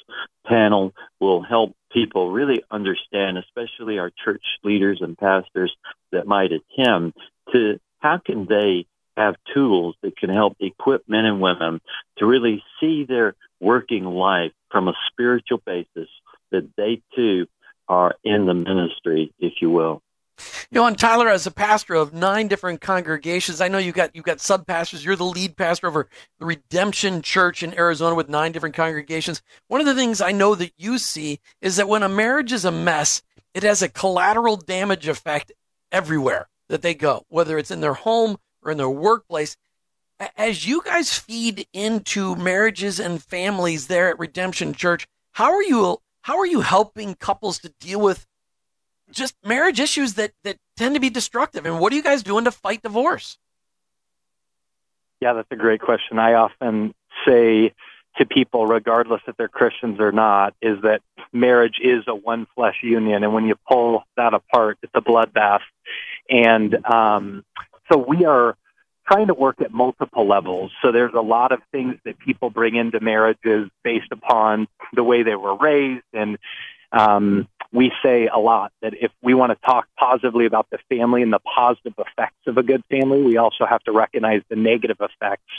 panel 0.48 0.94
will 1.20 1.44
help 1.44 1.76
people 1.92 2.32
really 2.32 2.64
understand, 2.72 3.38
especially 3.38 4.00
our 4.00 4.12
church 4.26 4.44
leaders 4.64 4.98
and 5.00 5.16
pastors 5.16 5.72
that 6.12 6.26
might 6.26 6.52
attend, 6.52 7.14
to 7.54 7.80
how 8.00 8.18
can 8.18 8.48
they 8.50 8.88
have 9.16 9.36
tools 9.54 9.96
that 10.02 10.18
can 10.18 10.32
help 10.32 10.58
equip 10.60 11.08
men 11.08 11.26
and 11.26 11.40
women 11.40 11.80
to 12.18 12.26
really 12.26 12.64
see 12.80 13.06
their 13.06 13.36
working 13.62 14.06
life 14.06 14.52
from 14.72 14.88
a 14.88 14.94
spiritual 15.12 15.62
basis, 15.64 16.10
that 16.52 16.68
they 16.76 17.00
too 17.16 17.46
are 17.88 18.16
in 18.24 18.48
the 18.48 18.56
ministry, 18.56 19.32
if 19.38 19.54
you 19.62 19.70
will. 19.70 20.02
You 20.74 20.80
know, 20.80 20.88
and 20.88 20.98
Tyler, 20.98 21.30
as 21.30 21.46
a 21.46 21.52
pastor 21.52 21.94
of 21.94 22.16
nine 22.16 22.48
different 22.48 22.82
congregations, 22.82 23.62
I 23.62 23.68
know 23.68 23.78
you 23.78 23.92
got 23.92 24.16
you've 24.16 24.26
got 24.26 24.42
sub 24.42 24.66
pastors. 24.66 25.06
You're 25.06 25.16
the 25.16 25.24
lead 25.24 25.56
pastor 25.56 25.86
over 25.86 26.10
the 26.40 26.48
Redemption 26.48 27.22
Church 27.22 27.62
in 27.62 27.78
Arizona 27.78 28.16
with 28.16 28.28
nine 28.28 28.54
different 28.54 28.74
congregations. 28.74 29.44
One 29.68 29.82
of 29.82 29.86
the 29.86 29.94
things 29.94 30.20
I 30.20 30.32
know 30.32 30.56
that 30.56 30.74
you 30.76 30.98
see 30.98 31.40
is 31.62 31.76
that 31.76 31.88
when 31.88 32.02
a 32.02 32.10
marriage 32.10 32.52
is 32.52 32.66
a 32.66 32.72
mess, 32.72 33.22
it 33.54 33.62
has 33.62 33.84
a 33.84 33.88
collateral 33.88 34.58
damage 34.58 35.08
effect 35.08 35.52
everywhere 35.92 36.48
that 36.70 36.82
they 36.82 36.96
go, 36.96 37.24
whether 37.28 37.60
it's 37.60 37.70
in 37.70 37.82
their 37.82 37.94
home 37.94 38.38
or 38.64 38.72
in 38.72 38.80
their 38.80 38.90
workplace. 38.90 39.56
As 40.36 40.66
you 40.66 40.82
guys 40.82 41.20
feed 41.20 41.68
into 41.72 42.36
marriages 42.36 43.00
and 43.00 43.24
families 43.24 43.86
there 43.86 44.10
at 44.10 44.18
Redemption 44.18 44.74
Church, 44.74 45.06
how 45.34 45.54
are 45.54 45.62
you 45.62 46.00
how 46.22 46.40
are 46.40 46.48
you 46.48 46.62
helping 46.62 47.14
couples 47.14 47.60
to 47.60 47.70
deal 47.80 48.02
with 48.02 48.26
just 49.14 49.36
marriage 49.46 49.80
issues 49.80 50.16
that 50.16 50.32
that 50.44 50.58
tend 50.78 50.96
to 50.96 51.02
be 51.02 51.10
destructive 51.10 51.66
and 51.66 51.80
what 51.80 51.94
are 51.94 51.96
you 51.96 52.04
guys 52.04 52.24
doing 52.24 52.46
to 52.46 52.52
fight 52.52 52.82
divorce 52.82 53.38
Yeah, 55.22 55.34
that's 55.34 55.52
a 55.52 55.56
great 55.56 55.82
question. 55.82 56.20
I 56.20 56.34
often 56.34 56.94
say 57.26 57.74
to 58.18 58.26
people, 58.26 58.68
regardless 58.68 59.22
if 59.28 59.36
they're 59.38 59.48
Christians 59.48 60.00
or 60.00 60.12
not, 60.12 60.54
is 60.62 60.82
that 60.84 61.02
marriage 61.32 61.80
is 61.82 62.04
a 62.08 62.16
one 62.16 62.48
flesh 62.56 62.78
union, 62.84 63.24
and 63.24 63.34
when 63.34 63.46
you 63.46 63.56
pull 63.68 64.04
that 64.18 64.34
apart, 64.34 64.78
it's 64.84 64.92
a 64.96 65.02
bloodbath. 65.02 65.62
And 66.30 66.86
um, 66.86 67.44
so 67.92 67.98
we 67.98 68.26
are 68.26 68.56
trying 69.08 69.28
to 69.28 69.34
work 69.34 69.62
at 69.62 69.72
multiple 69.72 70.28
levels. 70.28 70.72
So 70.82 70.92
there's 70.92 71.14
a 71.14 71.22
lot 71.22 71.52
of 71.52 71.60
things 71.72 71.96
that 72.06 72.20
people 72.20 72.50
bring 72.50 72.76
into 72.76 73.00
marriages 73.00 73.70
based 73.84 74.12
upon 74.12 74.68
the 74.94 75.04
way 75.04 75.24
they 75.24 75.36
were 75.36 75.58
raised 75.58 76.06
and 76.14 76.38
um, 76.92 77.48
we 77.74 77.92
say 78.04 78.28
a 78.28 78.38
lot 78.38 78.72
that 78.84 78.94
if 78.94 79.12
we 79.24 79.34
want 79.34 79.52
to 79.52 79.58
talk 79.66 79.88
positively 79.98 80.46
about 80.46 80.68
the 80.70 80.78
family 80.90 81.24
and 81.24 81.34
the 81.34 81.40
positive 81.40 81.94
effects 81.98 82.46
of 82.46 82.58
a 82.58 82.64
good 82.64 82.84
family, 82.90 83.24
we 83.24 83.38
also 83.38 83.66
have 83.66 83.84
to 83.84 83.92
recognize 83.92 84.44
the 84.50 84.56
negative 84.56 84.98
effects 85.00 85.52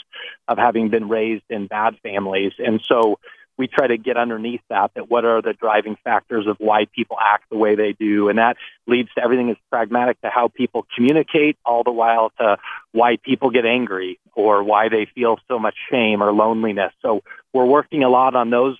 of 0.47 0.57
having 0.57 0.89
been 0.89 1.09
raised 1.09 1.43
in 1.49 1.67
bad 1.67 1.97
families. 2.01 2.53
And 2.57 2.81
so 2.87 3.19
we 3.57 3.67
try 3.67 3.87
to 3.87 3.97
get 3.97 4.17
underneath 4.17 4.61
that, 4.69 4.91
that 4.95 5.09
what 5.09 5.25
are 5.25 5.41
the 5.41 5.53
driving 5.53 5.97
factors 6.03 6.47
of 6.47 6.55
why 6.59 6.85
people 6.93 7.17
act 7.19 7.45
the 7.49 7.57
way 7.57 7.75
they 7.75 7.93
do. 7.93 8.29
And 8.29 8.37
that 8.37 8.57
leads 8.87 9.09
to 9.15 9.23
everything 9.23 9.49
is 9.49 9.57
pragmatic 9.69 10.19
to 10.21 10.29
how 10.29 10.47
people 10.47 10.85
communicate, 10.95 11.57
all 11.65 11.83
the 11.83 11.91
while 11.91 12.31
to 12.39 12.57
why 12.91 13.17
people 13.17 13.49
get 13.49 13.65
angry 13.65 14.19
or 14.33 14.63
why 14.63 14.89
they 14.89 15.05
feel 15.15 15.37
so 15.49 15.59
much 15.59 15.75
shame 15.89 16.21
or 16.21 16.31
loneliness. 16.31 16.93
So 17.01 17.23
we're 17.53 17.65
working 17.65 18.03
a 18.03 18.09
lot 18.09 18.35
on 18.35 18.49
those 18.49 18.77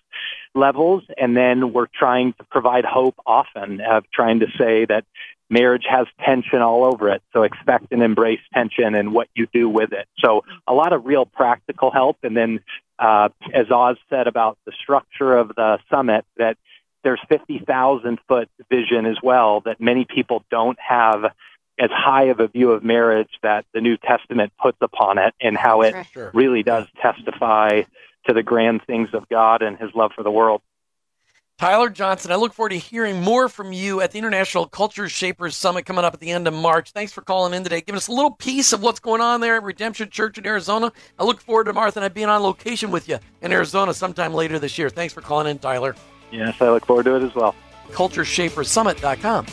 levels, 0.55 1.03
and 1.17 1.35
then 1.35 1.73
we're 1.73 1.87
trying 1.87 2.33
to 2.33 2.43
provide 2.45 2.85
hope 2.85 3.15
often 3.25 3.81
of 3.81 4.05
trying 4.11 4.39
to 4.39 4.47
say 4.57 4.85
that 4.85 5.05
marriage 5.49 5.85
has 5.87 6.07
tension 6.23 6.61
all 6.61 6.85
over 6.85 7.09
it. 7.09 7.21
So 7.33 7.43
expect 7.43 7.91
and 7.91 8.01
embrace 8.01 8.39
tension 8.53 8.95
and 8.95 9.13
what 9.13 9.27
you 9.35 9.47
do 9.53 9.69
with 9.69 9.91
it. 9.93 10.07
So 10.19 10.43
a 10.67 10.73
lot 10.73 10.93
of 10.93 11.05
real 11.05 11.25
practical 11.25 11.91
help. 11.91 12.17
And 12.23 12.35
then, 12.35 12.61
uh, 12.97 13.29
as 13.53 13.69
Os 13.69 13.97
said 14.09 14.27
about 14.27 14.57
the 14.65 14.71
structure 14.81 15.37
of 15.37 15.49
the 15.49 15.77
summit, 15.91 16.25
that 16.37 16.57
there's 17.03 17.21
50,000 17.29 18.19
foot 18.27 18.49
vision 18.69 19.05
as 19.05 19.17
well 19.21 19.61
that 19.61 19.79
many 19.79 20.05
people 20.05 20.43
don't 20.49 20.79
have 20.79 21.25
as 21.77 21.89
high 21.91 22.25
of 22.25 22.39
a 22.39 22.47
view 22.47 22.71
of 22.71 22.83
marriage 22.83 23.29
that 23.43 23.65
the 23.73 23.81
New 23.81 23.97
Testament 23.97 24.53
puts 24.59 24.77
upon 24.81 25.17
it 25.17 25.35
and 25.41 25.57
how 25.57 25.81
it 25.81 25.93
Sure. 26.13 26.31
really 26.33 26.63
does 26.63 26.87
testify 27.01 27.83
to 28.27 28.33
the 28.33 28.43
grand 28.43 28.81
things 28.85 29.09
of 29.13 29.27
God 29.29 29.61
and 29.61 29.77
his 29.77 29.89
love 29.95 30.11
for 30.15 30.23
the 30.23 30.31
world. 30.31 30.61
Tyler 31.57 31.89
Johnson, 31.89 32.33
I 32.33 32.35
look 32.35 32.51
forward 32.51 32.71
to 32.71 32.77
hearing 32.77 33.21
more 33.21 33.47
from 33.47 33.71
you 33.71 34.01
at 34.01 34.11
the 34.11 34.17
International 34.17 34.67
Culture 34.67 35.07
Shapers 35.07 35.55
Summit 35.55 35.85
coming 35.85 36.03
up 36.03 36.13
at 36.13 36.19
the 36.19 36.31
end 36.31 36.49
of 36.49 36.53
March. 36.53 36.91
Thanks 36.91 37.13
for 37.13 37.21
calling 37.21 37.53
in 37.53 37.63
today, 37.63 37.79
giving 37.79 37.95
us 37.95 38.09
a 38.09 38.11
little 38.11 38.31
piece 38.31 38.73
of 38.73 38.83
what's 38.83 38.99
going 38.99 39.21
on 39.21 39.39
there 39.39 39.55
at 39.55 39.63
Redemption 39.63 40.09
Church 40.09 40.38
in 40.38 40.45
Arizona. 40.45 40.91
I 41.17 41.23
look 41.23 41.39
forward 41.39 41.65
to 41.65 41.73
Martha 41.73 41.99
and 41.99 42.05
I 42.05 42.09
being 42.09 42.27
on 42.27 42.43
location 42.43 42.91
with 42.91 43.07
you 43.07 43.19
in 43.41 43.53
Arizona 43.53 43.93
sometime 43.93 44.33
later 44.33 44.59
this 44.59 44.77
year. 44.77 44.89
Thanks 44.89 45.13
for 45.13 45.21
calling 45.21 45.47
in, 45.47 45.57
Tyler. 45.57 45.95
Yes, 46.29 46.57
I 46.59 46.69
look 46.71 46.85
forward 46.85 47.05
to 47.05 47.15
it 47.15 47.23
as 47.23 47.33
well. 47.33 47.55
CultureShapersSummit.com. 47.91 49.45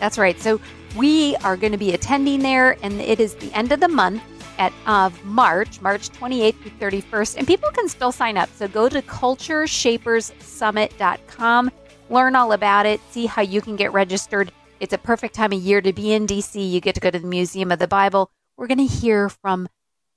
That's 0.00 0.18
right. 0.18 0.38
So 0.38 0.60
we 0.98 1.34
are 1.36 1.56
going 1.56 1.72
to 1.72 1.78
be 1.78 1.94
attending 1.94 2.40
there, 2.40 2.76
and 2.82 3.00
it 3.00 3.20
is 3.20 3.36
the 3.36 3.50
end 3.54 3.72
of 3.72 3.80
the 3.80 3.88
month 3.88 4.22
at 4.58 4.72
of 4.86 5.24
March, 5.24 5.80
March 5.80 6.10
28th 6.10 6.60
through 6.60 6.90
31st, 6.90 7.38
and 7.38 7.46
people 7.46 7.70
can 7.70 7.88
still 7.88 8.12
sign 8.12 8.36
up. 8.36 8.50
So 8.54 8.68
go 8.68 8.88
to 8.88 9.02
cultureshaperssummit.com, 9.02 11.70
learn 12.10 12.36
all 12.36 12.52
about 12.52 12.86
it, 12.86 13.00
see 13.10 13.26
how 13.26 13.42
you 13.42 13.60
can 13.60 13.76
get 13.76 13.92
registered. 13.92 14.52
It's 14.80 14.92
a 14.92 14.98
perfect 14.98 15.34
time 15.34 15.52
of 15.52 15.60
year 15.60 15.80
to 15.80 15.92
be 15.92 16.12
in 16.12 16.26
DC. 16.26 16.70
You 16.70 16.80
get 16.80 16.94
to 16.94 17.00
go 17.00 17.10
to 17.10 17.18
the 17.18 17.26
Museum 17.26 17.72
of 17.72 17.78
the 17.78 17.88
Bible. 17.88 18.30
We're 18.56 18.66
going 18.66 18.86
to 18.86 18.94
hear 18.94 19.28
from 19.28 19.68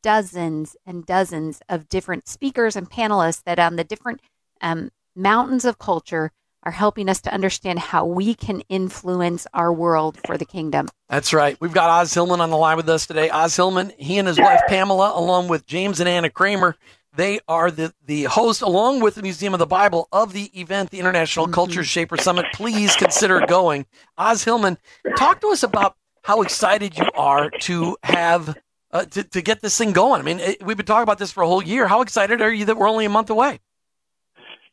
dozens 0.03 0.75
and 0.85 1.05
dozens 1.05 1.61
of 1.69 1.89
different 1.89 2.27
speakers 2.27 2.75
and 2.75 2.89
panelists 2.89 3.43
that 3.43 3.59
on 3.59 3.75
the 3.75 3.83
different 3.83 4.21
um, 4.61 4.91
mountains 5.15 5.65
of 5.65 5.77
culture 5.77 6.31
are 6.63 6.71
helping 6.71 7.09
us 7.09 7.21
to 7.21 7.33
understand 7.33 7.79
how 7.79 8.05
we 8.05 8.33
can 8.33 8.61
influence 8.69 9.47
our 9.53 9.73
world 9.73 10.19
for 10.25 10.37
the 10.37 10.45
kingdom. 10.45 10.87
That's 11.09 11.33
right. 11.33 11.57
We've 11.59 11.73
got 11.73 11.89
Os 11.89 12.13
Hillman 12.13 12.41
on 12.41 12.49
the 12.49 12.57
line 12.57 12.77
with 12.77 12.89
us 12.89 13.07
today. 13.07 13.29
Os 13.29 13.55
Hillman, 13.55 13.91
he 13.97 14.17
and 14.17 14.27
his 14.27 14.39
wife 14.39 14.61
Pamela, 14.67 15.13
along 15.15 15.47
with 15.47 15.65
James 15.65 15.99
and 15.99 16.07
Anna 16.07 16.29
Kramer, 16.29 16.75
they 17.13 17.39
are 17.47 17.69
the, 17.71 17.93
the 18.05 18.23
host, 18.23 18.61
along 18.61 19.01
with 19.01 19.15
the 19.15 19.21
Museum 19.21 19.53
of 19.53 19.59
the 19.59 19.65
Bible, 19.65 20.07
of 20.11 20.31
the 20.31 20.49
event, 20.59 20.91
the 20.91 20.99
International 20.99 21.47
Culture 21.47 21.83
Shaper 21.83 22.15
Summit. 22.15 22.45
Please 22.53 22.95
consider 22.95 23.45
going. 23.45 23.85
Os 24.17 24.43
Hillman, 24.43 24.77
talk 25.17 25.41
to 25.41 25.47
us 25.47 25.63
about 25.63 25.95
how 26.23 26.41
excited 26.41 26.97
you 26.97 27.09
are 27.15 27.49
to 27.49 27.97
have 28.03 28.57
uh, 28.91 29.05
to, 29.05 29.23
to 29.23 29.41
get 29.41 29.61
this 29.61 29.77
thing 29.77 29.91
going. 29.91 30.21
I 30.21 30.23
mean, 30.23 30.39
it, 30.39 30.63
we've 30.65 30.77
been 30.77 30.85
talking 30.85 31.03
about 31.03 31.17
this 31.17 31.31
for 31.31 31.43
a 31.43 31.47
whole 31.47 31.63
year. 31.63 31.87
How 31.87 32.01
excited 32.01 32.41
are 32.41 32.51
you 32.51 32.65
that 32.65 32.77
we're 32.77 32.89
only 32.89 33.05
a 33.05 33.09
month 33.09 33.29
away? 33.29 33.59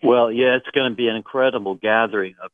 Well, 0.02 0.30
yeah, 0.30 0.56
it's 0.56 0.70
going 0.74 0.90
to 0.90 0.96
be 0.96 1.08
an 1.08 1.16
incredible 1.16 1.74
gathering 1.74 2.34
of 2.42 2.50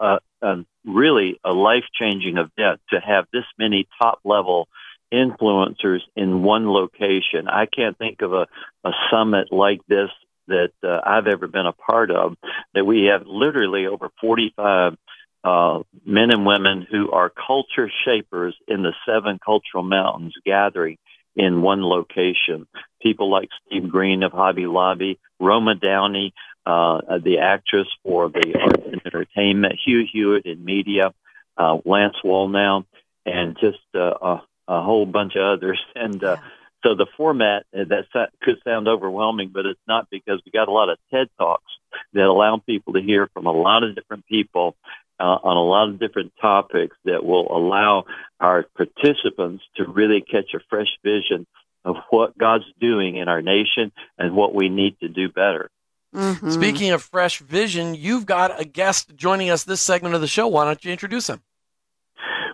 uh, 0.00 0.18
uh, 0.42 0.56
really 0.84 1.38
a 1.44 1.52
life 1.52 1.84
changing 2.00 2.38
event 2.38 2.80
to 2.90 3.00
have 3.00 3.26
this 3.32 3.44
many 3.58 3.86
top 4.00 4.20
level 4.24 4.68
influencers 5.12 6.00
in 6.16 6.42
one 6.42 6.68
location. 6.70 7.48
I 7.48 7.66
can't 7.66 7.98
think 7.98 8.22
of 8.22 8.32
a, 8.32 8.46
a 8.84 8.90
summit 9.10 9.48
like 9.52 9.80
this 9.88 10.10
that 10.46 10.72
uh, 10.82 11.00
I've 11.04 11.26
ever 11.26 11.46
been 11.46 11.66
a 11.66 11.72
part 11.72 12.10
of. 12.10 12.36
That 12.74 12.84
we 12.84 13.10
have 13.12 13.26
literally 13.26 13.86
over 13.86 14.10
45 14.20 14.96
uh, 15.42 15.82
men 16.04 16.30
and 16.30 16.46
women 16.46 16.86
who 16.90 17.10
are 17.12 17.30
culture 17.30 17.90
shapers 18.04 18.54
in 18.68 18.82
the 18.82 18.92
seven 19.06 19.38
cultural 19.44 19.82
mountains 19.82 20.34
gathering 20.44 20.98
in 21.36 21.62
one 21.62 21.82
location. 21.82 22.66
People 23.00 23.30
like 23.30 23.48
Steve 23.66 23.88
Green 23.88 24.22
of 24.22 24.32
Hobby 24.32 24.66
Lobby, 24.66 25.18
Roma 25.38 25.74
Downey, 25.74 26.34
uh, 26.66 27.18
the 27.22 27.38
actress 27.38 27.88
for 28.02 28.28
the 28.28 28.54
arts 28.60 28.82
and 28.86 29.00
entertainment, 29.04 29.78
Hugh 29.84 30.06
Hewitt 30.10 30.46
in 30.46 30.64
media, 30.64 31.12
uh, 31.56 31.78
Lance 31.84 32.16
Wallnau, 32.24 32.84
and 33.24 33.56
just 33.60 33.78
uh, 33.94 34.14
a, 34.20 34.42
a 34.68 34.82
whole 34.82 35.06
bunch 35.06 35.36
of 35.36 35.42
others. 35.42 35.80
And 35.94 36.22
uh, 36.22 36.36
so 36.82 36.94
the 36.94 37.06
format 37.16 37.64
uh, 37.76 37.84
that 37.88 38.30
could 38.42 38.56
sound 38.64 38.88
overwhelming, 38.88 39.50
but 39.52 39.66
it's 39.66 39.80
not 39.86 40.08
because 40.10 40.40
we 40.44 40.52
got 40.52 40.68
a 40.68 40.72
lot 40.72 40.88
of 40.88 40.98
TED 41.10 41.28
talks 41.38 41.72
that 42.12 42.24
allow 42.24 42.58
people 42.58 42.94
to 42.94 43.02
hear 43.02 43.28
from 43.32 43.46
a 43.46 43.52
lot 43.52 43.82
of 43.82 43.94
different 43.94 44.26
people 44.26 44.76
uh, 45.20 45.38
on 45.44 45.56
a 45.56 45.62
lot 45.62 45.88
of 45.88 46.00
different 46.00 46.32
topics 46.40 46.96
that 47.04 47.24
will 47.24 47.54
allow 47.54 48.04
our 48.40 48.64
participants 48.76 49.62
to 49.76 49.84
really 49.84 50.22
catch 50.22 50.54
a 50.54 50.60
fresh 50.70 50.88
vision 51.04 51.46
of 51.84 51.96
what 52.10 52.36
God's 52.36 52.64
doing 52.80 53.16
in 53.16 53.28
our 53.28 53.42
nation 53.42 53.92
and 54.18 54.34
what 54.34 54.54
we 54.54 54.68
need 54.68 54.98
to 55.00 55.08
do 55.08 55.28
better. 55.28 55.70
Mhm. 56.14 56.50
Speaking 56.52 56.90
of 56.90 57.02
fresh 57.02 57.38
vision, 57.38 57.94
you've 57.94 58.26
got 58.26 58.58
a 58.60 58.64
guest 58.64 59.14
joining 59.16 59.50
us 59.50 59.64
this 59.64 59.80
segment 59.80 60.14
of 60.14 60.20
the 60.20 60.26
show. 60.26 60.48
Why 60.48 60.64
don't 60.64 60.84
you 60.84 60.90
introduce 60.90 61.28
him? 61.28 61.40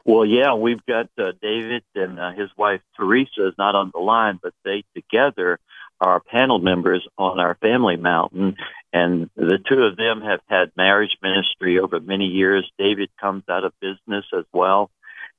Well, 0.04 0.24
yeah, 0.24 0.54
we've 0.54 0.84
got 0.86 1.08
uh, 1.18 1.32
David 1.40 1.82
and 1.94 2.20
uh, 2.20 2.30
his 2.32 2.50
wife 2.56 2.80
Teresa 2.96 3.48
is 3.48 3.54
not 3.58 3.74
on 3.74 3.90
the 3.92 4.00
line, 4.00 4.38
but 4.42 4.52
they 4.64 4.84
together 4.94 5.58
are 6.00 6.20
panel 6.20 6.58
members 6.58 7.06
on 7.16 7.40
our 7.40 7.56
family 7.56 7.96
mountain, 7.96 8.56
and 8.96 9.30
the 9.36 9.58
two 9.68 9.82
of 9.82 9.96
them 9.96 10.22
have 10.22 10.40
had 10.46 10.72
marriage 10.74 11.18
ministry 11.22 11.78
over 11.78 12.00
many 12.00 12.24
years. 12.24 12.70
David 12.78 13.10
comes 13.20 13.44
out 13.46 13.64
of 13.64 13.72
business 13.78 14.24
as 14.36 14.46
well, 14.54 14.90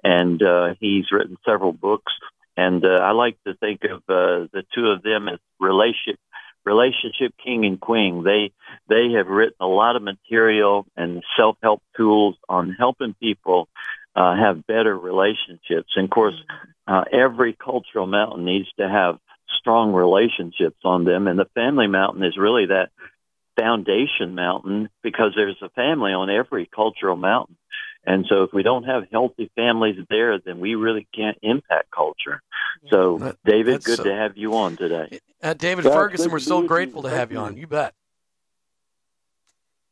and 0.03 0.41
uh, 0.43 0.75
he's 0.79 1.11
written 1.11 1.37
several 1.43 1.73
books. 1.73 2.13
And 2.55 2.85
uh, 2.85 2.99
I 3.01 3.11
like 3.11 3.37
to 3.47 3.55
think 3.55 3.83
of 3.83 3.97
uh, 4.07 4.47
the 4.53 4.63
two 4.75 4.87
of 4.87 5.01
them 5.01 5.27
as 5.27 5.39
relationship 5.59 6.19
relationship 6.65 7.33
king 7.43 7.65
and 7.65 7.79
queen. 7.79 8.23
They 8.23 8.51
they 8.89 9.13
have 9.17 9.27
written 9.27 9.57
a 9.59 9.67
lot 9.67 9.95
of 9.95 10.03
material 10.03 10.85
and 10.95 11.23
self 11.35 11.57
help 11.63 11.81
tools 11.95 12.35
on 12.47 12.75
helping 12.77 13.15
people 13.15 13.69
uh, 14.15 14.35
have 14.35 14.67
better 14.67 14.95
relationships. 14.95 15.93
And 15.95 16.05
of 16.05 16.09
course, 16.11 16.35
uh, 16.87 17.05
every 17.11 17.53
cultural 17.53 18.05
mountain 18.05 18.45
needs 18.45 18.67
to 18.77 18.87
have 18.87 19.17
strong 19.59 19.93
relationships 19.93 20.81
on 20.83 21.05
them, 21.05 21.27
and 21.27 21.39
the 21.39 21.49
family 21.55 21.87
mountain 21.87 22.23
is 22.23 22.37
really 22.37 22.67
that 22.67 22.89
foundation 23.59 24.35
mountain 24.35 24.89
because 25.03 25.33
there's 25.35 25.57
a 25.61 25.69
family 25.69 26.11
on 26.13 26.29
every 26.29 26.65
cultural 26.73 27.15
mountain. 27.15 27.57
And 28.05 28.25
so 28.29 28.43
if 28.43 28.53
we 28.53 28.63
don't 28.63 28.83
have 28.83 29.03
healthy 29.11 29.51
families 29.55 29.97
there, 30.09 30.39
then 30.39 30.59
we 30.59 30.75
really 30.75 31.07
can't 31.13 31.37
impact 31.41 31.91
culture. 31.91 32.41
So 32.89 33.17
That- 33.17 33.37
David, 33.43 33.83
good 33.83 33.97
so- 33.97 34.03
to 34.05 34.15
have 34.15 34.37
you 34.37 34.55
on 34.55 34.77
today. 34.77 35.19
Uh, 35.43 35.53
David 35.53 35.85
Well, 35.85 35.93
Ferguson, 35.93 36.31
we're 36.31 36.39
so 36.39 36.61
grateful 36.63 37.01
to 37.03 37.09
have 37.09 37.31
you 37.31 37.37
on. 37.39 37.55
you. 37.55 37.61
You 37.61 37.67
bet. 37.67 37.93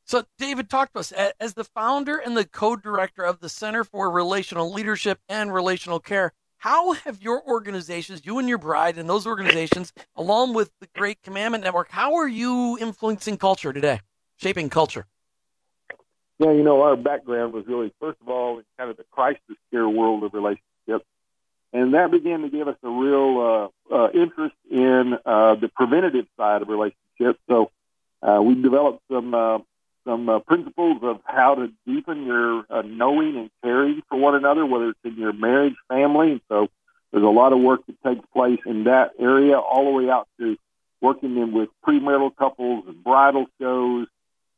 So, 0.06 0.24
David, 0.38 0.70
talk 0.70 0.94
to 0.94 1.00
us. 1.00 1.12
As 1.12 1.56
the 1.56 1.64
founder 1.64 2.18
and 2.18 2.38
the 2.38 2.46
co 2.46 2.76
director 2.76 3.24
of 3.24 3.40
the 3.40 3.50
Center 3.50 3.84
for 3.84 4.10
Relational 4.12 4.72
Leadership 4.72 5.20
and 5.28 5.52
Relational 5.54 6.00
Care, 6.00 6.32
how 6.66 6.94
have 6.94 7.22
your 7.22 7.48
organizations, 7.48 8.26
you 8.26 8.40
and 8.40 8.50
your 8.50 8.58
bride, 8.58 8.98
and 8.98 9.08
those 9.08 9.28
organizations, 9.28 9.94
along 10.16 10.56
with 10.56 10.72
the 10.80 10.88
Great 10.96 11.22
Commandment 11.22 11.64
Network, 11.64 11.92
how 11.92 12.16
are 12.16 12.28
you 12.28 12.76
influencing 12.82 13.38
culture 13.38 13.72
today, 13.72 14.02
shaping 14.38 14.68
culture? 14.72 15.06
Yeah, 16.40 16.54
you 16.54 16.64
know, 16.64 16.82
our 16.82 16.96
background 16.96 17.54
was 17.54 17.68
really, 17.68 17.94
first 18.00 18.18
of 18.20 18.30
all, 18.30 18.58
in 18.58 18.66
kind 18.80 18.90
of 18.90 18.98
the 18.98 19.06
crisis 19.12 19.42
care 19.70 19.88
world 19.88 20.24
of 20.24 20.34
relationships. 20.34 21.06
And 21.72 21.94
that 21.94 22.10
began 22.10 22.42
to 22.42 22.50
give 22.50 22.68
us 22.68 22.78
a 22.82 22.90
real 22.90 23.72
uh, 23.92 23.96
uh, 23.96 24.10
interest 24.10 24.56
in 24.68 25.14
uh, 25.24 25.54
the 25.56 25.68
preventative 25.68 26.26
side 26.36 26.64
of 26.64 26.68
relationships. 26.68 27.40
So 27.48 27.70
uh, 28.24 28.42
we 28.42 28.56
developed 28.60 29.04
some 29.12 29.36
uh, 29.36 29.60
some 30.06 30.30
uh, 30.30 30.40
principles 30.40 31.00
of 31.02 31.20
how 31.26 31.56
to 31.56 31.72
deepen 31.86 32.26
your 32.26 32.66
uh, 32.70 32.84
knowing 32.84 33.38
and 33.38 33.50
caring 33.64 34.02
for 34.10 34.18
one 34.18 34.36
another, 34.36 34.66
whether 34.66 34.90
it's 34.90 35.00
in 35.04 35.16
your 35.16 35.34
marriage, 35.34 35.76
family. 35.90 36.34
And 36.34 36.42
so 36.50 36.70
there's 37.12 37.24
a 37.24 37.28
lot 37.28 37.54
of 37.54 37.60
work 37.60 37.82
that 37.88 38.02
takes 38.04 38.26
place 38.34 38.60
in 38.66 38.86
that 38.86 39.12
area, 39.20 39.58
all 39.58 39.86
the 39.86 39.92
way 39.92 40.10
out 40.10 40.28
to 40.40 40.58
working 41.02 41.38
in 41.38 41.52
with 41.52 41.70
premarital 41.86 42.36
couples 42.36 42.86
and 42.88 43.04
bridal 43.04 43.46
shows, 43.60 44.08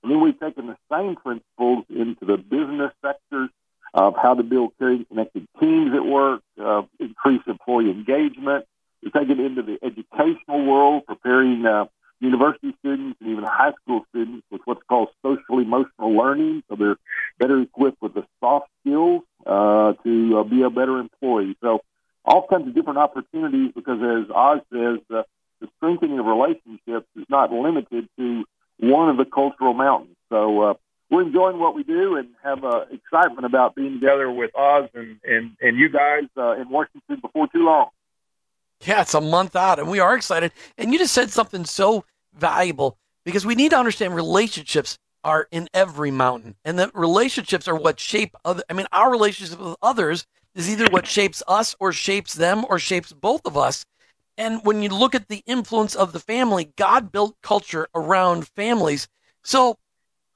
and 0.03 0.11
then 0.11 0.21
we've 0.21 0.39
taken 0.39 0.67
the 0.67 0.77
same 0.91 1.15
principles 1.15 1.85
into 1.89 2.25
the 2.25 2.37
business 2.37 2.93
sectors 3.03 3.49
of 3.93 4.15
how 4.15 4.35
to 4.35 4.43
build 4.43 4.71
caring, 4.77 5.05
connected 5.05 5.47
teams 5.59 5.93
at 5.95 6.05
work, 6.05 6.41
uh, 6.61 6.83
increase 6.99 7.41
employee 7.47 7.89
engagement. 7.89 8.65
We've 9.01 9.13
taken 9.13 9.39
it 9.39 9.45
into 9.45 9.63
the 9.63 9.79
educational 9.83 10.65
world, 10.65 11.05
preparing 11.07 11.65
uh, 11.65 11.85
university 12.19 12.75
students 12.79 13.17
and 13.21 13.29
even 13.29 13.43
high 13.43 13.73
school 13.81 14.05
students 14.09 14.45
with 14.51 14.61
what's 14.65 14.81
called 14.89 15.09
social 15.23 15.59
emotional 15.59 16.11
learning, 16.13 16.63
so 16.69 16.75
they're 16.75 16.97
better 17.37 17.61
equipped 17.61 18.01
with 18.01 18.13
the 18.13 18.25
soft 18.39 18.69
skills 18.81 19.23
uh, 19.45 19.93
to 20.03 20.39
uh, 20.39 20.43
be 20.43 20.63
a 20.63 20.69
better 20.69 20.99
employee. 20.99 21.55
So 21.61 21.81
all 22.25 22.45
kinds 22.47 22.67
of 22.67 22.75
different 22.75 22.99
opportunities 22.99 23.71
because, 23.73 23.99
as 24.01 24.31
Os 24.31 24.61
says, 24.73 24.99
uh, 25.09 25.23
the 25.61 25.69
strengthening 25.77 26.19
of 26.19 26.25
relationships 26.25 27.07
is 27.15 27.25
not 27.29 27.51
limited 27.51 28.07
to 28.17 28.45
one 28.79 29.09
of 29.09 29.17
the 29.17 29.25
cultural 29.25 29.73
mountains. 29.73 30.15
So 30.29 30.61
uh, 30.61 30.73
we're 31.09 31.23
enjoying 31.23 31.57
what 31.57 31.73
we 31.75 31.83
do 31.83 32.17
and 32.17 32.29
have 32.43 32.63
uh, 32.63 32.85
excitement 32.91 33.45
about 33.45 33.75
being 33.75 33.93
together 33.93 34.29
with 34.29 34.51
Os 34.55 34.89
and, 34.93 35.19
and, 35.23 35.55
and 35.61 35.77
you 35.77 35.89
guys 35.89 36.25
uh, 36.35 36.51
in 36.53 36.69
Washington 36.69 37.19
before 37.21 37.47
too 37.47 37.63
long. 37.63 37.89
Yeah, 38.87 39.01
it's 39.01 39.13
a 39.13 39.19
month 39.19 39.57
out, 39.57 39.79
and 39.79 39.89
we 39.89 39.99
are 39.99 40.15
excited. 40.15 40.53
And 40.77 40.93
you 40.93 40.99
just 40.99 41.13
said 41.13 41.29
something 41.29 41.65
so 41.65 42.05
valuable 42.33 42.97
because 43.25 43.45
we 43.45 43.53
need 43.53 43.71
to 43.71 43.77
understand 43.77 44.15
relationships 44.15 44.97
are 45.25 45.49
in 45.51 45.67
every 45.73 46.09
mountain, 46.09 46.55
and 46.63 46.79
that 46.79 46.95
relationships 46.95 47.67
are 47.67 47.75
what 47.75 47.99
shape 47.99 48.33
other. 48.45 48.63
I 48.69 48.73
mean, 48.73 48.87
our 48.93 49.11
relationship 49.11 49.59
with 49.59 49.75
others 49.81 50.25
is 50.55 50.69
either 50.69 50.87
what 50.89 51.05
shapes 51.05 51.43
us 51.49 51.75
or 51.81 51.91
shapes 51.91 52.33
them 52.33 52.65
or 52.69 52.79
shapes 52.79 53.11
both 53.11 53.41
of 53.45 53.57
us. 53.57 53.83
And 54.37 54.61
when 54.63 54.81
you 54.81 54.89
look 54.89 55.15
at 55.15 55.27
the 55.27 55.43
influence 55.45 55.93
of 55.93 56.13
the 56.13 56.19
family, 56.19 56.71
God 56.77 57.11
built 57.11 57.35
culture 57.43 57.89
around 57.93 58.47
families. 58.47 59.09
So 59.43 59.77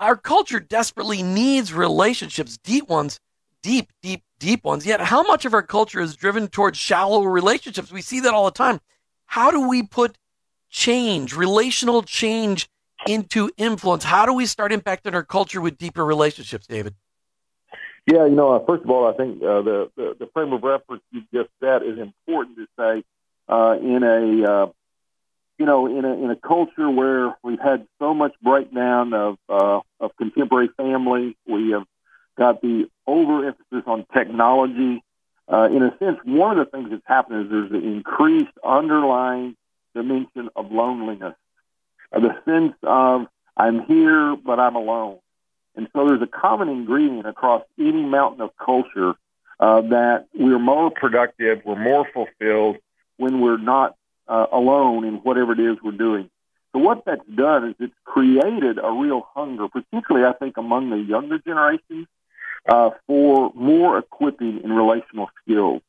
our 0.01 0.17
culture 0.17 0.59
desperately 0.59 1.23
needs 1.23 1.73
relationships, 1.73 2.57
deep 2.57 2.89
ones, 2.89 3.17
deep, 3.61 3.91
deep, 4.01 4.23
deep 4.39 4.63
ones. 4.63 4.85
Yet, 4.85 5.01
how 5.01 5.23
much 5.23 5.45
of 5.45 5.53
our 5.53 5.61
culture 5.61 5.99
is 5.99 6.15
driven 6.15 6.47
towards 6.47 6.77
shallow 6.77 7.23
relationships? 7.23 7.91
We 7.91 8.01
see 8.01 8.19
that 8.21 8.33
all 8.33 8.45
the 8.45 8.51
time. 8.51 8.79
How 9.25 9.51
do 9.51 9.67
we 9.67 9.83
put 9.83 10.17
change, 10.69 11.35
relational 11.35 12.03
change, 12.03 12.69
into 13.07 13.49
influence? 13.57 14.03
How 14.03 14.25
do 14.25 14.33
we 14.33 14.45
start 14.45 14.71
impacting 14.71 15.13
our 15.13 15.23
culture 15.23 15.61
with 15.61 15.77
deeper 15.77 16.05
relationships, 16.05 16.67
David? 16.67 16.95
Yeah, 18.05 18.25
you 18.25 18.35
know, 18.35 18.53
uh, 18.53 18.65
first 18.65 18.83
of 18.83 18.89
all, 18.89 19.07
I 19.07 19.13
think 19.13 19.43
uh, 19.43 19.61
the, 19.61 19.91
the, 19.95 20.15
the 20.19 20.27
frame 20.27 20.53
of 20.53 20.63
reference 20.63 21.03
you 21.11 21.21
just 21.33 21.49
set 21.59 21.83
is 21.83 21.99
important 21.99 22.57
to 22.57 22.67
say 22.77 23.03
uh, 23.47 23.77
in 23.79 24.03
a 24.03 24.51
uh, 24.51 24.67
you 25.59 25.65
know 25.65 25.85
in 25.85 26.03
a 26.03 26.13
in 26.13 26.31
a 26.31 26.35
culture 26.35 26.89
where 26.89 27.35
we've 27.43 27.59
had 27.59 27.85
so 27.99 28.13
much 28.13 28.33
breakdown 28.41 29.13
of 29.13 29.37
uh, 29.47 29.81
of 29.99 30.15
contemporary 30.17 30.69
family, 30.77 31.37
we 31.47 31.71
have 31.71 31.83
got 32.37 32.61
the 32.61 32.89
overemphasis 33.07 33.83
on 33.85 34.05
technology. 34.13 35.03
Uh, 35.51 35.67
in 35.69 35.83
a 35.83 35.97
sense, 35.97 36.17
one 36.23 36.57
of 36.57 36.65
the 36.65 36.71
things 36.71 36.89
that's 36.89 37.03
happened 37.05 37.45
is 37.45 37.51
there's 37.51 37.71
an 37.71 37.83
increased 37.83 38.53
underlying 38.63 39.55
dimension 39.93 40.49
of 40.55 40.71
loneliness, 40.71 41.35
uh, 42.13 42.19
the 42.19 42.35
sense 42.45 42.73
of 42.83 43.27
I'm 43.57 43.85
here 43.85 44.35
but 44.35 44.59
I'm 44.59 44.75
alone. 44.75 45.19
And 45.75 45.87
so 45.93 46.07
there's 46.07 46.21
a 46.21 46.27
common 46.27 46.69
ingredient 46.69 47.27
across 47.27 47.63
any 47.77 48.03
mountain 48.03 48.41
of 48.41 48.51
culture 48.57 49.13
uh, 49.59 49.81
that 49.81 50.27
we're 50.33 50.59
more 50.59 50.89
productive, 50.91 51.61
we're 51.65 51.81
more 51.81 52.05
fulfilled 52.13 52.77
when 53.17 53.41
we're 53.41 53.57
not 53.57 53.95
uh, 54.27 54.47
alone 54.51 55.05
in 55.05 55.15
whatever 55.15 55.53
it 55.53 55.59
is 55.59 55.77
we're 55.83 55.91
doing. 55.91 56.29
So 56.73 56.79
what 56.79 57.03
that's 57.05 57.25
done 57.27 57.69
is 57.69 57.75
it's 57.79 57.93
created 58.05 58.79
a 58.81 58.91
real 58.91 59.27
hunger, 59.33 59.67
particularly 59.67 60.25
I 60.25 60.33
think 60.33 60.57
among 60.57 60.89
the 60.89 60.97
younger 60.97 61.37
generations, 61.37 62.07
uh, 62.67 62.91
for 63.07 63.51
more 63.55 63.97
equipping 63.97 64.61
in 64.63 64.71
relational 64.71 65.29
skills. 65.43 65.81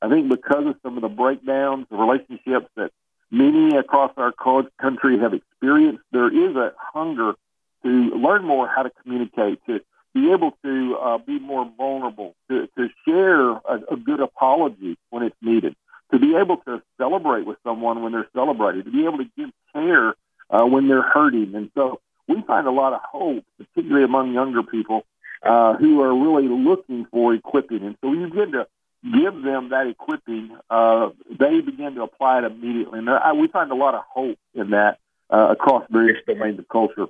I 0.00 0.08
think 0.08 0.28
because 0.28 0.66
of 0.66 0.76
some 0.82 0.96
of 0.96 1.02
the 1.02 1.08
breakdowns, 1.08 1.86
the 1.90 1.96
relationships 1.96 2.68
that 2.76 2.90
many 3.30 3.76
across 3.76 4.12
our 4.16 4.32
country 4.80 5.18
have 5.18 5.34
experienced, 5.34 6.02
there 6.10 6.28
is 6.28 6.56
a 6.56 6.72
hunger 6.76 7.34
to 7.82 7.88
learn 7.88 8.44
more 8.44 8.68
how 8.68 8.82
to 8.82 8.90
communicate, 9.02 9.64
to 9.66 9.80
be 10.14 10.30
able 10.32 10.52
to 10.64 10.96
uh, 10.96 11.18
be 11.18 11.38
more 11.38 11.70
vulnerable, 11.76 12.34
to, 12.48 12.68
to 12.76 12.88
share 13.06 13.50
a, 13.50 13.80
a 13.92 13.96
good 13.96 14.20
apology 14.20 14.98
when 15.10 15.22
it's 15.22 15.36
needed, 15.40 15.74
to 16.12 16.18
be 16.18 16.36
able 16.36 16.58
to 16.58 16.82
celebrate 16.98 17.46
with 17.46 17.58
someone 17.64 18.02
when 18.02 18.12
they're 18.12 18.28
celebrating, 18.34 18.84
to 18.84 18.90
be 18.90 19.04
able 19.04 19.18
to 19.18 19.30
give 19.36 19.50
care 19.72 20.14
uh, 20.50 20.64
when 20.64 20.88
they're 20.88 21.02
hurting. 21.02 21.54
And 21.54 21.70
so 21.74 22.00
we 22.28 22.42
find 22.42 22.66
a 22.66 22.70
lot 22.70 22.92
of 22.92 23.00
hope, 23.02 23.44
particularly 23.58 24.04
among 24.04 24.34
younger 24.34 24.62
people 24.62 25.04
uh, 25.42 25.74
who 25.76 26.00
are 26.00 26.14
really 26.14 26.48
looking 26.48 27.06
for 27.06 27.34
equipping. 27.34 27.82
And 27.82 27.96
so 28.00 28.08
we 28.08 28.24
begin 28.24 28.52
to 28.52 28.66
give 29.02 29.42
them 29.42 29.70
that 29.70 29.86
equipping, 29.88 30.56
uh, 30.70 31.10
they 31.28 31.60
begin 31.60 31.96
to 31.96 32.02
apply 32.02 32.38
it 32.38 32.44
immediately. 32.44 33.00
And 33.00 33.10
I, 33.10 33.32
we 33.32 33.48
find 33.48 33.72
a 33.72 33.74
lot 33.74 33.94
of 33.94 34.02
hope 34.08 34.38
in 34.54 34.70
that 34.70 34.98
uh, 35.28 35.48
across 35.50 35.84
various 35.90 36.18
domains 36.26 36.58
of 36.58 36.68
culture. 36.68 37.06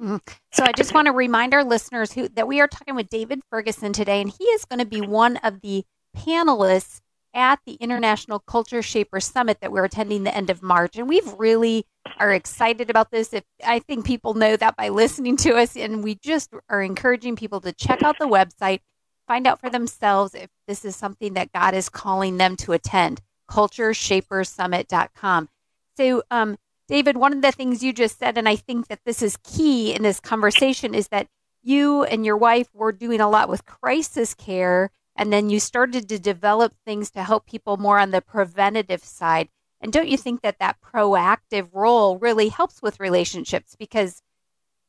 Mm-hmm. 0.00 0.16
So 0.52 0.64
I 0.64 0.72
just 0.72 0.94
want 0.94 1.06
to 1.06 1.12
remind 1.12 1.54
our 1.54 1.64
listeners 1.64 2.12
who 2.12 2.28
that 2.30 2.46
we 2.46 2.60
are 2.60 2.68
talking 2.68 2.94
with 2.94 3.08
David 3.08 3.40
Ferguson 3.50 3.92
today, 3.92 4.20
and 4.20 4.30
he 4.30 4.44
is 4.44 4.64
going 4.66 4.78
to 4.78 4.84
be 4.84 5.00
one 5.00 5.38
of 5.38 5.62
the 5.62 5.84
panelists 6.14 7.00
at 7.36 7.60
the 7.66 7.74
International 7.74 8.40
Culture 8.40 8.82
Shaper 8.82 9.20
Summit 9.20 9.60
that 9.60 9.70
we're 9.70 9.84
attending 9.84 10.24
the 10.24 10.34
end 10.34 10.50
of 10.50 10.62
March. 10.62 10.96
And 10.96 11.08
we've 11.08 11.32
really 11.34 11.86
are 12.18 12.32
excited 12.32 12.88
about 12.90 13.10
this. 13.10 13.32
If 13.34 13.44
I 13.64 13.78
think 13.78 14.06
people 14.06 14.34
know 14.34 14.56
that 14.56 14.74
by 14.74 14.88
listening 14.88 15.36
to 15.38 15.54
us, 15.54 15.76
and 15.76 16.02
we 16.02 16.14
just 16.16 16.50
are 16.68 16.82
encouraging 16.82 17.36
people 17.36 17.60
to 17.60 17.72
check 17.72 18.02
out 18.02 18.18
the 18.18 18.26
website, 18.26 18.80
find 19.28 19.46
out 19.46 19.60
for 19.60 19.68
themselves 19.70 20.34
if 20.34 20.48
this 20.66 20.84
is 20.84 20.96
something 20.96 21.34
that 21.34 21.52
God 21.52 21.74
is 21.74 21.88
calling 21.88 22.38
them 22.38 22.56
to 22.56 22.72
attend. 22.72 23.20
CultureShaperSummit.com. 23.50 25.48
So, 25.96 26.22
um, 26.30 26.56
David, 26.88 27.16
one 27.16 27.32
of 27.32 27.42
the 27.42 27.52
things 27.52 27.82
you 27.82 27.92
just 27.92 28.18
said, 28.18 28.38
and 28.38 28.48
I 28.48 28.56
think 28.56 28.88
that 28.88 29.00
this 29.04 29.20
is 29.22 29.36
key 29.44 29.94
in 29.94 30.02
this 30.02 30.20
conversation, 30.20 30.94
is 30.94 31.08
that 31.08 31.28
you 31.62 32.04
and 32.04 32.24
your 32.24 32.36
wife 32.36 32.68
were 32.72 32.92
doing 32.92 33.20
a 33.20 33.28
lot 33.28 33.48
with 33.48 33.66
crisis 33.66 34.34
care, 34.34 34.90
and 35.16 35.32
then 35.32 35.50
you 35.50 35.58
started 35.58 36.08
to 36.08 36.18
develop 36.18 36.74
things 36.84 37.10
to 37.10 37.24
help 37.24 37.46
people 37.46 37.76
more 37.76 37.98
on 37.98 38.10
the 38.10 38.20
preventative 38.20 39.02
side. 39.02 39.48
And 39.80 39.92
don't 39.92 40.08
you 40.08 40.16
think 40.16 40.42
that 40.42 40.58
that 40.58 40.80
proactive 40.80 41.68
role 41.72 42.18
really 42.18 42.48
helps 42.48 42.82
with 42.82 43.00
relationships? 43.00 43.76
Because 43.78 44.22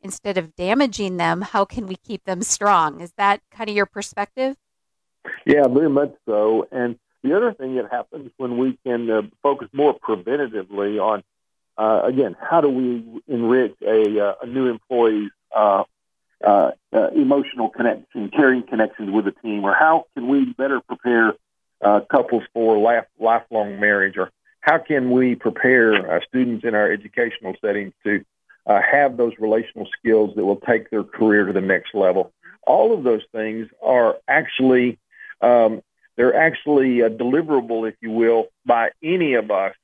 instead 0.02 0.38
of 0.38 0.56
damaging 0.56 1.18
them, 1.18 1.42
how 1.42 1.66
can 1.66 1.88
we 1.88 1.96
keep 1.96 2.24
them 2.26 2.42
strong? 2.42 3.02
Is 3.02 3.14
that 3.18 3.42
kind 3.52 3.70
of 3.70 3.76
your 3.76 3.86
perspective? 3.86 4.56
Yeah, 5.46 5.68
very 5.68 5.90
much 5.90 6.14
so. 6.26 6.68
And 6.72 6.98
the 7.24 7.36
other 7.36 7.54
thing 7.54 7.76
that 7.76 7.92
happens 7.92 8.32
when 8.38 8.58
we 8.58 8.78
can 8.86 9.10
uh, 9.10 9.22
focus 9.44 9.68
more 9.74 9.98
preventatively 9.98 11.02
on, 11.02 11.24
uh, 11.78 12.06
again, 12.06 12.36
how 12.40 12.62
do 12.62 12.70
we 12.70 13.22
enrich 13.28 13.76
a, 13.82 14.20
uh, 14.20 14.34
a 14.42 14.46
new 14.46 14.68
employee's 14.68 15.32
uh, 16.44 16.48
uh, 16.48 16.72
uh, 16.94 17.10
emotional 17.10 17.70
connection, 17.70 18.30
caring 18.30 18.64
connections 18.64 19.10
with 19.12 19.28
a 19.28 19.32
team, 19.32 19.64
or 19.64 19.74
how 19.74 20.06
can 20.14 20.28
we 20.28 20.46
better 20.46 20.80
prepare 20.82 21.34
couples 22.12 22.44
for 22.54 22.78
life, 22.78 23.06
lifelong 23.20 23.80
marriage, 23.80 24.18
or 24.18 24.32
how 24.62 24.78
can 24.78 25.12
we 25.12 25.36
prepare 25.36 26.22
students 26.28 26.66
in 26.66 26.76
our 26.76 26.92
educational 26.92 27.54
settings 27.62 27.94
to 28.04 28.24
uh, 28.66 28.82
have 28.82 29.16
those 29.18 29.34
relational 29.40 29.88
skills 29.98 30.36
that 30.36 30.44
will 30.44 30.60
take 30.60 30.90
their 30.90 31.04
career 31.04 31.46
to 31.46 31.54
the 31.54 31.62
next 31.62 31.94
level. 31.94 32.32
All 32.66 32.94
of 32.94 33.04
those 33.04 33.22
things 33.32 33.68
are 33.82 34.18
actually 34.28 35.00
um, 35.42 35.82
they're 36.18 36.36
actually 36.36 37.04
uh, 37.04 37.10
deliverable, 37.10 37.88
if 37.88 37.96
you 38.02 38.12
will, 38.12 38.48
by 38.66 38.90
any 39.04 39.36
of 39.36 39.52
us 39.52 39.76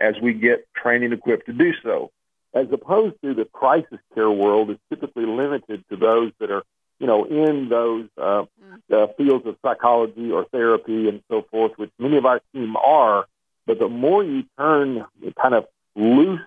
as 0.00 0.14
we 0.20 0.32
get 0.32 0.66
training 0.74 1.12
equipped 1.12 1.46
to 1.46 1.52
do 1.52 1.72
so. 1.82 2.10
As 2.54 2.66
opposed 2.70 3.16
to 3.22 3.34
the 3.34 3.46
crisis 3.46 3.98
care 4.14 4.30
world 4.30 4.70
is 4.70 4.76
typically 4.90 5.24
limited 5.24 5.84
to 5.90 5.96
those 5.96 6.32
that 6.38 6.50
are, 6.50 6.62
you 6.98 7.06
know, 7.06 7.24
in 7.24 7.68
those 7.68 8.08
uh, 8.18 8.44
uh, 8.92 9.06
fields 9.16 9.46
of 9.46 9.56
psychology 9.62 10.30
or 10.30 10.44
therapy 10.44 11.08
and 11.08 11.22
so 11.30 11.42
forth, 11.50 11.72
which 11.76 11.90
many 11.98 12.18
of 12.18 12.26
our 12.26 12.40
team 12.54 12.76
are. 12.76 13.26
But 13.66 13.78
the 13.78 13.88
more 13.88 14.22
you 14.22 14.44
turn 14.58 15.04
kind 15.40 15.54
of 15.54 15.66
loose 15.96 16.40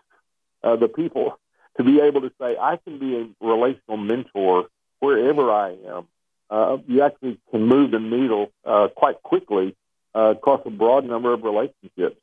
uh, 0.63 0.75
the 0.75 0.87
people 0.87 1.39
to 1.77 1.83
be 1.83 1.99
able 2.01 2.21
to 2.21 2.31
say, 2.39 2.55
I 2.59 2.77
can 2.77 2.99
be 2.99 3.15
a 3.15 3.45
relational 3.45 3.97
mentor 3.97 4.67
wherever 4.99 5.51
I 5.51 5.75
am. 5.87 6.07
Uh, 6.49 6.77
you 6.87 7.01
actually 7.01 7.39
can 7.51 7.65
move 7.67 7.91
the 7.91 7.99
needle 7.99 8.51
uh, 8.63 8.87
quite 8.95 9.21
quickly 9.23 9.75
uh, 10.13 10.31
across 10.31 10.61
a 10.65 10.69
broad 10.69 11.05
number 11.05 11.33
of 11.33 11.43
relationships. 11.43 12.19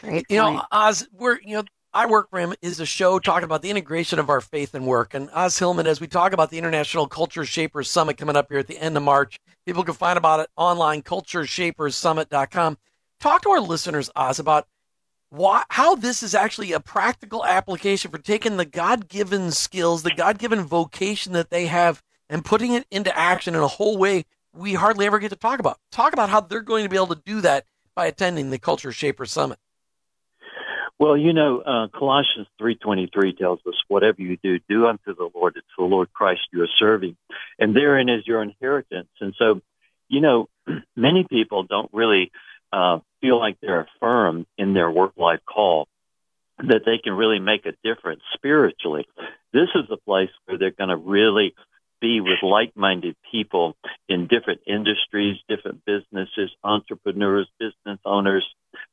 Great 0.00 0.26
you 0.28 0.38
know, 0.38 0.62
Os, 0.70 1.06
we're 1.12 1.38
you 1.40 1.56
know, 1.56 1.64
I 1.94 2.06
Work 2.06 2.30
for 2.30 2.38
Him 2.38 2.54
is 2.62 2.80
a 2.80 2.86
show 2.86 3.18
talking 3.18 3.44
about 3.44 3.60
the 3.60 3.68
integration 3.68 4.18
of 4.18 4.30
our 4.30 4.40
faith 4.40 4.74
and 4.74 4.86
work. 4.86 5.12
And 5.12 5.28
Os 5.34 5.58
Hillman, 5.58 5.86
as 5.86 6.00
we 6.00 6.06
talk 6.06 6.32
about 6.32 6.48
the 6.48 6.56
International 6.56 7.06
Culture 7.06 7.44
Shapers 7.44 7.90
Summit 7.90 8.16
coming 8.16 8.34
up 8.34 8.46
here 8.48 8.60
at 8.60 8.66
the 8.66 8.78
end 8.78 8.96
of 8.96 9.02
March, 9.02 9.38
people 9.66 9.84
can 9.84 9.92
find 9.92 10.16
about 10.16 10.40
it 10.40 10.48
online, 10.56 11.02
cultureshaperssummit.com. 11.02 12.78
Talk 13.20 13.42
to 13.42 13.50
our 13.50 13.60
listeners, 13.60 14.08
Os, 14.16 14.38
about 14.38 14.66
why, 15.28 15.64
how 15.68 15.94
this 15.94 16.22
is 16.22 16.34
actually 16.34 16.72
a 16.72 16.80
practical 16.80 17.44
application 17.44 18.10
for 18.10 18.16
taking 18.16 18.56
the 18.56 18.64
God 18.64 19.06
given 19.08 19.50
skills, 19.50 20.02
the 20.02 20.14
God 20.14 20.38
given 20.38 20.62
vocation 20.62 21.34
that 21.34 21.50
they 21.50 21.66
have, 21.66 22.02
and 22.30 22.42
putting 22.42 22.72
it 22.72 22.86
into 22.90 23.14
action 23.14 23.54
in 23.54 23.60
a 23.60 23.68
whole 23.68 23.98
way 23.98 24.24
we 24.54 24.72
hardly 24.72 25.04
ever 25.04 25.18
get 25.18 25.28
to 25.28 25.36
talk 25.36 25.60
about. 25.60 25.78
Talk 25.90 26.14
about 26.14 26.30
how 26.30 26.40
they're 26.40 26.62
going 26.62 26.84
to 26.84 26.90
be 26.90 26.96
able 26.96 27.14
to 27.14 27.22
do 27.26 27.42
that 27.42 27.66
by 27.94 28.06
attending 28.06 28.48
the 28.48 28.58
Culture 28.58 28.92
Shaper 28.92 29.26
Summit. 29.26 29.58
Well, 31.02 31.16
you 31.16 31.32
know, 31.32 31.58
uh, 31.58 31.88
Colossians 31.88 32.46
three 32.58 32.76
twenty 32.76 33.10
three 33.12 33.32
tells 33.32 33.58
us, 33.66 33.74
"Whatever 33.88 34.22
you 34.22 34.36
do, 34.36 34.60
do 34.68 34.86
unto 34.86 35.16
the 35.16 35.28
Lord. 35.34 35.54
It's 35.56 35.66
the 35.76 35.82
Lord 35.82 36.12
Christ 36.12 36.42
you 36.52 36.62
are 36.62 36.68
serving, 36.78 37.16
and 37.58 37.74
therein 37.74 38.08
is 38.08 38.24
your 38.24 38.40
inheritance." 38.40 39.08
And 39.20 39.34
so, 39.36 39.62
you 40.08 40.20
know, 40.20 40.48
many 40.96 41.24
people 41.24 41.64
don't 41.64 41.90
really 41.92 42.30
uh, 42.72 43.00
feel 43.20 43.36
like 43.40 43.56
they're 43.60 43.88
affirmed 43.96 44.46
in 44.56 44.74
their 44.74 44.88
work 44.92 45.14
life 45.16 45.40
call. 45.44 45.88
that 46.58 46.82
they 46.86 46.98
can 46.98 47.14
really 47.14 47.40
make 47.40 47.66
a 47.66 47.72
difference 47.82 48.22
spiritually. 48.34 49.04
This 49.52 49.70
is 49.74 49.90
a 49.90 49.96
place 49.96 50.30
where 50.44 50.56
they're 50.56 50.70
going 50.70 50.90
to 50.90 50.96
really 50.96 51.52
be 52.00 52.20
with 52.20 52.44
like-minded 52.44 53.16
people 53.32 53.74
in 54.08 54.28
different 54.28 54.60
industries, 54.68 55.38
different 55.48 55.84
businesses, 55.84 56.52
entrepreneurs, 56.62 57.48
business 57.58 57.98
owners, 58.04 58.46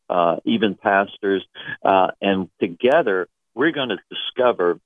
uh, 0.09 0.37
even 0.45 0.75
pastors, 0.75 1.45
uh, 1.83 2.07
and 2.21 2.49
together 2.59 3.27
we're 3.55 3.71
going 3.71 3.89
to 3.89 3.97
discover 4.09 4.79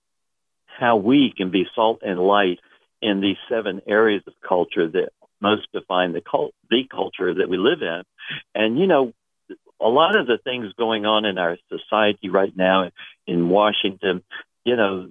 how 0.65 0.97
we 0.97 1.33
can 1.35 1.51
be 1.51 1.65
salt 1.75 1.99
and 2.03 2.19
light 2.19 2.59
in 3.01 3.21
these 3.21 3.37
seven 3.49 3.81
areas 3.87 4.23
of 4.27 4.33
culture 4.47 4.87
that 4.87 5.09
most 5.41 5.67
define 5.73 6.13
the 6.13 6.21
cult, 6.21 6.53
the 6.69 6.85
culture 6.89 7.33
that 7.33 7.49
we 7.49 7.57
live 7.57 7.81
in. 7.81 8.03
And 8.55 8.79
you 8.79 8.87
know, 8.87 9.13
a 9.79 9.87
lot 9.87 10.15
of 10.15 10.25
the 10.25 10.37
things 10.37 10.73
going 10.77 11.05
on 11.05 11.25
in 11.25 11.37
our 11.37 11.57
society 11.69 12.29
right 12.29 12.55
now 12.55 12.89
in 13.27 13.49
Washington, 13.49 14.23
you 14.63 14.75
know, 14.75 15.09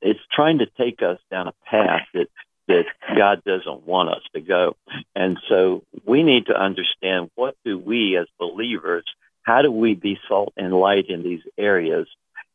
it's 0.00 0.20
trying 0.30 0.58
to 0.58 0.66
take 0.66 1.02
us 1.02 1.18
down 1.30 1.48
a 1.48 1.54
path 1.64 2.06
that 2.14 2.28
that 2.68 2.84
God 3.16 3.42
doesn't 3.44 3.86
want 3.86 4.10
us 4.10 4.22
to 4.34 4.40
go. 4.40 4.76
And 5.16 5.38
so 5.48 5.82
we 6.06 6.22
need 6.22 6.46
to 6.46 6.54
understand 6.54 7.30
what 7.34 7.56
do 7.64 7.76
we 7.76 8.16
as 8.16 8.26
believers, 8.38 9.04
how 9.42 9.62
do 9.62 9.70
we 9.70 9.94
be 9.94 10.18
salt 10.28 10.52
and 10.56 10.72
light 10.72 11.06
in 11.08 11.22
these 11.22 11.42
areas 11.58 12.06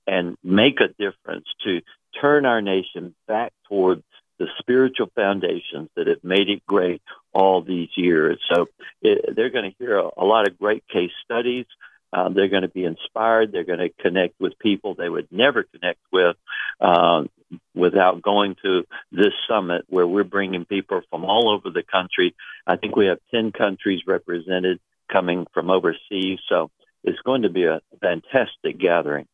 and 0.05 0.37
make 0.43 0.79
a 0.79 0.87
difference 0.87 1.45
to 1.63 1.81
turn 2.19 2.45
our 2.45 2.61
nation 2.61 3.13
back 3.27 3.51
toward 3.67 4.03
the 4.39 4.47
spiritual 4.59 5.09
foundations 5.15 5.89
that 5.95 6.07
have 6.07 6.23
made 6.23 6.49
it 6.49 6.65
great 6.65 7.01
all 7.33 7.61
these 7.61 7.89
years. 7.95 8.39
So 8.51 8.67
it, 9.01 9.35
they're 9.35 9.49
going 9.49 9.71
to 9.71 9.77
hear 9.77 9.97
a, 9.97 10.09
a, 10.17 10.25
lot 10.25 10.47
of 10.47 10.57
great 10.57 10.87
case 10.87 11.11
studies. 11.23 11.65
Um, 12.13 12.33
they're 12.33 12.47
going 12.47 12.61
to 12.61 12.69
be 12.69 12.85
inspired. 12.85 13.51
They're 13.51 13.63
going 13.63 13.79
to 13.79 13.89
connect 13.89 14.39
with 14.39 14.57
people 14.59 14.93
they 14.93 15.09
would 15.09 15.27
never 15.31 15.63
connect 15.63 15.99
with 16.11 16.37
um, 16.79 17.29
without 17.73 18.21
going 18.21 18.55
to 18.63 18.85
this 19.11 19.33
summit 19.49 19.85
where 19.89 20.07
we're 20.07 20.23
bringing 20.23 20.65
people 20.65 21.01
from 21.09 21.25
all 21.25 21.49
over 21.49 21.69
the 21.69 21.83
country. 21.83 22.35
I 22.65 22.77
think 22.77 22.95
we 22.95 23.07
have 23.07 23.19
10 23.31 23.51
countries 23.51 24.01
represented 24.05 24.79
coming 25.11 25.45
from 25.53 25.69
overseas. 25.69 26.39
So 26.49 26.69
it's 27.03 27.19
going 27.25 27.43
to 27.43 27.49
be 27.49 27.65
a 27.65 27.81
fantastic 28.01 28.79
gathering. 28.79 29.27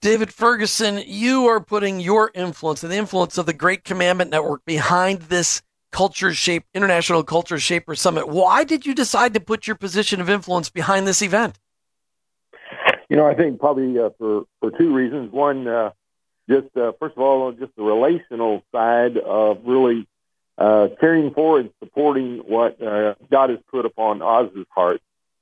David 0.00 0.32
Ferguson, 0.32 1.02
you 1.06 1.46
are 1.46 1.60
putting 1.60 2.00
your 2.00 2.30
influence 2.34 2.82
and 2.82 2.90
the 2.90 2.96
influence 2.96 3.36
of 3.36 3.44
the 3.44 3.52
Great 3.52 3.84
Commandment 3.84 4.30
Network 4.30 4.64
behind 4.64 5.22
this 5.22 5.62
Culture 5.92 6.32
Shape 6.32 6.64
International 6.72 7.22
Culture 7.22 7.58
Shaper 7.58 7.94
Summit. 7.94 8.28
Why 8.28 8.64
did 8.64 8.86
you 8.86 8.94
decide 8.94 9.34
to 9.34 9.40
put 9.40 9.66
your 9.66 9.76
position 9.76 10.20
of 10.20 10.30
influence 10.30 10.70
behind 10.70 11.06
this 11.06 11.20
event? 11.20 11.58
You 13.10 13.16
know, 13.16 13.26
I 13.26 13.34
think 13.34 13.58
probably 13.58 13.98
uh, 13.98 14.10
for 14.18 14.44
for 14.60 14.70
two 14.70 14.94
reasons. 14.94 15.32
One, 15.32 15.66
uh, 15.66 15.90
just 16.48 16.74
uh, 16.76 16.92
first 16.98 17.16
of 17.16 17.22
all, 17.22 17.52
just 17.52 17.74
the 17.76 17.82
relational 17.82 18.62
side 18.72 19.18
of 19.18 19.58
really 19.64 20.06
uh, 20.56 20.88
carrying 21.00 21.34
forward 21.34 21.66
and 21.66 21.70
supporting 21.82 22.38
what 22.38 22.80
uh, 22.80 23.16
God 23.30 23.50
has 23.50 23.58
put 23.70 23.84
upon 23.84 24.22
Os's 24.22 24.66
heart 24.70 25.00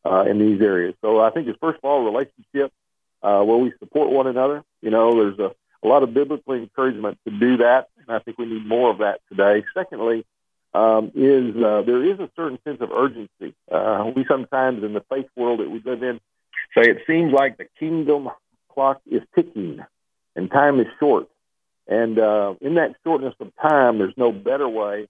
uh, 0.09 0.23
in 0.23 0.39
these 0.39 0.61
areas. 0.61 0.95
So 1.01 1.21
I 1.21 1.31
think 1.31 1.49
it's 1.49 1.59
first 1.61 1.79
of 1.79 1.85
all 1.85 2.05
relationship 2.05 2.73
uh, 3.23 3.43
where 3.43 3.59
we 3.59 3.73
support 3.79 4.11
one 4.11 4.27
another. 4.27 4.65
You 4.81 4.91
know, 4.91 5.15
there's 5.15 5.39
a, 5.39 5.55
a 5.85 5.89
lot 5.89 6.03
of 6.03 6.15
biblical 6.15 6.55
encouragement 6.55 7.19
to 7.27 7.31
do 7.31 7.59
that, 7.59 7.89
and 7.99 8.17
I 8.17 8.21
think 8.21 8.39
we 8.39 8.47
need 8.47 8.67
more 8.67 8.91
of 8.91 8.99
that 8.99 9.21
today. 9.29 9.65
Secondly, 9.75 10.25
um, 10.75 11.13
is 11.15 11.57
uh, 11.57 11.83
there 11.83 12.05
is 12.05 12.19
a 12.21 12.31
certain 12.37 12.59
sense 12.65 12.81
of 12.81 12.91
urgency. 12.93 13.55
Uh, 13.71 14.11
we 14.15 14.25
sometimes 14.27 14.83
in 14.85 14.93
the 14.93 15.05
faith 15.09 15.29
world 15.37 15.61
that 15.61 15.71
we 15.71 15.81
live 15.81 16.03
in 16.03 16.21
say 16.77 16.91
it 16.91 16.99
seems 17.07 17.33
like 17.33 17.57
the 17.57 17.67
kingdom 17.79 18.29
clock 18.73 19.01
is 19.11 19.23
ticking 19.35 19.81
and 20.37 20.51
time 20.51 20.79
is 20.81 20.87
short. 21.01 21.29
And 21.87 22.19
uh, 22.19 22.55
in 22.61 22.75
that 22.75 22.97
shortness 23.03 23.35
of 23.41 23.51
time, 23.57 23.99
there's 23.99 24.17
no 24.17 24.31
better 24.31 24.69
way 24.69 25.09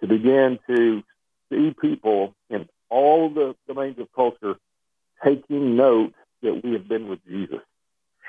to 0.00 0.06
begin 0.06 0.58
to 0.68 1.02
see 1.50 1.74
people 1.80 2.34
in 2.48 2.68
all 2.90 3.30
the 3.30 3.54
domains 3.66 3.98
of 3.98 4.08
culture 4.12 4.56
taking 5.24 5.76
note 5.76 6.12
that 6.42 6.62
we 6.62 6.72
have 6.72 6.88
been 6.88 7.08
with 7.08 7.24
Jesus. 7.26 7.60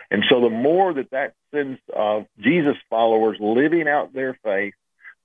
And 0.09 0.23
so 0.29 0.41
the 0.41 0.49
more 0.49 0.93
that 0.93 1.11
that 1.11 1.33
sense 1.53 1.79
of 1.95 2.25
Jesus 2.39 2.75
followers 2.89 3.37
living 3.39 3.87
out 3.87 4.13
their 4.13 4.37
faith, 4.43 4.73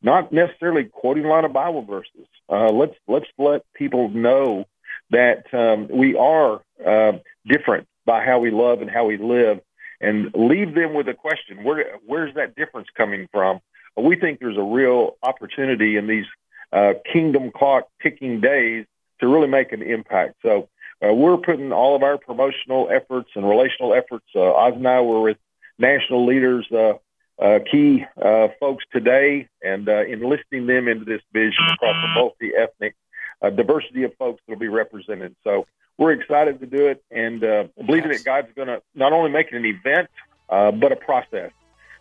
not 0.03 0.33
necessarily 0.33 0.85
quoting 0.85 1.25
a 1.25 1.29
lot 1.29 1.44
of 1.44 1.53
Bible 1.53 1.83
verses, 1.83 2.27
uh, 2.49 2.70
let's 2.70 2.94
let's 3.09 3.27
let 3.37 3.62
people 3.75 4.09
know 4.09 4.64
that 5.11 5.53
um, 5.53 5.88
we 5.88 6.14
are 6.16 6.62
uh, 6.85 7.18
different 7.46 7.88
by 8.05 8.25
how 8.25 8.38
we 8.38 8.51
love 8.51 8.81
and 8.81 8.90
how 8.90 9.07
we 9.07 9.16
live, 9.16 9.61
and 10.01 10.31
leave 10.35 10.75
them 10.75 10.94
with 10.94 11.09
a 11.09 11.14
question: 11.14 11.64
Where 11.64 11.96
where's 12.07 12.35
that 12.35 12.55
difference 12.55 12.87
coming 12.96 13.29
from? 13.33 13.61
We 13.96 14.14
think 14.16 14.38
there's 14.38 14.59
a 14.59 14.62
real 14.62 15.16
opportunity 15.22 15.96
in 15.96 16.07
these 16.07 16.27
uh, 16.72 16.92
kingdom 17.12 17.51
clock 17.51 17.88
ticking 18.03 18.40
days 18.40 18.87
to 19.20 19.26
really 19.26 19.48
make 19.48 19.72
an 19.72 19.83
impact. 19.83 20.37
So 20.42 20.68
uh, 21.05 21.12
we're 21.12 21.37
putting 21.37 21.72
all 21.72 21.94
of 21.96 22.02
our 22.02 22.18
promotional 22.18 22.88
efforts 22.90 23.31
and 23.35 23.48
relational 23.48 23.94
efforts. 23.94 24.26
Uh, 24.35 24.40
Os 24.40 24.74
and 24.74 24.87
I 24.87 25.00
were 25.00 25.22
with 25.22 25.38
national 25.79 26.26
leaders, 26.26 26.66
uh, 26.72 26.94
uh, 27.38 27.59
key 27.70 28.05
uh, 28.20 28.48
folks 28.59 28.85
today, 28.92 29.48
and 29.62 29.88
uh, 29.88 30.05
enlisting 30.05 30.66
them 30.66 30.88
into 30.88 31.05
this 31.05 31.20
vision 31.33 31.64
across 31.74 31.96
the 32.02 32.09
multi-ethnic 32.14 32.94
uh, 33.42 33.50
diversity 33.50 34.05
of 34.05 34.14
folks 34.16 34.40
that 34.46 34.52
will 34.52 34.59
be 34.59 34.68
represented. 34.68 35.37
So 35.44 35.66
we're 35.98 36.12
excited 36.12 36.61
to 36.61 36.66
do 36.66 36.87
it 36.87 37.05
and 37.11 37.44
uh, 37.44 37.64
believing 37.85 38.11
that 38.11 38.24
God's 38.24 38.48
going 38.55 38.68
to 38.68 38.83
not 38.94 39.12
only 39.12 39.31
make 39.31 39.48
it 39.48 39.55
an 39.55 39.64
event, 39.64 40.09
uh, 40.48 40.70
but 40.70 40.92
a 40.92 40.96
process. 40.96 41.52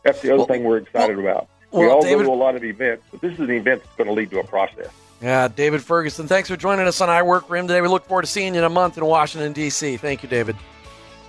That's 0.04 0.22
the 0.22 0.30
other 0.30 0.40
well, 0.40 0.48
thing 0.48 0.64
we're 0.64 0.78
excited 0.78 1.18
well, 1.18 1.26
about. 1.26 1.50
We 1.72 1.80
well, 1.80 1.96
all 1.96 2.02
David, 2.02 2.26
go 2.26 2.32
to 2.32 2.32
a 2.32 2.36
lot 2.36 2.56
of 2.56 2.64
events, 2.64 3.04
but 3.12 3.22
this 3.22 3.34
is 3.34 3.40
an 3.40 3.52
event 3.52 3.84
that's 3.84 3.96
going 3.96 4.08
to 4.08 4.14
lead 4.14 4.30
to 4.32 4.40
a 4.40 4.44
process. 4.44 4.90
Yeah, 5.22 5.48
David 5.48 5.82
Ferguson, 5.82 6.28
thanks 6.28 6.50
for 6.50 6.58
joining 6.58 6.88
us 6.88 7.02
on 7.02 7.10
I 7.10 7.24
Work 7.24 7.48
for 7.48 7.56
Him 7.58 7.68
today. 7.68 7.82
We 7.82 7.88
look 7.88 8.06
forward 8.06 8.24
to 8.24 8.28
seeing 8.28 8.54
you 8.54 8.60
in 8.60 8.66
a 8.66 8.70
month 8.70 8.98
in 8.98 9.06
Washington, 9.06 9.54
D.C. 9.54 9.98
Thank 9.98 10.24
you, 10.24 10.30
David. 10.30 10.56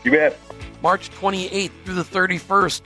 You 0.05 0.11
bet. 0.11 0.39
March 0.83 1.11
28th 1.11 1.71
through 1.85 1.95
the 1.95 2.05
31st 2.05 2.83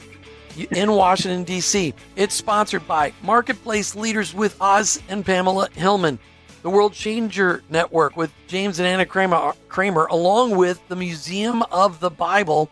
in 0.72 0.92
Washington, 0.92 1.44
D.C. 1.44 1.94
It's 2.16 2.34
sponsored 2.34 2.86
by 2.86 3.12
Marketplace 3.22 3.94
Leaders 3.94 4.34
with 4.34 4.60
Os 4.60 5.00
and 5.08 5.24
Pamela 5.24 5.68
Hillman, 5.72 6.18
the 6.62 6.70
World 6.70 6.92
Changer 6.92 7.62
Network 7.70 8.16
with 8.16 8.32
James 8.46 8.78
and 8.78 8.86
Anna 8.86 9.06
Kramer, 9.06 9.52
Kramer 9.68 10.06
along 10.06 10.56
with 10.56 10.86
the 10.88 10.96
Museum 10.96 11.62
of 11.70 12.00
the 12.00 12.10
Bible, 12.10 12.70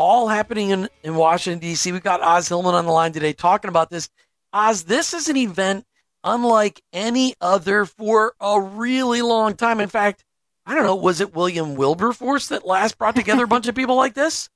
all 0.00 0.28
happening 0.28 0.70
in, 0.70 0.88
in 1.02 1.14
Washington, 1.14 1.58
D.C. 1.58 1.92
We've 1.92 2.02
got 2.02 2.22
Os 2.22 2.48
Hillman 2.48 2.74
on 2.74 2.86
the 2.86 2.90
line 2.90 3.12
today 3.12 3.34
talking 3.34 3.68
about 3.68 3.90
this. 3.90 4.08
Os, 4.50 4.84
this 4.84 5.12
is 5.12 5.28
an 5.28 5.36
event 5.36 5.84
unlike 6.24 6.80
any 6.90 7.34
other 7.38 7.84
for 7.84 8.32
a 8.40 8.58
really 8.58 9.20
long 9.20 9.54
time. 9.54 9.78
In 9.78 9.90
fact, 9.90 10.24
I 10.64 10.74
don't 10.74 10.84
know, 10.84 10.96
was 10.96 11.20
it 11.20 11.34
William 11.34 11.74
Wilberforce 11.74 12.48
that 12.48 12.66
last 12.66 12.96
brought 12.96 13.14
together 13.14 13.44
a 13.44 13.48
bunch 13.48 13.68
of 13.68 13.74
people 13.74 13.96
like 13.96 14.14
this? 14.14 14.48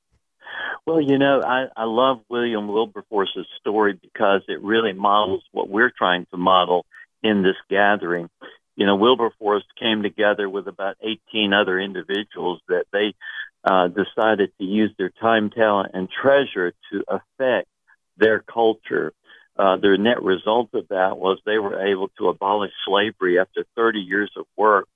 Well, 0.86 1.00
you 1.00 1.18
know, 1.18 1.42
I, 1.42 1.66
I 1.76 1.84
love 1.84 2.20
William 2.30 2.66
Wilberforce's 2.66 3.46
story 3.60 3.98
because 4.00 4.40
it 4.48 4.62
really 4.62 4.94
models 4.94 5.42
what 5.52 5.68
we're 5.68 5.92
trying 5.96 6.26
to 6.30 6.38
model 6.38 6.86
in 7.22 7.42
this 7.42 7.56
gathering. 7.68 8.30
You 8.76 8.86
know, 8.86 8.96
Wilberforce 8.96 9.64
came 9.78 10.02
together 10.02 10.48
with 10.48 10.68
about 10.68 10.96
18 11.02 11.52
other 11.52 11.78
individuals 11.78 12.62
that 12.68 12.86
they 12.94 13.14
uh, 13.64 13.88
decided 13.88 14.52
to 14.58 14.64
use 14.64 14.90
their 14.98 15.10
time, 15.10 15.50
talent, 15.50 15.92
and 15.94 16.08
treasure 16.08 16.72
to 16.90 17.04
affect 17.08 17.68
their 18.16 18.40
culture 18.40 19.12
uh, 19.56 19.76
the 19.76 19.96
net 19.98 20.22
result 20.22 20.70
of 20.74 20.88
that 20.88 21.16
was 21.16 21.38
they 21.44 21.58
were 21.58 21.86
able 21.86 22.08
to 22.18 22.28
abolish 22.28 22.72
slavery 22.84 23.38
after 23.38 23.64
30 23.76 24.00
years 24.00 24.30
of 24.36 24.46
work 24.56 24.88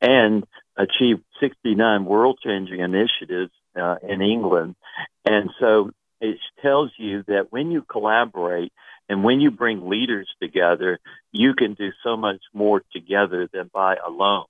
and 0.00 0.44
achieve 0.76 1.20
69 1.40 2.04
world 2.04 2.38
changing 2.44 2.80
initiatives 2.80 3.52
uh, 3.80 3.96
in 4.02 4.20
England. 4.20 4.74
And 5.24 5.50
so 5.60 5.90
it 6.20 6.38
tells 6.60 6.90
you 6.96 7.22
that 7.28 7.48
when 7.50 7.70
you 7.70 7.82
collaborate 7.82 8.72
and 9.08 9.22
when 9.22 9.40
you 9.40 9.52
bring 9.52 9.88
leaders 9.88 10.28
together, 10.42 10.98
you 11.30 11.54
can 11.54 11.74
do 11.74 11.90
so 12.02 12.16
much 12.16 12.40
more 12.52 12.82
together 12.92 13.48
than 13.52 13.70
by 13.72 13.96
alone. 13.96 14.46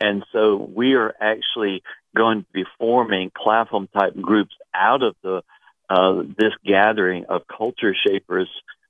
And 0.00 0.24
so 0.32 0.56
we 0.56 0.94
are 0.94 1.14
actually 1.20 1.82
going 2.16 2.42
to 2.42 2.46
be 2.52 2.64
forming 2.78 3.30
platform 3.30 3.88
type 3.96 4.14
groups 4.20 4.54
out 4.74 5.02
of 5.02 5.14
the 5.22 5.42
uh, 5.88 6.22
this 6.36 6.52
gathering 6.64 7.26
of 7.28 7.42
culture 7.46 7.94
shapers 8.06 8.48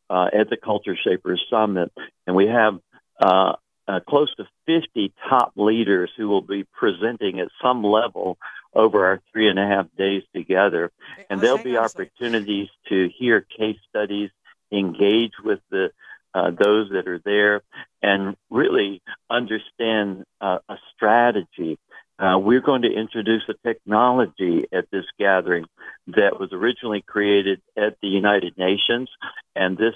uh, 0.09 0.29
at 0.33 0.49
the 0.49 0.57
Culture 0.57 0.97
Shapers 0.97 1.45
Summit, 1.51 1.93
and 2.27 2.35
we 2.35 2.47
have 2.47 2.79
uh, 3.21 3.55
uh, 3.89 4.01
close 4.09 4.35
to 4.37 4.47
50 4.67 5.13
top 5.29 5.53
leaders 5.57 6.11
who 6.17 6.29
will 6.29 6.43
be 6.43 6.65
presenting 6.73 7.41
at 7.41 7.49
some 7.63 7.85
level 7.85 8.39
over 8.75 9.07
our 9.07 9.21
three 9.33 9.49
and 9.49 9.59
a 9.59 9.67
half 9.67 9.87
days 9.97 10.23
together. 10.35 10.91
And 11.31 11.41
there'll 11.41 11.63
be 11.63 11.77
opportunities 11.77 12.69
to 12.89 13.09
hear 13.19 13.41
case 13.41 13.79
studies, 13.89 14.31
engage 14.73 15.33
with 15.43 15.61
the 15.71 15.91
uh, 16.35 16.51
those 16.51 16.91
that 16.91 17.09
are 17.09 17.21
there, 17.25 17.63
and 18.03 18.37
really 18.51 19.01
understand 19.31 20.25
uh, 20.41 20.59
a 20.69 20.77
strategy 20.95 21.79
uh, 22.19 22.39
we're 22.39 22.61
going 22.61 22.83
to 22.83 22.93
introduce 22.93 23.43
a 23.49 23.55
technology 23.67 24.67
at 24.73 24.91
this 24.91 25.05
gathering 25.19 25.67
that 26.07 26.41
was 26.41 26.51
originally 26.53 27.03
created 27.03 27.61
at 27.77 27.97
the 28.01 28.09
United 28.09 28.57
Nations. 28.57 29.11
And 29.55 29.77
this 29.77 29.95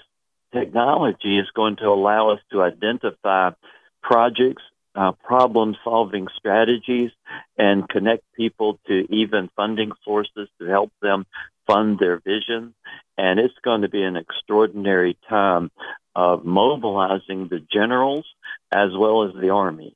technology 0.53 1.39
is 1.39 1.49
going 1.55 1.77
to 1.77 1.87
allow 1.87 2.31
us 2.31 2.41
to 2.53 2.63
identify 2.63 3.51
projects, 4.03 4.63
uh, 4.95 5.13
problem 5.13 5.77
solving 5.83 6.27
strategies, 6.37 7.11
and 7.57 7.89
connect 7.89 8.25
people 8.35 8.79
to 8.87 9.07
even 9.13 9.49
funding 9.57 9.93
sources 10.05 10.49
to 10.61 10.67
help 10.67 10.93
them 11.01 11.25
fund 11.67 11.99
their 11.99 12.19
vision. 12.19 12.75
And 13.17 13.39
it's 13.39 13.55
going 13.65 13.83
to 13.83 13.89
be 13.89 14.03
an 14.03 14.17
extraordinary 14.17 15.17
time 15.29 15.71
of 16.15 16.45
mobilizing 16.45 17.49
the 17.49 17.61
generals 17.73 18.27
as 18.73 18.91
well 18.95 19.25
as 19.25 19.35
the 19.41 19.51
army. 19.51 19.95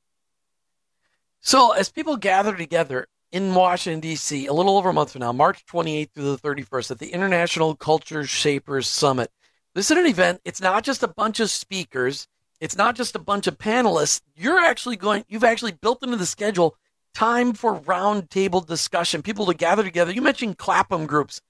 So, 1.47 1.73
as 1.73 1.91
people 1.91 2.17
gather 2.17 2.57
together 2.57 3.07
in 3.31 3.55
Washington, 3.55 4.01
D.C., 4.01 4.47
a 4.47 4.53
little 4.55 4.79
over 4.79 4.89
a 4.89 4.93
month 4.95 5.13
from 5.13 5.21
now, 5.21 5.31
March 5.31 5.63
28th 5.67 6.13
through 6.13 6.37
the 6.37 6.39
31st, 6.39 6.93
at 6.93 6.99
the 7.01 7.13
International 7.13 7.77
Culture 7.77 8.25
Shapers 8.25 8.89
Summit, 8.89 9.31
this 9.75 9.91
is 9.91 9.99
an 9.99 10.07
event. 10.07 10.41
It's 10.47 10.63
not 10.63 10.85
just 10.85 11.03
a 11.03 11.07
bunch 11.07 11.41
of 11.41 11.51
speakers. 11.51 12.29
It's 12.63 12.79
not 12.79 12.97
just 12.97 13.15
a 13.15 13.19
bunch 13.19 13.47
of 13.47 13.59
panelists. 13.59 14.23
You're 14.35 14.59
actually 14.59 14.97
going, 14.97 15.27
you've 15.29 15.45
actually 15.45 15.73
built 15.73 16.03
into 16.03 16.17
the 16.17 16.25
schedule 16.25 16.77
time 17.13 17.53
for 17.53 17.79
roundtable 17.79 18.67
discussion, 18.67 19.21
people 19.21 19.45
to 19.45 19.53
gather 19.53 19.83
together. 19.83 20.13
You 20.13 20.23
mentioned 20.23 20.57
Clapham 20.57 21.05
groups. 21.05 21.43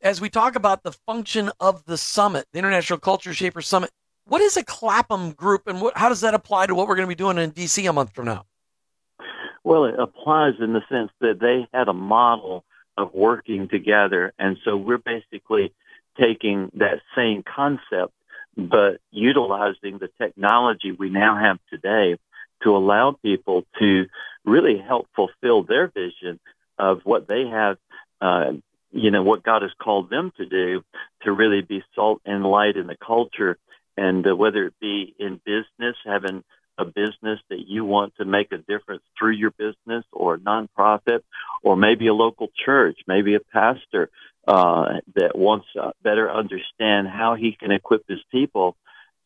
As 0.00 0.20
we 0.20 0.30
talk 0.30 0.54
about 0.54 0.84
the 0.84 0.92
function 0.92 1.50
of 1.58 1.84
the 1.86 1.98
summit, 1.98 2.46
the 2.52 2.60
International 2.60 3.00
Culture 3.00 3.34
Shapers 3.34 3.66
Summit, 3.66 3.90
what 4.24 4.40
is 4.40 4.56
a 4.56 4.62
Clapham 4.62 5.32
group 5.32 5.66
and 5.66 5.80
what, 5.80 5.98
how 5.98 6.08
does 6.08 6.20
that 6.20 6.32
apply 6.32 6.68
to 6.68 6.76
what 6.76 6.86
we're 6.86 6.94
going 6.94 7.08
to 7.08 7.16
be 7.16 7.16
doing 7.16 7.38
in 7.38 7.50
DC 7.50 7.90
a 7.90 7.92
month 7.92 8.14
from 8.14 8.26
now? 8.26 8.44
Well, 9.64 9.84
it 9.84 9.94
applies 9.98 10.54
in 10.60 10.72
the 10.72 10.82
sense 10.88 11.10
that 11.20 11.38
they 11.40 11.66
had 11.72 11.88
a 11.88 11.92
model 11.92 12.64
of 12.96 13.14
working 13.14 13.68
together. 13.68 14.32
And 14.38 14.58
so 14.64 14.76
we're 14.76 14.98
basically 14.98 15.72
taking 16.20 16.70
that 16.74 17.00
same 17.16 17.42
concept, 17.42 18.12
but 18.56 19.00
utilizing 19.10 19.98
the 19.98 20.10
technology 20.18 20.92
we 20.92 21.10
now 21.10 21.38
have 21.38 21.58
today 21.70 22.18
to 22.62 22.76
allow 22.76 23.16
people 23.22 23.64
to 23.78 24.06
really 24.44 24.78
help 24.78 25.08
fulfill 25.14 25.62
their 25.62 25.88
vision 25.88 26.38
of 26.78 27.00
what 27.04 27.28
they 27.28 27.46
have, 27.46 27.76
uh, 28.20 28.52
you 28.90 29.10
know, 29.10 29.22
what 29.22 29.42
God 29.42 29.62
has 29.62 29.70
called 29.80 30.10
them 30.10 30.32
to 30.36 30.46
do 30.46 30.84
to 31.22 31.32
really 31.32 31.62
be 31.62 31.82
salt 31.94 32.20
and 32.24 32.44
light 32.44 32.76
in 32.76 32.86
the 32.86 32.96
culture. 32.96 33.56
And 33.96 34.26
uh, 34.26 34.34
whether 34.34 34.66
it 34.66 34.74
be 34.80 35.14
in 35.18 35.40
business, 35.44 35.96
having 36.04 36.44
a 36.78 36.84
business 36.84 37.38
that 37.50 37.66
you 37.66 37.84
want 37.84 38.14
to 38.16 38.24
make 38.24 38.52
a 38.52 38.58
difference 38.58 39.02
through 39.18 39.32
your 39.32 39.50
business 39.50 40.04
or 40.12 40.34
a 40.34 40.38
nonprofit 40.38 41.20
or 41.62 41.76
maybe 41.76 42.06
a 42.06 42.14
local 42.14 42.48
church, 42.64 42.98
maybe 43.06 43.34
a 43.34 43.40
pastor 43.40 44.10
uh, 44.48 45.00
that 45.14 45.36
wants 45.36 45.66
to 45.74 45.92
better 46.02 46.30
understand 46.30 47.08
how 47.08 47.34
he 47.34 47.52
can 47.52 47.70
equip 47.70 48.08
his 48.08 48.20
people 48.30 48.76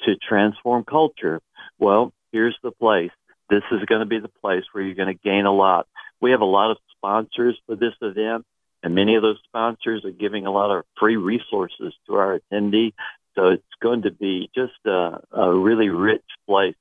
to 0.04 0.16
transform 0.16 0.84
culture. 0.84 1.40
Well, 1.78 2.12
here's 2.32 2.56
the 2.62 2.72
place. 2.72 3.12
This 3.48 3.62
is 3.70 3.84
going 3.86 4.00
to 4.00 4.06
be 4.06 4.18
the 4.18 4.30
place 4.42 4.64
where 4.72 4.84
you're 4.84 4.94
going 4.94 5.14
to 5.16 5.22
gain 5.22 5.46
a 5.46 5.52
lot. 5.52 5.86
We 6.20 6.32
have 6.32 6.40
a 6.40 6.46
lot 6.46 6.70
of 6.70 6.78
sponsors 6.96 7.58
for 7.66 7.76
this 7.76 7.94
event, 8.02 8.44
and 8.82 8.94
many 8.94 9.14
of 9.14 9.22
those 9.22 9.38
sponsors 9.44 10.04
are 10.04 10.10
giving 10.10 10.46
a 10.46 10.50
lot 10.50 10.76
of 10.76 10.84
free 10.98 11.16
resources 11.16 11.94
to 12.06 12.14
our 12.16 12.40
attendee. 12.40 12.92
So 13.36 13.48
it's 13.48 13.62
going 13.80 14.02
to 14.02 14.10
be 14.10 14.50
just 14.54 14.74
a, 14.86 15.20
a 15.30 15.54
really 15.54 15.90
rich 15.90 16.24
place 16.46 16.74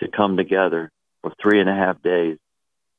to 0.00 0.08
come 0.08 0.36
together 0.36 0.90
for 1.22 1.32
three 1.40 1.60
and 1.60 1.68
a 1.68 1.74
half 1.74 2.00
days. 2.02 2.38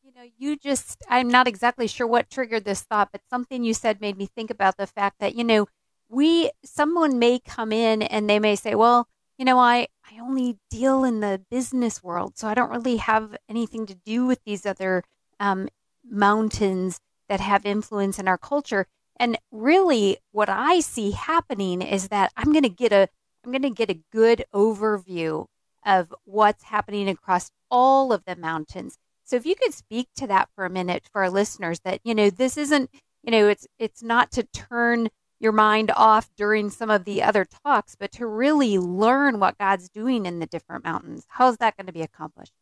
You 0.03 0.11
know, 0.15 0.29
you 0.37 0.57
just, 0.57 1.03
I'm 1.09 1.29
not 1.29 1.47
exactly 1.47 1.87
sure 1.87 2.07
what 2.07 2.29
triggered 2.29 2.65
this 2.65 2.81
thought, 2.81 3.09
but 3.11 3.21
something 3.29 3.63
you 3.63 3.73
said 3.73 4.01
made 4.01 4.17
me 4.17 4.25
think 4.25 4.49
about 4.49 4.77
the 4.77 4.87
fact 4.87 5.19
that, 5.19 5.35
you 5.35 5.43
know, 5.43 5.67
we, 6.09 6.51
someone 6.63 7.19
may 7.19 7.39
come 7.39 7.71
in 7.71 8.01
and 8.01 8.29
they 8.29 8.39
may 8.39 8.55
say, 8.55 8.75
well, 8.75 9.07
you 9.37 9.45
know, 9.45 9.59
I, 9.59 9.87
I 10.09 10.19
only 10.19 10.57
deal 10.71 11.03
in 11.03 11.19
the 11.19 11.41
business 11.51 12.01
world, 12.01 12.37
so 12.37 12.47
I 12.47 12.53
don't 12.53 12.71
really 12.71 12.97
have 12.97 13.37
anything 13.47 13.85
to 13.85 13.93
do 13.93 14.25
with 14.25 14.39
these 14.45 14.65
other 14.65 15.03
um, 15.39 15.69
mountains 16.09 16.99
that 17.29 17.39
have 17.39 17.65
influence 17.65 18.17
in 18.17 18.27
our 18.27 18.37
culture. 18.37 18.87
And 19.19 19.37
really, 19.51 20.17
what 20.31 20.49
I 20.49 20.79
see 20.79 21.11
happening 21.11 21.81
is 21.81 22.07
that 22.07 22.31
I'm 22.37 22.51
going 22.51 22.63
to 22.63 22.69
get 22.69 22.91
a 22.91 23.09
I'm 23.43 23.51
going 23.51 23.61
to 23.61 23.69
get 23.69 23.89
a 23.89 24.01
good 24.11 24.43
overview 24.53 25.45
of 25.87 26.13
what's 26.25 26.65
happening 26.65 27.09
across 27.09 27.49
all 27.71 28.13
of 28.13 28.25
the 28.25 28.35
mountains. 28.35 28.97
So 29.23 29.35
if 29.35 29.45
you 29.45 29.55
could 29.55 29.73
speak 29.73 30.09
to 30.17 30.27
that 30.27 30.49
for 30.53 30.65
a 30.65 30.69
minute 30.69 31.07
for 31.11 31.23
our 31.23 31.29
listeners 31.29 31.79
that 31.79 32.01
you 32.03 32.13
know 32.13 32.29
this 32.29 32.57
isn't 32.57 32.91
you 33.23 33.31
know 33.31 33.47
it's 33.47 33.67
it's 33.79 34.03
not 34.03 34.31
to 34.33 34.43
turn 34.43 35.09
your 35.39 35.51
mind 35.51 35.91
off 35.95 36.29
during 36.35 36.69
some 36.69 36.89
of 36.89 37.05
the 37.05 37.21
other 37.23 37.45
talks 37.65 37.95
but 37.95 38.11
to 38.11 38.25
really 38.25 38.77
learn 38.77 39.39
what 39.39 39.57
God's 39.57 39.89
doing 39.89 40.25
in 40.25 40.39
the 40.39 40.45
different 40.45 40.83
mountains. 40.83 41.25
How 41.29 41.49
is 41.49 41.57
that 41.57 41.75
going 41.75 41.87
to 41.87 41.93
be 41.93 42.01
accomplished? 42.01 42.53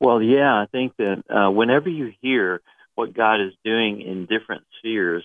Well, 0.00 0.22
yeah, 0.22 0.52
I 0.54 0.66
think 0.70 0.94
that 0.98 1.22
uh, 1.30 1.50
whenever 1.50 1.88
you 1.88 2.12
hear 2.20 2.60
what 2.94 3.14
God 3.14 3.40
is 3.40 3.52
doing 3.64 4.00
in 4.00 4.26
different 4.26 4.64
spheres, 4.78 5.24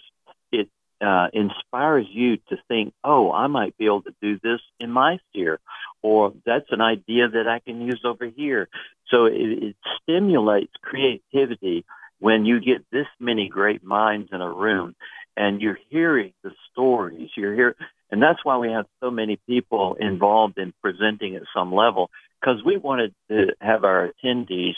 uh, 1.02 1.28
inspires 1.34 2.08
you 2.10 2.38
to 2.50 2.58
think, 2.68 2.94
oh, 3.04 3.32
I 3.32 3.48
might 3.48 3.78
be 3.78 3.86
able 3.86 4.04
to 4.04 4.16
do 4.22 4.40
this 4.42 4.60
in 4.80 4.92
my 4.92 5.20
sphere, 5.30 5.60
or 6.02 6.34
that's 6.46 6.72
an 6.72 6.82
idea 6.82 7.30
that 7.30 7.48
I 7.48 7.60
can 7.60 7.82
use 7.82 8.02
over 8.04 8.26
here. 8.26 8.68
So 9.10 9.26
it, 9.26 9.34
it 9.36 9.76
stimulates 10.02 10.74
creativity 10.82 11.86
when 12.20 12.46
you 12.46 12.60
get 12.60 12.86
this 12.92 13.08
many 13.20 13.48
great 13.48 13.84
minds 13.84 14.30
in 14.32 14.42
a 14.42 14.52
room 14.52 14.96
and 15.36 15.62
you're 15.62 15.78
hearing 15.90 16.34
the 16.44 16.52
stories, 16.72 17.30
you're 17.36 17.54
here, 17.54 17.76
and 18.10 18.22
that's 18.22 18.44
why 18.44 18.58
we 18.58 18.72
have 18.72 18.88
so 19.02 19.12
many 19.12 19.38
people 19.48 19.96
involved 20.00 20.58
in 20.58 20.74
presenting 20.82 21.36
at 21.36 21.44
some 21.54 21.74
level 21.74 22.10
because 22.40 22.64
we 22.64 22.78
wanted 22.78 23.14
to 23.30 23.54
have 23.60 23.84
our 23.84 24.10
attendees 24.10 24.76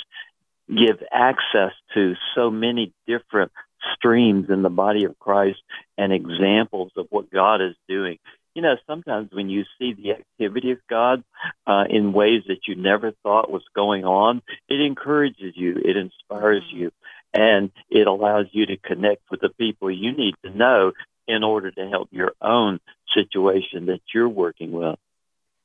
give 0.67 1.01
access 1.11 1.71
to 1.93 2.15
so 2.35 2.51
many 2.51 2.93
different 3.07 3.51
streams 3.95 4.49
in 4.49 4.61
the 4.61 4.69
body 4.69 5.05
of 5.05 5.17
Christ 5.19 5.59
and 5.97 6.13
examples 6.13 6.91
of 6.97 7.07
what 7.09 7.31
God 7.31 7.61
is 7.61 7.75
doing. 7.87 8.17
You 8.55 8.63
know, 8.63 8.75
sometimes 8.87 9.29
when 9.31 9.49
you 9.49 9.63
see 9.77 9.93
the 9.93 10.11
activity 10.11 10.71
of 10.71 10.79
God 10.89 11.23
uh, 11.67 11.85
in 11.89 12.13
ways 12.13 12.43
that 12.47 12.67
you 12.67 12.75
never 12.75 13.13
thought 13.23 13.51
was 13.51 13.63
going 13.75 14.05
on, 14.05 14.41
it 14.67 14.81
encourages 14.81 15.53
you, 15.55 15.77
it 15.83 15.95
inspires 15.95 16.63
you, 16.71 16.91
and 17.33 17.71
it 17.89 18.07
allows 18.07 18.47
you 18.51 18.65
to 18.65 18.77
connect 18.77 19.21
with 19.29 19.41
the 19.41 19.49
people 19.49 19.91
you 19.91 20.11
need 20.11 20.35
to 20.43 20.49
know 20.49 20.93
in 21.27 21.43
order 21.43 21.69
to 21.71 21.87
help 21.89 22.09
your 22.11 22.33
own 22.41 22.79
situation 23.13 23.85
that 23.85 24.01
you're 24.13 24.27
working 24.27 24.71
with. 24.71 24.97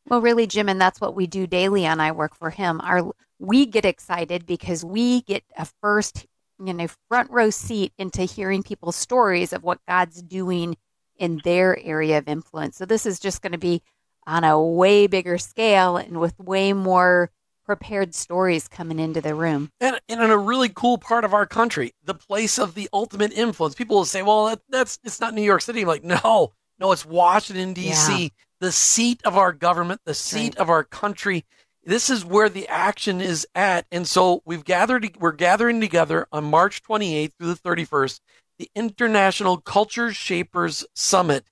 Well, 0.07 0.21
really, 0.21 0.47
Jim, 0.47 0.69
and 0.69 0.81
that's 0.81 1.01
what 1.01 1.15
we 1.15 1.27
do 1.27 1.47
daily 1.47 1.87
on 1.87 1.99
I 1.99 2.13
Work 2.13 2.37
for 2.37 2.51
Him. 2.51 2.81
Our 2.83 3.13
we 3.39 3.67
get 3.67 3.85
excited 3.85 4.47
because 4.47 4.85
we 4.85 5.23
get 5.23 5.43
a 5.57 5.67
first 5.81 6.27
you 6.59 6.73
know 6.73 6.87
front 7.09 7.31
row 7.31 7.51
seat 7.51 7.93
into 7.99 8.23
hearing 8.23 8.63
people's 8.63 8.97
stories 8.97 9.53
of 9.53 9.63
what 9.63 9.81
God's 9.89 10.23
doing 10.23 10.77
in 11.17 11.41
their 11.45 11.79
area 11.81 12.19
of 12.19 12.29
influence. 12.29 12.77
So 12.77 12.85
this 12.85 13.07
is 13.07 13.21
just 13.21 13.43
going 13.43 13.53
to 13.53 13.59
be 13.59 13.83
on 14.27 14.45
a 14.45 14.61
way 14.61 15.07
bigger 15.07 15.39
scale 15.39 15.97
and 15.97 16.19
with 16.19 16.39
way 16.39 16.73
more 16.73 17.31
prepared 17.65 18.15
stories 18.15 18.69
coming 18.69 18.99
into 18.99 19.21
the 19.21 19.35
room. 19.35 19.71
And, 19.81 19.99
and 20.09 20.23
in 20.23 20.31
a 20.31 20.37
really 20.37 20.69
cool 20.69 20.99
part 20.99 21.25
of 21.25 21.33
our 21.33 21.47
country, 21.47 21.93
the 22.05 22.15
place 22.15 22.59
of 22.59 22.75
the 22.75 22.89
ultimate 22.93 23.33
influence. 23.33 23.75
People 23.75 23.97
will 23.97 24.05
say, 24.05 24.23
well, 24.23 24.47
that, 24.47 24.61
that's 24.69 24.99
it's 25.05 25.21
not 25.21 25.35
New 25.35 25.43
York 25.43 25.63
City. 25.63 25.83
I'm 25.83 25.89
like, 25.89 26.05
no, 26.05 26.53
no, 26.79 26.93
it's 26.93 27.07
Washington, 27.07 27.73
D.C., 27.73 28.23
yeah. 28.23 28.29
the 28.61 28.73
seat 28.73 29.21
of 29.25 29.39
our 29.39 29.53
government, 29.53 30.01
the 30.05 30.15
seat 30.15 30.55
right. 30.57 30.59
of 30.59 30.71
our 30.71 30.85
country 30.85 31.45
this 31.85 32.11
is 32.11 32.25
where 32.25 32.49
the 32.49 32.67
action 32.69 33.21
is 33.21 33.47
at. 33.55 33.87
And 33.93 34.09
so 34.09 34.43
we've 34.45 34.65
gathered, 34.65 35.17
we're 35.19 35.31
gathering 35.33 35.81
together 35.81 36.27
on 36.33 36.45
March 36.45 36.83
28th 36.83 37.33
through 37.39 37.55
the 37.55 37.61
31st, 37.61 38.19
the 38.59 38.69
International 38.75 39.59
Culture 39.59 40.13
Shapers 40.13 40.85
Summit. 40.95 41.45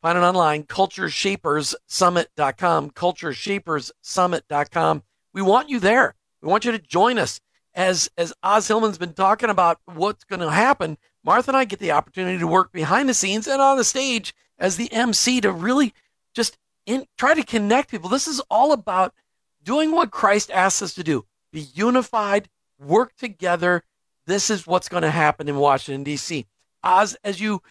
Find 0.00 0.16
it 0.18 0.22
online, 0.22 0.64
cultureshaperssummit.com, 0.64 2.90
cultureshaperssummit.com. 2.90 5.02
We 5.32 5.42
want 5.42 5.68
you 5.68 5.78
there. 5.78 6.16
We 6.40 6.48
want 6.48 6.64
you 6.64 6.72
to 6.72 6.78
join 6.78 7.18
us. 7.18 7.38
As, 7.74 8.10
as 8.18 8.34
Os 8.42 8.68
Hillman's 8.68 8.98
been 8.98 9.14
talking 9.14 9.48
about 9.48 9.78
what's 9.86 10.24
going 10.24 10.40
to 10.40 10.50
happen, 10.50 10.98
Martha 11.24 11.48
and 11.50 11.56
I 11.56 11.64
get 11.64 11.78
the 11.78 11.92
opportunity 11.92 12.38
to 12.38 12.46
work 12.46 12.70
behind 12.72 13.08
the 13.08 13.14
scenes 13.14 13.46
and 13.46 13.62
on 13.62 13.78
the 13.78 13.84
stage 13.84 14.34
as 14.58 14.76
the 14.76 14.92
MC 14.92 15.40
to 15.40 15.52
really 15.52 15.94
just 16.34 16.58
in, 16.84 17.06
try 17.16 17.32
to 17.34 17.44
connect 17.44 17.90
people. 17.90 18.10
This 18.10 18.26
is 18.26 18.40
all 18.50 18.72
about 18.72 19.14
doing 19.62 19.92
what 19.92 20.10
Christ 20.10 20.50
asks 20.50 20.82
us 20.82 20.94
to 20.94 21.04
do 21.04 21.24
be 21.52 21.66
unified, 21.74 22.48
work 22.78 23.14
together. 23.16 23.84
This 24.26 24.50
is 24.50 24.66
what's 24.66 24.88
going 24.88 25.02
to 25.02 25.10
happen 25.10 25.48
in 25.48 25.56
Washington, 25.56 26.04
D.C. 26.04 26.46
Os, 26.82 27.16
as 27.24 27.40
you 27.40 27.62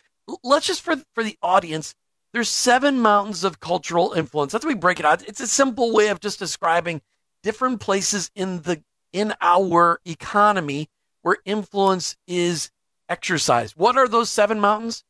let's 0.43 0.67
just 0.67 0.81
for, 0.81 0.95
for 1.13 1.23
the 1.23 1.37
audience, 1.41 1.95
there's 2.33 2.49
seven 2.49 2.99
mountains 2.99 3.43
of 3.43 3.59
cultural 3.59 4.13
influence. 4.13 4.51
That's 4.51 4.63
how 4.63 4.69
we 4.69 4.75
break 4.75 4.99
it 4.99 5.05
out. 5.05 5.27
It's 5.27 5.41
a 5.41 5.47
simple 5.47 5.93
way 5.93 6.07
of 6.09 6.19
just 6.19 6.39
describing 6.39 7.01
different 7.43 7.79
places 7.79 8.31
in 8.35 8.61
the 8.61 8.83
in 9.11 9.33
our 9.41 9.99
economy 10.05 10.89
where 11.21 11.37
influence 11.45 12.15
is 12.27 12.71
exercised. 13.09 13.75
What 13.75 13.97
are 13.97 14.07
those 14.07 14.29
seven 14.29 14.59
mountains? 14.59 15.03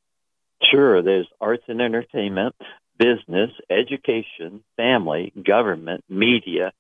Sure. 0.72 1.02
There's 1.02 1.28
arts 1.40 1.64
and 1.68 1.82
entertainment, 1.82 2.56
business, 3.02 3.50
education, 3.68 4.64
family, 4.78 5.34
government, 5.44 6.04
media, 6.08 6.72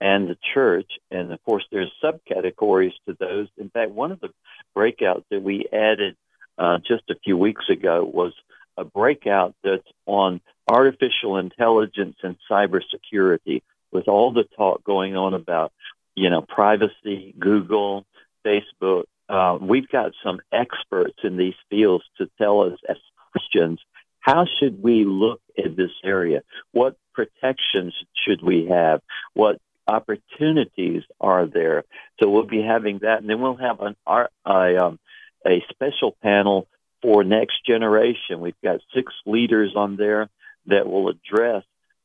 and 0.00 0.28
the 0.28 0.36
church. 0.52 0.90
And 1.12 1.32
of 1.32 1.42
course, 1.44 1.64
there's 1.70 1.92
subcategories 2.02 2.94
to 3.06 3.16
those. 3.18 3.46
In 3.56 3.70
fact, 3.70 3.92
one 3.92 4.10
of 4.10 4.18
the 4.18 4.30
breakouts 4.76 5.22
that 5.30 5.40
we 5.40 5.66
added 5.72 6.16
uh, 6.58 6.78
just 6.78 7.04
a 7.10 7.14
few 7.22 7.36
weeks 7.36 7.64
ago 7.70 8.04
was 8.04 8.32
a 8.76 8.84
breakout 8.84 9.54
that's 9.62 9.86
on 10.04 10.40
artificial 10.68 11.36
intelligence 11.38 12.16
and 12.24 12.36
cybersecurity 12.50 13.62
with 13.92 14.08
all 14.08 14.32
the 14.32 14.48
talk 14.56 14.82
going 14.82 15.16
on 15.16 15.32
about, 15.32 15.72
you 16.16 16.28
know, 16.28 16.42
privacy, 16.42 17.34
Google, 17.38 18.04
Facebook. 18.44 19.04
Uh, 19.28 19.58
we've 19.60 19.88
got 19.88 20.10
some 20.24 20.40
experts 20.52 21.18
in 21.22 21.36
these 21.36 21.54
fields 21.70 22.04
to 22.18 22.28
tell 22.36 22.62
us 22.62 22.78
as 22.88 22.96
Christians 23.30 23.78
how 24.28 24.44
should 24.58 24.82
we 24.82 25.06
look 25.06 25.40
at 25.56 25.74
this 25.74 25.90
area? 26.04 26.42
What 26.72 26.96
protections 27.14 27.94
should 28.26 28.42
we 28.42 28.66
have? 28.70 29.00
What 29.32 29.58
opportunities 29.86 31.02
are 31.18 31.46
there? 31.46 31.84
So 32.20 32.28
we'll 32.28 32.46
be 32.46 32.62
having 32.62 32.98
that, 32.98 33.20
and 33.20 33.30
then 33.30 33.40
we'll 33.40 33.56
have 33.56 33.80
an 33.80 33.96
a, 34.06 34.76
um, 34.76 34.98
a 35.46 35.64
special 35.70 36.14
panel 36.22 36.68
for 37.00 37.24
next 37.24 37.64
generation. 37.66 38.40
We've 38.40 38.60
got 38.62 38.80
six 38.94 39.14
leaders 39.24 39.72
on 39.74 39.96
there 39.96 40.28
that 40.66 40.86
will 40.86 41.08
address. 41.08 41.64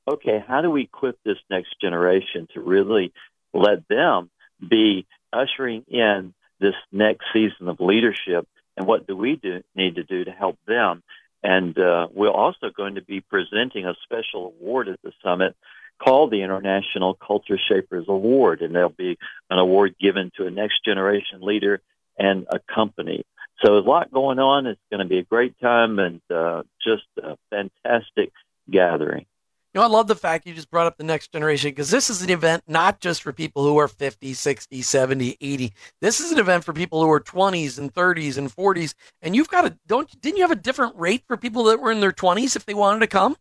Okay, 0.10 0.42
how 0.48 0.62
do 0.62 0.72
we 0.72 0.84
equip 0.84 1.22
this 1.24 1.40
next 1.50 1.76
generation 1.82 2.48
to 2.54 2.62
really 2.62 3.12
let 3.54 3.86
them 3.90 4.30
be 4.66 5.06
ushering 5.34 5.84
in 5.90 6.34
this 6.62 6.76
next 6.90 7.26
season 7.34 7.68
of 7.68 7.82
leadership? 7.82 8.48
And 8.78 8.88
what 8.88 9.08
do 9.08 9.18
we 9.18 9.36
do, 9.36 9.62
need 9.76 9.96
to 9.96 10.04
do 10.04 10.24
to 10.24 10.32
help 10.32 10.58
them? 10.66 11.04
And 11.44 11.78
uh, 11.78 12.08
we're 12.14 12.30
also 12.30 12.70
going 12.76 12.96
to 12.96 13.04
be 13.04 13.20
presenting 13.20 13.86
a 13.86 13.96
special 14.04 14.54
award 14.58 14.88
at 14.88 15.02
the 15.04 15.12
summit 15.22 15.56
called 16.02 16.32
the 16.32 16.42
International 16.42 17.14
Culture 17.14 17.60
Shapers 17.70 18.06
Award, 18.08 18.62
and 18.62 18.74
there'll 18.74 18.90
be 18.90 19.18
an 19.50 19.60
award 19.60 19.96
given 20.00 20.32
to 20.38 20.48
a 20.48 20.52
next 20.52 20.84
generation 20.86 21.42
leader 21.42 21.82
and 22.18 22.48
a 22.50 22.60
company. 22.74 23.26
So 23.64 23.78
a 23.78 23.80
lot 23.80 24.12
going 24.12 24.40
on. 24.40 24.68
It's 24.68 24.82
going 24.90 25.04
to 25.04 25.08
be 25.08 25.20
a 25.20 25.24
great 25.24 25.60
time 25.60 26.00
and 26.00 26.22
uh, 26.34 26.64
just 26.84 27.04
a 27.22 27.38
fantastic 27.50 28.32
gathering. 28.70 29.26
You 29.74 29.80
know, 29.80 29.88
I 29.88 29.90
love 29.90 30.06
the 30.06 30.16
fact 30.16 30.46
you 30.46 30.54
just 30.54 30.70
brought 30.70 30.86
up 30.86 30.98
the 30.98 31.04
next 31.04 31.32
generation 31.32 31.72
because 31.72 31.90
this 31.90 32.12
is 32.12 32.22
an 32.22 32.30
event 32.30 32.64
not 32.68 33.00
just 33.00 33.24
for 33.24 33.34
people 33.34 33.64
who 33.64 33.80
are 33.80 33.88
50, 33.88 34.36
60, 34.36 34.82
70, 34.84 35.38
80. 35.42 35.74
This 36.00 36.20
is 36.20 36.32
an 36.32 36.38
event 36.38 36.64
for 36.64 36.74
people 36.74 37.02
who 37.02 37.10
are 37.12 37.20
20s 37.20 37.80
and 37.80 37.92
30s 37.92 38.38
and 38.38 38.56
40s. 38.56 38.94
And 39.24 39.36
you've 39.36 39.50
got 39.50 39.66
a 39.66 39.76
don't 39.88 40.10
didn't 40.22 40.38
you 40.38 40.44
have 40.44 40.52
a 40.52 40.56
different 40.56 40.96
rate 40.96 41.24
for 41.28 41.38
people 41.38 41.64
that 41.66 41.82
were 41.82 41.92
in 41.92 42.02
their 42.02 42.12
20s 42.12 42.56
if 42.56 42.66
they 42.66 42.76
wanted 42.76 43.00
to 43.00 43.08
come? 43.08 43.36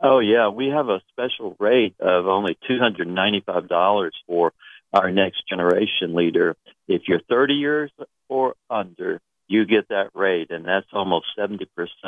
Oh 0.00 0.20
yeah, 0.20 0.48
we 0.48 0.68
have 0.68 0.88
a 0.88 1.00
special 1.10 1.56
rate 1.58 1.96
of 1.98 2.28
only 2.28 2.56
$295 2.70 4.10
for 4.28 4.52
our 4.92 5.10
next 5.10 5.48
generation 5.48 6.14
leader. 6.14 6.54
If 6.86 7.02
you're 7.08 7.22
30 7.28 7.54
years 7.54 7.90
or 8.28 8.54
under, 8.70 9.20
you 9.48 9.64
get 9.64 9.88
that 9.88 10.10
rate 10.14 10.52
and 10.52 10.64
that's 10.64 10.86
almost 10.92 11.26
70% 11.36 11.66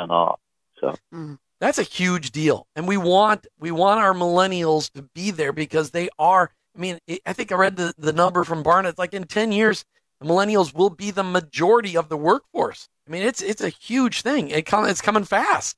off. 0.09 0.39
So 0.79 0.95
mm. 1.13 1.37
That's 1.59 1.79
a 1.79 1.83
huge 1.83 2.31
deal, 2.31 2.67
and 2.75 2.87
we 2.87 2.97
want 2.97 3.47
we 3.59 3.71
want 3.71 4.01
our 4.01 4.13
millennials 4.13 4.91
to 4.91 5.01
be 5.01 5.31
there 5.31 5.53
because 5.53 5.91
they 5.91 6.09
are. 6.19 6.51
I 6.75 6.79
mean, 6.79 6.99
I 7.25 7.31
think 7.31 7.51
I 7.51 7.55
read 7.55 7.77
the, 7.77 7.93
the 7.97 8.11
number 8.11 8.43
from 8.43 8.63
Barna. 8.63 8.89
It's 8.89 8.99
like 8.99 9.13
in 9.13 9.23
ten 9.23 9.53
years, 9.53 9.85
the 10.19 10.27
millennials 10.27 10.73
will 10.73 10.89
be 10.89 11.11
the 11.11 11.23
majority 11.23 11.95
of 11.95 12.09
the 12.09 12.17
workforce. 12.17 12.89
I 13.07 13.11
mean, 13.11 13.23
it's 13.23 13.41
it's 13.41 13.61
a 13.61 13.69
huge 13.69 14.21
thing. 14.21 14.49
It 14.49 14.65
come, 14.65 14.85
it's 14.85 15.01
coming 15.01 15.23
fast. 15.23 15.77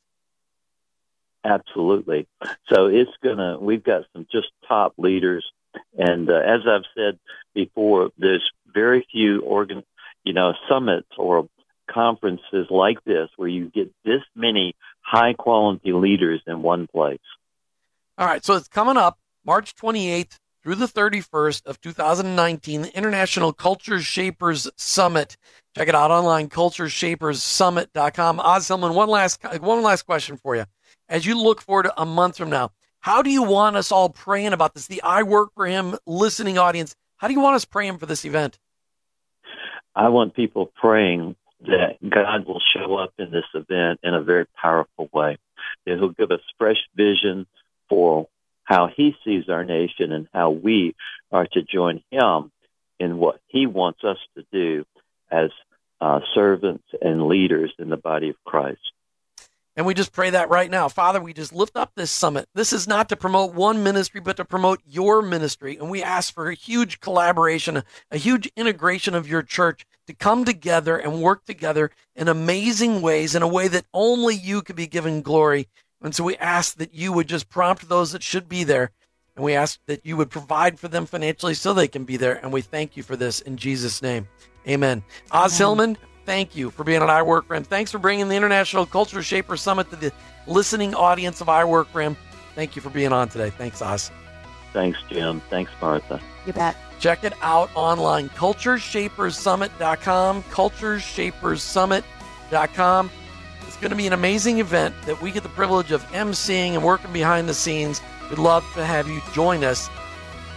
Absolutely. 1.43 2.27
So 2.73 2.87
it's 2.87 3.11
gonna. 3.23 3.59
We've 3.59 3.83
got 3.83 4.05
some 4.13 4.25
just 4.31 4.47
top 4.67 4.93
leaders, 4.97 5.45
and 5.97 6.29
uh, 6.29 6.33
as 6.33 6.61
I've 6.67 6.85
said 6.95 7.19
before, 7.53 8.09
there's 8.17 8.49
very 8.73 9.05
few 9.11 9.41
organ, 9.41 9.83
you 10.23 10.33
know, 10.33 10.53
summits 10.67 11.09
or 11.17 11.47
conferences 11.87 12.67
like 12.69 13.03
this 13.05 13.29
where 13.37 13.47
you 13.47 13.69
get 13.69 13.91
this 14.03 14.21
many 14.35 14.75
high 15.01 15.33
quality 15.33 15.93
leaders 15.93 16.41
in 16.47 16.61
one 16.61 16.87
place. 16.87 17.19
All 18.17 18.27
right, 18.27 18.43
so 18.43 18.55
it's 18.55 18.67
coming 18.67 18.97
up 18.97 19.19
March 19.45 19.75
28th 19.75 20.37
through 20.63 20.75
the 20.75 20.87
31st 20.87 21.65
of 21.65 21.79
2019, 21.79 22.81
the 22.81 22.97
International 22.97 23.53
Culture 23.53 24.01
Shapers 24.01 24.69
Summit. 24.75 25.37
Check 25.77 25.87
it 25.87 25.95
out 25.95 26.11
online, 26.11 26.49
cultureshaperssummit.com. 26.49 28.39
Os 28.39 28.67
Hillman, 28.67 28.93
one 28.93 29.09
last 29.09 29.39
one 29.61 29.81
last 29.81 30.03
question 30.03 30.37
for 30.37 30.55
you. 30.55 30.65
As 31.07 31.25
you 31.25 31.41
look 31.41 31.61
forward 31.61 31.83
to 31.83 32.01
a 32.01 32.05
month 32.05 32.37
from 32.37 32.49
now, 32.49 32.71
how 32.99 33.21
do 33.21 33.29
you 33.29 33.43
want 33.43 33.77
us 33.77 33.91
all 33.91 34.09
praying 34.09 34.53
about 34.53 34.73
this? 34.73 34.87
The 34.87 35.01
I 35.03 35.23
Work 35.23 35.53
for 35.53 35.65
Him 35.65 35.95
listening 36.05 36.57
audience, 36.57 36.95
how 37.17 37.27
do 37.27 37.33
you 37.33 37.39
want 37.39 37.55
us 37.55 37.63
praying 37.63 37.99
for 37.99 38.05
this 38.05 38.25
event? 38.25 38.59
I 39.95 40.09
want 40.09 40.35
people 40.35 40.71
praying 40.75 41.35
that 41.61 41.97
God 42.07 42.45
will 42.45 42.61
show 42.73 42.95
up 42.95 43.13
in 43.17 43.31
this 43.31 43.45
event 43.53 43.99
in 44.03 44.13
a 44.13 44.21
very 44.21 44.45
powerful 44.61 45.09
way. 45.13 45.37
That 45.85 45.97
He'll 45.97 46.09
give 46.09 46.31
us 46.31 46.41
fresh 46.57 46.77
vision 46.95 47.47
for 47.89 48.27
how 48.63 48.89
He 48.95 49.15
sees 49.23 49.49
our 49.49 49.63
nation 49.63 50.11
and 50.11 50.27
how 50.33 50.51
we 50.51 50.95
are 51.31 51.47
to 51.53 51.61
join 51.63 52.03
Him 52.11 52.51
in 52.99 53.17
what 53.17 53.39
He 53.47 53.65
wants 53.65 54.03
us 54.03 54.17
to 54.35 54.45
do 54.51 54.85
as 55.31 55.49
uh, 55.99 56.19
servants 56.35 56.85
and 57.01 57.27
leaders 57.27 57.73
in 57.79 57.89
the 57.89 57.97
body 57.97 58.29
of 58.29 58.35
Christ. 58.45 58.79
And 59.77 59.85
we 59.85 59.93
just 59.93 60.11
pray 60.11 60.31
that 60.31 60.49
right 60.49 60.71
now. 60.71 60.89
Father, 60.89 61.21
we 61.21 61.33
just 61.33 61.53
lift 61.53 61.77
up 61.77 61.91
this 61.95 62.09
summit. 62.09 62.49
This 62.55 62.73
is 62.73 62.87
not 62.87 63.09
to 63.09 63.15
promote 63.15 63.53
one 63.53 63.83
ministry, 63.83 64.19
but 64.19 64.37
to 64.37 64.43
promote 64.43 64.81
your 64.87 65.21
ministry. 65.21 65.77
And 65.77 65.91
we 65.91 66.01
ask 66.01 66.33
for 66.33 66.49
a 66.49 66.55
huge 66.55 66.99
collaboration, 66.99 67.83
a 68.09 68.17
huge 68.17 68.51
integration 68.57 69.13
of 69.13 69.29
your 69.29 69.43
church 69.43 69.85
to 70.07 70.15
come 70.15 70.45
together 70.45 70.97
and 70.97 71.21
work 71.21 71.45
together 71.45 71.91
in 72.15 72.27
amazing 72.27 73.03
ways, 73.03 73.35
in 73.35 73.43
a 73.43 73.47
way 73.47 73.67
that 73.67 73.85
only 73.93 74.35
you 74.35 74.63
could 74.63 74.75
be 74.75 74.87
given 74.87 75.21
glory. 75.21 75.67
And 76.01 76.15
so 76.15 76.23
we 76.23 76.37
ask 76.37 76.77
that 76.77 76.95
you 76.95 77.13
would 77.13 77.27
just 77.27 77.47
prompt 77.47 77.87
those 77.87 78.13
that 78.13 78.23
should 78.23 78.49
be 78.49 78.63
there. 78.63 78.89
And 79.35 79.45
we 79.45 79.53
ask 79.53 79.79
that 79.85 80.03
you 80.03 80.17
would 80.17 80.31
provide 80.31 80.79
for 80.79 80.87
them 80.87 81.05
financially 81.05 81.53
so 81.53 81.73
they 81.73 81.87
can 81.87 82.03
be 82.03 82.17
there. 82.17 82.39
And 82.41 82.51
we 82.51 82.61
thank 82.61 82.97
you 82.97 83.03
for 83.03 83.15
this 83.15 83.41
in 83.41 83.57
Jesus' 83.57 84.01
name. 84.01 84.27
Amen. 84.67 85.03
Amen. 85.31 85.51
Hillman, 85.51 85.97
thank 86.27 86.55
you 86.57 86.69
for 86.69 86.83
being 86.83 87.01
on 87.01 87.09
I 87.09 87.23
Work 87.23 87.47
for 87.47 87.57
Thanks 87.61 87.89
for 87.89 87.99
bringing 87.99 88.27
the 88.27 88.35
International 88.35 88.85
Culture 88.85 89.23
Shaper 89.23 89.55
Summit 89.55 89.89
to 89.91 89.95
the 89.95 90.11
listening 90.45 90.93
audience 90.93 91.39
of 91.39 91.47
I 91.47 91.63
Work 91.63 91.87
for 91.87 92.13
Thank 92.53 92.75
you 92.75 92.81
for 92.81 92.89
being 92.89 93.13
on 93.13 93.29
today. 93.29 93.49
Thanks, 93.49 93.81
Os. 93.81 94.11
Thanks, 94.73 94.99
Jim. 95.09 95.41
Thanks, 95.49 95.71
Martha. 95.81 96.19
You 96.45 96.51
bet. 96.51 96.75
Check 96.99 97.23
it 97.23 97.31
out 97.41 97.69
online, 97.75 98.27
cultureshaperssummit.com, 98.29 100.43
cultureshaperssummit.com. 100.43 103.11
It's 103.65 103.77
going 103.77 103.91
to 103.91 103.95
be 103.95 104.07
an 104.07 104.13
amazing 104.13 104.59
event 104.59 104.95
that 105.05 105.21
we 105.21 105.31
get 105.31 105.43
the 105.43 105.49
privilege 105.49 105.91
of 105.91 106.03
emceeing 106.07 106.71
and 106.71 106.83
working 106.83 107.13
behind 107.13 107.47
the 107.47 107.53
scenes. 107.53 108.01
We'd 108.29 108.39
love 108.39 108.65
to 108.73 108.83
have 108.83 109.07
you 109.07 109.21
join 109.33 109.63
us. 109.63 109.89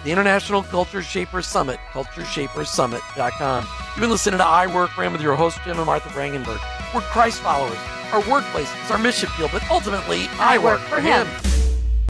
The 0.03 0.11
International 0.11 0.62
Culture 0.62 1.03
Shapers 1.03 1.46
Summit, 1.46 1.78
cultureshaperssummit.com. 1.92 3.64
You've 3.64 4.01
been 4.01 4.11
listening 4.11 4.38
to 4.38 4.44
I 4.44 4.66
Work 4.66 4.90
Him 4.92 5.12
with 5.12 5.20
your 5.20 5.36
host, 5.36 5.59
Jim 5.64 5.76
and 5.76 5.86
Martha 5.86 6.09
Brangenberg. 6.09 6.61
We're 6.94 7.03
Christ 7.03 7.40
followers. 7.40 7.78
Our 8.12 8.28
workplace 8.30 8.70
is 8.82 8.90
our 8.90 8.98
mission 8.98 9.28
field, 9.30 9.51
but 9.53 9.68
ultimately, 9.70 10.26
I, 10.38 10.55
I 10.55 10.59
work, 10.59 10.80
work, 10.80 10.88
for 10.88 11.01
him. 11.01 11.26
him. 11.26 11.69